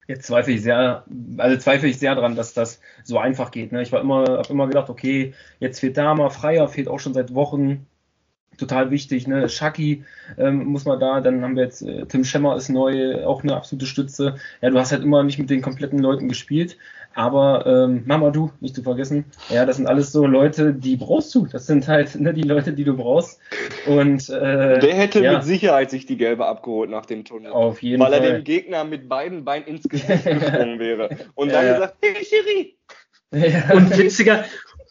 [0.08, 1.06] Jetzt zweifle ich sehr,
[1.38, 3.72] also zweifle ich sehr dran, dass das so einfach geht.
[3.72, 3.82] Ne?
[3.82, 7.14] Ich war immer, habe immer gedacht, okay, jetzt fehlt da mal Freier, fehlt auch schon
[7.14, 7.86] seit Wochen
[8.58, 9.28] total wichtig.
[9.28, 9.48] Ne?
[9.50, 10.06] Shaki
[10.38, 13.56] ähm, muss man da, dann haben wir jetzt äh, Tim Schemmer ist neu, auch eine
[13.56, 14.36] absolute Stütze.
[14.62, 16.78] Ja, du hast halt immer nicht mit den kompletten Leuten gespielt,
[17.18, 21.47] aber ähm, Mamadou, nicht zu vergessen, ja, das sind alles so Leute, die brauchst du.
[21.47, 23.39] Das sind halt ne, die Leute, die du brauchst.
[23.88, 25.34] Und äh, der hätte ja.
[25.34, 27.51] mit Sicherheit sich die gelbe abgeholt nach dem Tunnel.
[27.51, 28.22] Auf jeden weil Fall.
[28.22, 31.09] Weil er dem Gegner mit beiden Beinen ins Gesicht gesprungen wäre.
[31.34, 31.74] Und ja, dann ja.
[31.74, 32.78] gesagt, hey Schiri.
[33.74, 34.45] Und witziger,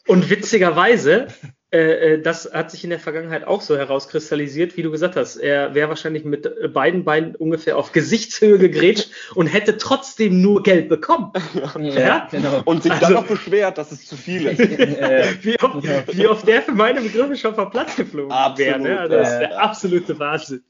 [0.08, 1.28] und witzigerweise
[1.72, 5.36] äh, äh, das hat sich in der Vergangenheit auch so herauskristallisiert, wie du gesagt hast.
[5.36, 10.88] Er wäre wahrscheinlich mit beiden Beinen ungefähr auf Gesichtshöhe gegrätscht und hätte trotzdem nur Geld
[10.88, 11.32] bekommen.
[11.76, 12.28] Ja, ja?
[12.30, 12.62] Genau.
[12.64, 14.58] Und sich also, dann noch beschwert, dass es zu viel ist.
[15.44, 18.78] wie, oft, wie, oft, der für meine Begriffe schon vom Platz geflogen wäre.
[18.78, 18.98] Ne?
[18.98, 20.64] Also das ist der absolute Wahnsinn.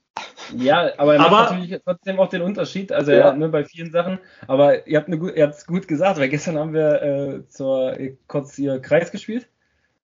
[0.56, 2.92] Ja, aber er macht natürlich trotzdem auch den Unterschied.
[2.92, 3.32] Also ja.
[3.32, 4.18] ne, bei vielen Sachen.
[4.46, 9.12] Aber ihr habt es gut gesagt, weil gestern haben wir äh, zur, kurz ihr Kreis
[9.12, 9.48] gespielt.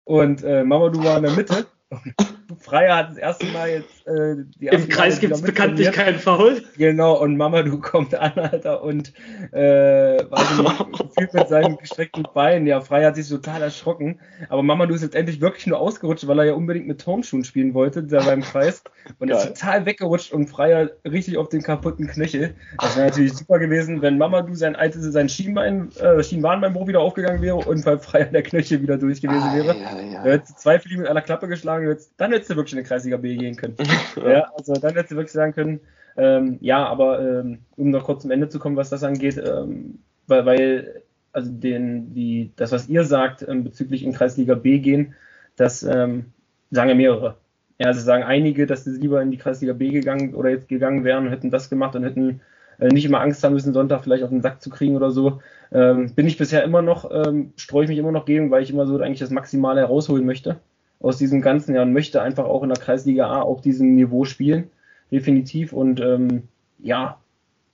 [0.05, 1.67] Und äh, Mamadou war in der Mitte.
[2.59, 6.63] Freier hat das erste Mal jetzt äh, die Im Kreis gibt es bekanntlich keinen Foul.
[6.77, 9.13] Genau, und Mamadou kommt an, Alter, und
[9.53, 12.67] äh, gefühlt mit seinen gestreckten Beinen.
[12.67, 14.21] Ja, Freier hat sich total erschrocken.
[14.49, 17.75] Aber Mamadou ist jetzt endlich wirklich nur ausgerutscht, weil er ja unbedingt mit Turnschuhen spielen
[17.75, 18.83] wollte, da beim Kreis.
[19.19, 22.55] Und er ist total weggerutscht und Freier richtig auf den kaputten Knöchel.
[22.79, 27.43] Das wäre natürlich super gewesen, wenn Mamadou sein altes, sein Schienbein, äh, Schienenbahnbeinbruch wieder aufgegangen
[27.43, 29.77] wäre und bei Freier der Knöchel wieder durch gewesen ah, wäre.
[29.77, 30.25] Ja, ja.
[30.25, 31.82] Er hätte zwei Fliegen mit einer Klappe geschlagen,
[32.17, 33.77] dann hättest du wirklich in eine Kreisliga B gehen können.
[34.17, 35.81] ja, also dann hättest du wirklich sagen können,
[36.17, 39.99] ähm, ja, aber ähm, um noch kurz zum Ende zu kommen, was das angeht, ähm,
[40.27, 41.03] weil, weil,
[41.33, 45.15] also den, die, das, was ihr sagt ähm, bezüglich in Kreisliga B gehen,
[45.57, 46.27] das ähm,
[46.71, 47.37] sagen ja mehrere.
[47.79, 51.05] Ja, also sagen einige, dass sie lieber in die Kreisliga B gegangen oder jetzt gegangen
[51.05, 52.41] wären und hätten das gemacht und hätten
[52.79, 55.41] äh, nicht immer Angst haben müssen, Sonntag vielleicht auf den Sack zu kriegen oder so.
[55.73, 57.11] Ähm, bin ich bisher immer noch,
[57.57, 60.61] streue ich mich immer noch gegen, weil ich immer so eigentlich das Maximale herausholen möchte
[61.03, 64.25] aus diesem ganzen Jahr und möchte einfach auch in der Kreisliga A auf diesem Niveau
[64.25, 64.71] spielen,
[65.11, 65.73] definitiv.
[65.73, 66.45] Und ähm,
[66.79, 67.19] ja,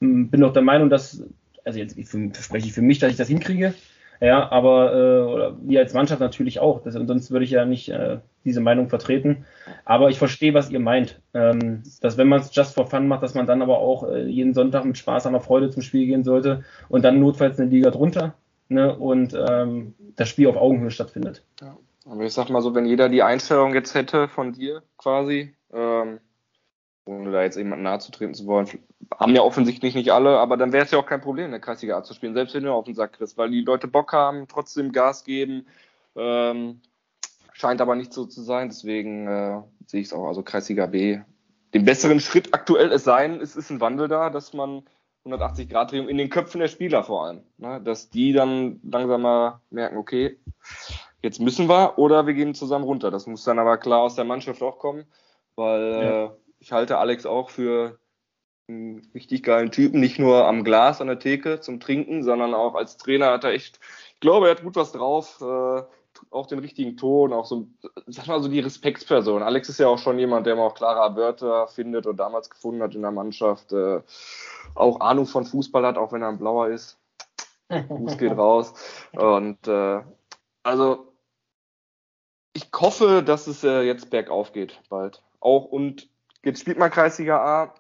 [0.00, 1.22] bin auch der Meinung, dass,
[1.64, 3.74] also jetzt spreche ich für mich, dass ich das hinkriege.
[4.20, 6.82] Ja, aber äh, oder wir als Mannschaft natürlich auch.
[6.82, 9.44] Das, sonst würde ich ja nicht äh, diese Meinung vertreten.
[9.84, 11.20] Aber ich verstehe, was ihr meint.
[11.34, 14.24] Ähm, dass wenn man es just for fun macht, dass man dann aber auch äh,
[14.24, 17.70] jeden Sonntag mit Spaß an der Freude zum Spiel gehen sollte und dann notfalls eine
[17.70, 18.34] Liga drunter
[18.68, 21.44] ne, und ähm, das Spiel auf Augenhöhe stattfindet.
[21.60, 21.76] Ja.
[22.10, 26.20] Aber ich sag mal so, wenn jeder die Einstellung jetzt hätte von dir quasi, ähm,
[27.04, 28.66] ohne da jetzt jemanden nahe zu treten zu wollen,
[29.18, 31.60] haben ja offensichtlich nicht alle, aber dann wäre es ja auch kein Problem, in der
[31.60, 34.12] Kreisliga A zu spielen, selbst wenn du auf den Sack kriegst, weil die Leute Bock
[34.12, 35.66] haben, trotzdem Gas geben.
[36.16, 36.80] Ähm,
[37.52, 40.28] scheint aber nicht so zu sein, deswegen äh, sehe ich es auch.
[40.28, 41.20] Also Kreisliga B,
[41.74, 44.84] den besseren Schritt aktuell es sein, es ist ein Wandel da, dass man
[45.24, 49.22] 180 Grad Drehung in den Köpfen der Spieler vor allem, ne, dass die dann langsam
[49.22, 50.38] mal merken, okay,
[51.22, 53.10] jetzt müssen wir oder wir gehen zusammen runter.
[53.10, 55.04] Das muss dann aber klar aus der Mannschaft auch kommen,
[55.56, 56.24] weil ja.
[56.24, 57.98] äh, ich halte Alex auch für
[58.68, 62.74] einen richtig geilen Typen, nicht nur am Glas an der Theke zum Trinken, sondern auch
[62.74, 63.80] als Trainer hat er echt,
[64.14, 65.82] ich glaube, er hat gut was drauf, äh,
[66.30, 67.68] auch den richtigen Ton, auch so,
[68.06, 69.42] sag mal so die Respektsperson.
[69.42, 72.82] Alex ist ja auch schon jemand, der immer auch klare Wörter findet und damals gefunden
[72.82, 74.00] hat in der Mannschaft, äh,
[74.74, 76.98] auch Ahnung von Fußball hat, auch wenn er ein Blauer ist.
[77.70, 78.72] Fuß geht raus.
[79.12, 80.00] Und äh,
[80.62, 81.07] also
[82.80, 85.22] hoffe, dass es äh, jetzt bergauf geht bald.
[85.40, 86.08] Auch und
[86.44, 87.74] jetzt spielt man Kreisliga A.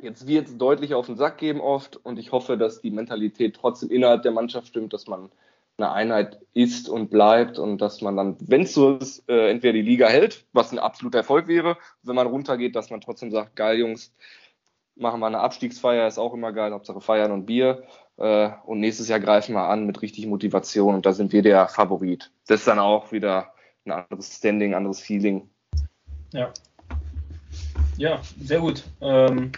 [0.00, 3.56] Jetzt wird es deutlich auf den Sack geben oft und ich hoffe, dass die Mentalität
[3.56, 5.30] trotzdem innerhalb der Mannschaft stimmt, dass man
[5.76, 9.74] eine Einheit ist und bleibt und dass man dann, wenn es so ist, äh, entweder
[9.74, 13.56] die Liga hält, was ein absoluter Erfolg wäre, wenn man runtergeht, dass man trotzdem sagt,
[13.56, 14.12] geil Jungs,
[14.96, 17.84] machen wir eine Abstiegsfeier, ist auch immer geil, Hauptsache feiern und Bier.
[18.16, 21.68] Äh, und nächstes Jahr greifen wir an mit richtig Motivation und da sind wir der
[21.68, 22.32] Favorit.
[22.46, 23.52] Das ist dann auch wieder
[23.90, 25.48] ein anderes Standing, anderes Feeling.
[26.32, 26.52] Ja.
[27.96, 28.84] Ja, sehr gut.
[29.00, 29.52] Ähm,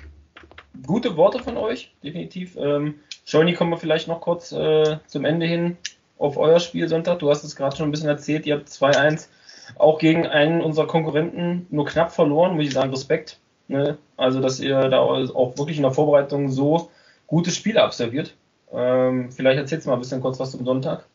[0.86, 2.56] gute Worte von euch, definitiv.
[2.56, 2.94] Ähm,
[3.26, 5.76] Johnny, kommen wir vielleicht noch kurz äh, zum Ende hin
[6.18, 7.18] auf euer Spiel Sonntag.
[7.18, 9.28] Du hast es gerade schon ein bisschen erzählt, ihr habt 2-1
[9.76, 13.38] auch gegen einen unserer Konkurrenten nur knapp verloren, muss ich sagen, Respekt.
[13.68, 13.98] Ne?
[14.16, 16.90] Also, dass ihr da auch wirklich in der Vorbereitung so
[17.26, 18.34] gute Spiele absolviert.
[18.72, 21.06] Ähm, vielleicht erzählst du mal ein bisschen kurz was zum Sonntag.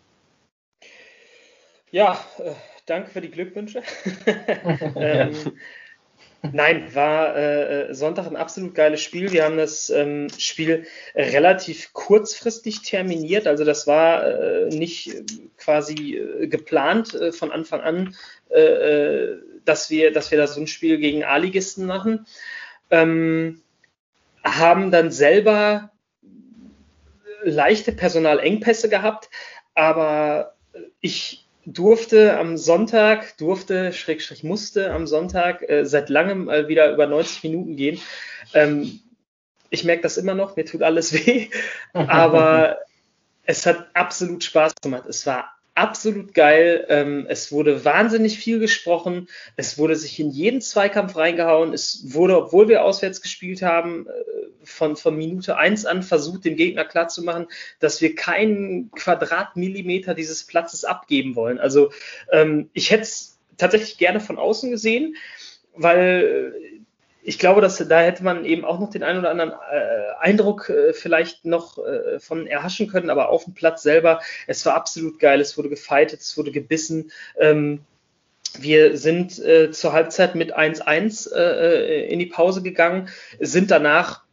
[1.92, 2.52] Ja, äh,
[2.86, 3.82] danke für die Glückwünsche.
[4.96, 5.34] ähm,
[6.52, 9.32] nein, war äh, Sonntag ein absolut geiles Spiel.
[9.32, 10.86] Wir haben das ähm, Spiel
[11.16, 13.48] relativ kurzfristig terminiert.
[13.48, 15.24] Also das war äh, nicht
[15.58, 18.16] quasi äh, geplant äh, von Anfang an,
[18.50, 22.28] äh, äh, dass, wir, dass wir da so ein Spiel gegen A-Ligisten machen.
[22.92, 23.62] Ähm,
[24.44, 25.92] haben dann selber
[27.42, 29.30] leichte Personalengpässe gehabt,
[29.74, 30.56] aber
[31.02, 37.08] ich durfte am Sonntag, durfte, Schrägstrich musste am Sonntag äh, seit langem äh, wieder über
[37.08, 38.00] 90 Minuten gehen.
[38.54, 39.00] Ähm,
[39.70, 41.50] ich merke das immer noch, mir tut alles weh,
[41.94, 42.80] aber
[43.44, 45.06] es hat absolut Spaß gemacht.
[45.08, 46.86] Es war absolut geil.
[46.90, 49.28] Ähm, es wurde wahnsinnig viel gesprochen.
[49.56, 51.74] Es wurde sich in jeden Zweikampf reingehauen.
[51.74, 56.56] Es wurde, obwohl wir auswärts gespielt haben, äh, von, von Minute eins an versucht, dem
[56.56, 57.48] Gegner klarzumachen,
[57.80, 61.60] dass wir keinen Quadratmillimeter dieses Platzes abgeben wollen.
[61.60, 61.92] Also
[62.32, 65.16] ähm, ich hätte es tatsächlich gerne von außen gesehen,
[65.76, 66.56] weil
[67.28, 70.70] ich glaube, dass da hätte man eben auch noch den einen oder anderen äh, Eindruck
[70.70, 75.20] äh, vielleicht noch äh, von erhaschen können, aber auf dem Platz selber, es war absolut
[75.20, 77.12] geil, es wurde gefeitet, es wurde gebissen.
[77.40, 77.82] Ähm,
[78.60, 84.24] wir sind äh, zur Halbzeit mit 1-1 äh, in die Pause gegangen, sind danach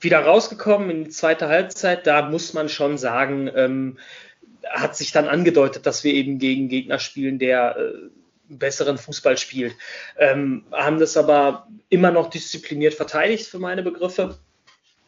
[0.00, 2.06] wieder rausgekommen in die zweite Halbzeit.
[2.06, 3.98] Da muss man schon sagen, ähm,
[4.68, 7.92] hat sich dann angedeutet, dass wir eben gegen Gegner spielen, der äh,
[8.48, 9.74] besseren Fußball spielt.
[10.18, 14.38] Ähm, haben das aber immer noch diszipliniert verteidigt für meine Begriffe.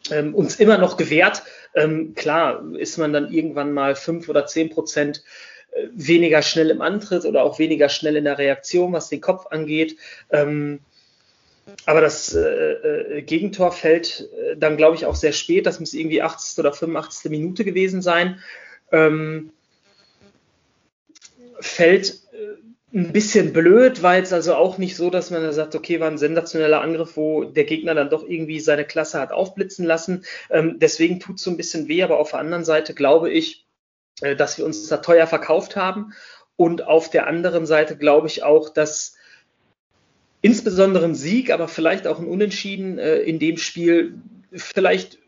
[0.09, 1.43] Ähm, uns immer noch gewährt.
[1.75, 5.23] Ähm, klar ist man dann irgendwann mal fünf oder zehn Prozent
[5.71, 9.47] äh, weniger schnell im Antritt oder auch weniger schnell in der Reaktion, was den Kopf
[9.47, 9.97] angeht.
[10.31, 10.79] Ähm,
[11.85, 15.65] aber das äh, äh, Gegentor fällt äh, dann, glaube ich, auch sehr spät.
[15.65, 16.59] Das muss irgendwie 80.
[16.59, 17.29] oder 85.
[17.29, 18.39] Minute gewesen sein.
[18.91, 19.51] Ähm,
[21.59, 22.19] fällt
[22.97, 26.09] ein bisschen blöd, war jetzt also auch nicht so, dass man da sagt, okay, war
[26.09, 30.25] ein sensationeller Angriff, wo der Gegner dann doch irgendwie seine Klasse hat aufblitzen lassen.
[30.49, 33.67] Ähm, deswegen tut es so ein bisschen weh, aber auf der anderen Seite glaube ich,
[34.21, 36.13] äh, dass wir uns da teuer verkauft haben.
[36.55, 39.15] Und auf der anderen Seite glaube ich auch, dass
[40.41, 44.15] insbesondere ein Sieg, aber vielleicht auch ein Unentschieden äh, in dem Spiel
[44.51, 45.19] vielleicht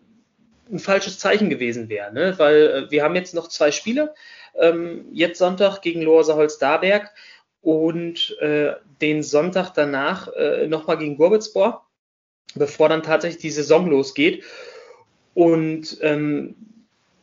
[0.72, 2.34] ein falsches Zeichen gewesen wäre, ne?
[2.38, 4.16] weil äh, wir haben jetzt noch zwei Spiele,
[4.60, 7.12] ähm, jetzt Sonntag gegen Lohrser Holz-Darberg
[7.62, 11.88] und äh, den Sonntag danach äh, nochmal gegen Gurbitzbor,
[12.56, 14.44] bevor dann tatsächlich die Saison losgeht.
[15.34, 16.56] Und ähm,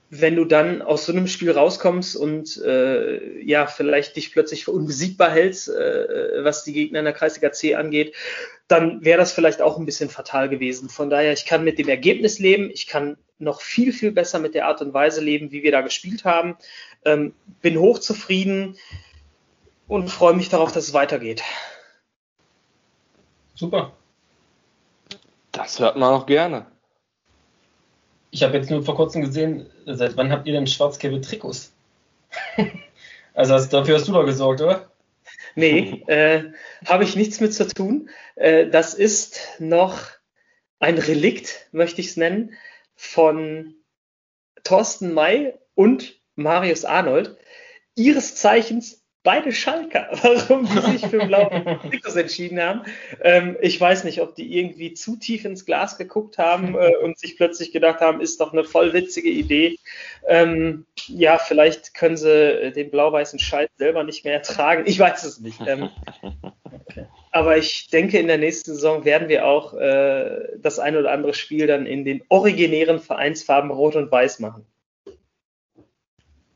[0.08, 4.70] wenn du dann aus so einem Spiel rauskommst und äh, ja, vielleicht dich plötzlich für
[4.70, 8.14] unbesiegbar hältst, äh, was die Gegner in der Kreisliga C angeht,
[8.68, 10.88] dann wäre das vielleicht auch ein bisschen fatal gewesen.
[10.88, 14.54] Von daher, ich kann mit dem Ergebnis leben, ich kann noch viel, viel besser mit
[14.54, 16.56] der Art und Weise leben, wie wir da gespielt haben.
[17.04, 18.76] Ähm, bin hochzufrieden
[19.88, 21.42] und freue mich darauf, dass es weitergeht.
[23.54, 23.92] Super.
[25.52, 26.66] Das hört man auch gerne.
[28.30, 31.72] Ich habe jetzt nur vor kurzem gesehen, seit wann habt ihr denn schwarz-gelbe Trikots?
[33.34, 34.90] also hast, dafür hast du doch gesorgt, oder?
[35.54, 36.52] Nee, äh,
[36.84, 38.10] habe ich nichts mit zu tun.
[38.34, 40.00] Äh, das ist noch
[40.78, 42.52] ein Relikt, möchte ich es nennen,
[42.94, 43.74] von
[44.64, 47.38] Thorsten May und Marius Arnold.
[47.94, 51.50] Ihres Zeichens beide Schalker, warum die sich für blaue
[51.90, 52.82] Trikots entschieden haben.
[53.20, 57.18] Ähm, ich weiß nicht, ob die irgendwie zu tief ins Glas geguckt haben äh, und
[57.18, 59.78] sich plötzlich gedacht haben, ist doch eine voll witzige Idee.
[60.28, 64.84] Ähm, ja, vielleicht können sie den blau-weißen Schalt selber nicht mehr ertragen.
[64.86, 65.60] Ich weiß es nicht.
[65.66, 65.90] Ähm,
[66.86, 67.06] okay.
[67.32, 71.34] Aber ich denke, in der nächsten Saison werden wir auch äh, das ein oder andere
[71.34, 74.64] Spiel dann in den originären Vereinsfarben Rot und Weiß machen.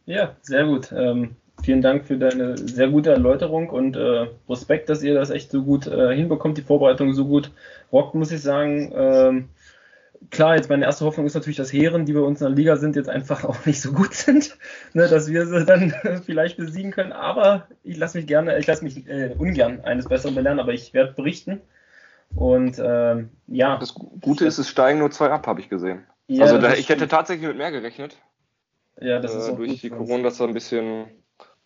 [0.07, 0.91] Ja, sehr gut.
[0.93, 5.51] Ähm, vielen Dank für deine sehr gute Erläuterung und äh, Respekt, dass ihr das echt
[5.51, 7.51] so gut äh, hinbekommt, die Vorbereitung so gut
[7.93, 8.93] rockt, muss ich sagen.
[8.95, 9.49] Ähm,
[10.31, 12.77] klar, jetzt meine erste Hoffnung ist natürlich, dass Heeren, die bei uns in der Liga
[12.77, 14.57] sind, jetzt einfach auch nicht so gut sind,
[14.93, 15.95] ne, dass wir sie dann
[16.27, 17.13] vielleicht besiegen können.
[17.13, 20.95] Aber ich lasse mich gerne, ich lasse mich äh, ungern eines Besseren belehren, aber ich
[20.95, 21.61] werde berichten.
[22.35, 23.77] Und ähm, ja.
[23.79, 26.05] Das Gute ist, es steigen nur zwei ab, habe ich gesehen.
[26.29, 28.17] Ja, also da, ich hätte tatsächlich mit mehr gerechnet.
[29.01, 31.07] Ja, das ist äh, durch die Corona, dass da ein bisschen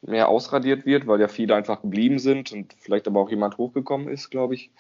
[0.07, 4.09] mehr ausradiert wird, weil ja viele einfach geblieben sind und vielleicht aber auch jemand hochgekommen
[4.09, 4.71] ist, glaube ich.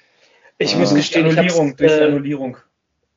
[0.59, 2.56] Ich äh, muss gestehen, Annullierung, ich durch äh, Annullierung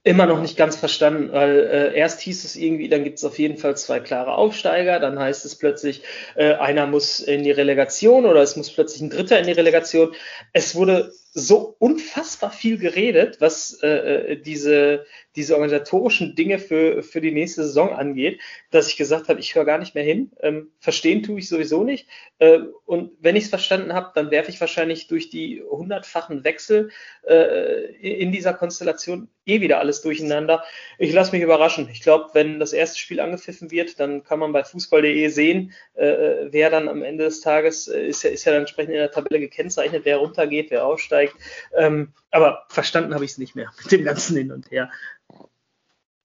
[0.07, 3.37] immer noch nicht ganz verstanden, weil äh, erst hieß es irgendwie, dann gibt es auf
[3.37, 6.01] jeden Fall zwei klare Aufsteiger, dann heißt es plötzlich,
[6.35, 10.13] äh, einer muss in die Relegation oder es muss plötzlich ein Dritter in die Relegation.
[10.53, 13.87] Es wurde so unfassbar viel geredet, was äh,
[14.31, 15.05] äh diese,
[15.37, 18.41] diese organisatorischen Dinge für, für die nächste Saison angeht,
[18.71, 20.31] dass ich gesagt habe, ich höre gar nicht mehr hin.
[20.41, 22.07] Ähm, verstehen tue ich sowieso nicht.
[22.39, 26.89] Äh, und wenn ich es verstanden habe, dann werfe ich wahrscheinlich durch die hundertfachen Wechsel
[27.27, 30.63] äh, in dieser Konstellation eh wieder alles durcheinander.
[30.97, 31.87] Ich lasse mich überraschen.
[31.91, 36.47] Ich glaube, wenn das erste Spiel angepfiffen wird, dann kann man bei fußball.de sehen, äh,
[36.49, 39.11] wer dann am Ende des Tages äh, ist ja, ist ja dann entsprechend in der
[39.11, 41.35] Tabelle gekennzeichnet, wer runtergeht, wer aufsteigt.
[41.75, 44.89] Ähm, aber verstanden habe ich es nicht mehr mit dem ganzen Hin und Her.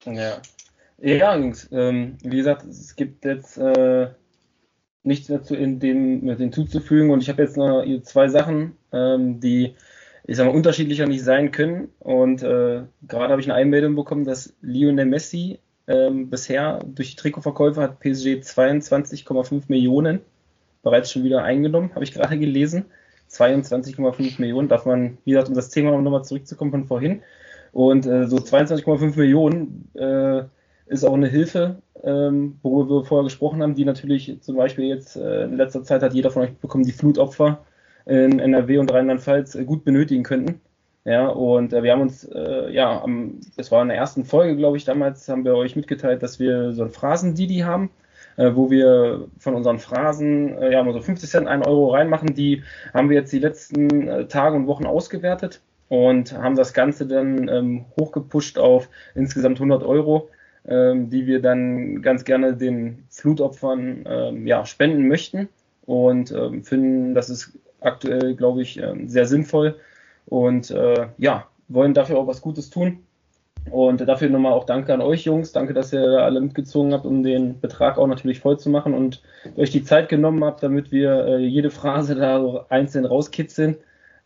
[0.05, 0.41] Ja.
[0.99, 4.11] Ja, ähm, wie gesagt, es gibt jetzt äh,
[5.03, 9.75] nichts dazu in dem mit hinzuzufügen und ich habe jetzt noch zwei Sachen, ähm, die
[10.25, 14.25] ich sag mal unterschiedlicher nicht sein können und äh, gerade habe ich eine Einmeldung bekommen,
[14.25, 15.59] dass Lionel Messi
[15.89, 20.21] ähm, bisher durch die Trikotverkäufe hat PSG 22,5 Millionen
[20.83, 22.87] bereits schon wieder eingenommen, habe ich gerade gelesen.
[23.33, 27.23] 22,5 Millionen, darf man, wie gesagt, um das Thema nochmal zurückzukommen von vorhin,
[27.73, 30.43] und äh, so 22,5 Millionen äh,
[30.87, 35.17] ist auch eine Hilfe, ähm, worüber wir vorher gesprochen haben, die natürlich zum Beispiel jetzt
[35.17, 37.65] äh, in letzter Zeit hat jeder von euch bekommen, die Flutopfer
[38.05, 40.61] in NRW und Rheinland-Pfalz gut benötigen könnten.
[41.05, 44.57] Ja, und äh, wir haben uns, äh, ja, am, das war in der ersten Folge,
[44.57, 48.02] glaube ich, damals haben wir euch mitgeteilt, dass wir so ein Phrasen-Didi haben, äh,
[48.37, 52.35] wo wir von unseren Phrasen, äh, ja, nur so 50 Cent, 1 Euro reinmachen.
[52.35, 52.63] Die
[52.95, 57.49] haben wir jetzt die letzten äh, Tage und Wochen ausgewertet und haben das Ganze dann
[57.49, 60.31] ähm, hochgepusht auf insgesamt 100 Euro,
[60.67, 65.49] ähm, die wir dann ganz gerne den Flutopfern ähm, ja, spenden möchten
[65.85, 69.77] und ähm, finden, das ist aktuell, glaube ich, ähm, sehr sinnvoll
[70.27, 73.05] und äh, ja, wollen dafür auch was Gutes tun.
[73.71, 75.53] Und dafür nochmal auch Danke an euch Jungs.
[75.53, 79.23] Danke, dass ihr alle mitgezogen habt, um den Betrag auch natürlich voll zu machen und
[79.57, 83.77] euch die Zeit genommen habt, damit wir äh, jede Phrase da so einzeln rauskitzeln.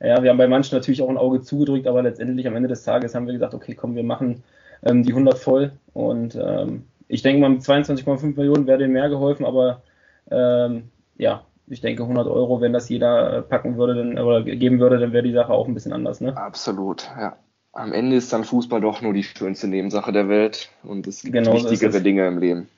[0.00, 2.82] Ja, wir haben bei manchen natürlich auch ein Auge zugedrückt, aber letztendlich am Ende des
[2.82, 4.42] Tages haben wir gesagt, okay, komm, wir machen
[4.82, 5.72] ähm, die 100 voll.
[5.94, 9.82] Und ähm, ich denke mal, mit 22,5 Millionen wäre denen mehr geholfen, aber
[10.30, 14.98] ähm, ja, ich denke 100 Euro, wenn das jeder packen würde dann, oder geben würde,
[14.98, 16.20] dann wäre die Sache auch ein bisschen anders.
[16.20, 16.36] Ne?
[16.36, 17.36] Absolut, ja.
[17.76, 21.34] Am Ende ist dann Fußball doch nur die schönste Nebensache der Welt und es gibt
[21.34, 22.68] genau wichtigere Dinge im Leben.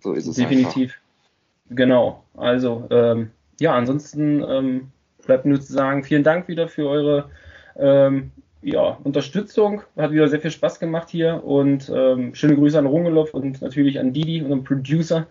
[0.00, 0.92] So ist es Definitiv.
[0.92, 1.76] Einfach.
[1.76, 2.22] Genau.
[2.36, 3.30] Also, ähm,
[3.60, 4.88] ja, ansonsten ähm,
[5.24, 7.30] bleibt nur zu sagen, vielen Dank wieder für eure
[7.76, 8.30] ähm,
[8.60, 9.82] ja, Unterstützung.
[9.96, 13.98] Hat wieder sehr viel Spaß gemacht hier und ähm, schöne Grüße an Rungelow und natürlich
[13.98, 15.26] an Didi, unseren Producer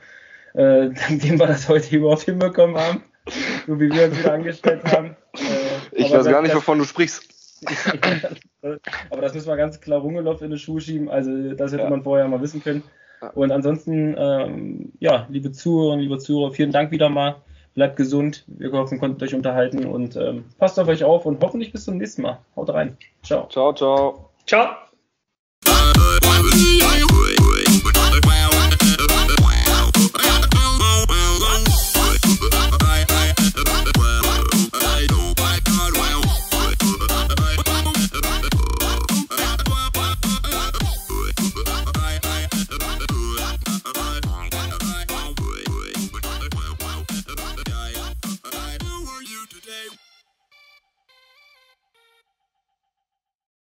[0.54, 3.04] äh, dank dem wir das heute überhaupt hinbekommen haben,
[3.68, 5.16] so wie wir uns wieder angestellt haben.
[5.36, 7.31] Äh, ich weiß gar nicht, wovon du sprichst.
[9.10, 11.90] aber das müssen wir ganz klar Rungeloff in die Schuhe schieben, also das hätte ja.
[11.90, 12.84] man vorher mal wissen können.
[13.36, 17.36] Und ansonsten, ähm, ja, liebe Zuhörer und liebe Zuhörer, vielen Dank wieder mal.
[17.74, 18.44] Bleibt gesund.
[18.48, 21.98] Wir hoffen, konnten euch unterhalten und ähm, passt auf euch auf und hoffentlich bis zum
[21.98, 22.40] nächsten Mal.
[22.56, 22.98] Haut rein.
[23.24, 23.48] Ciao.
[23.48, 24.30] Ciao, ciao.
[24.46, 24.76] Ciao.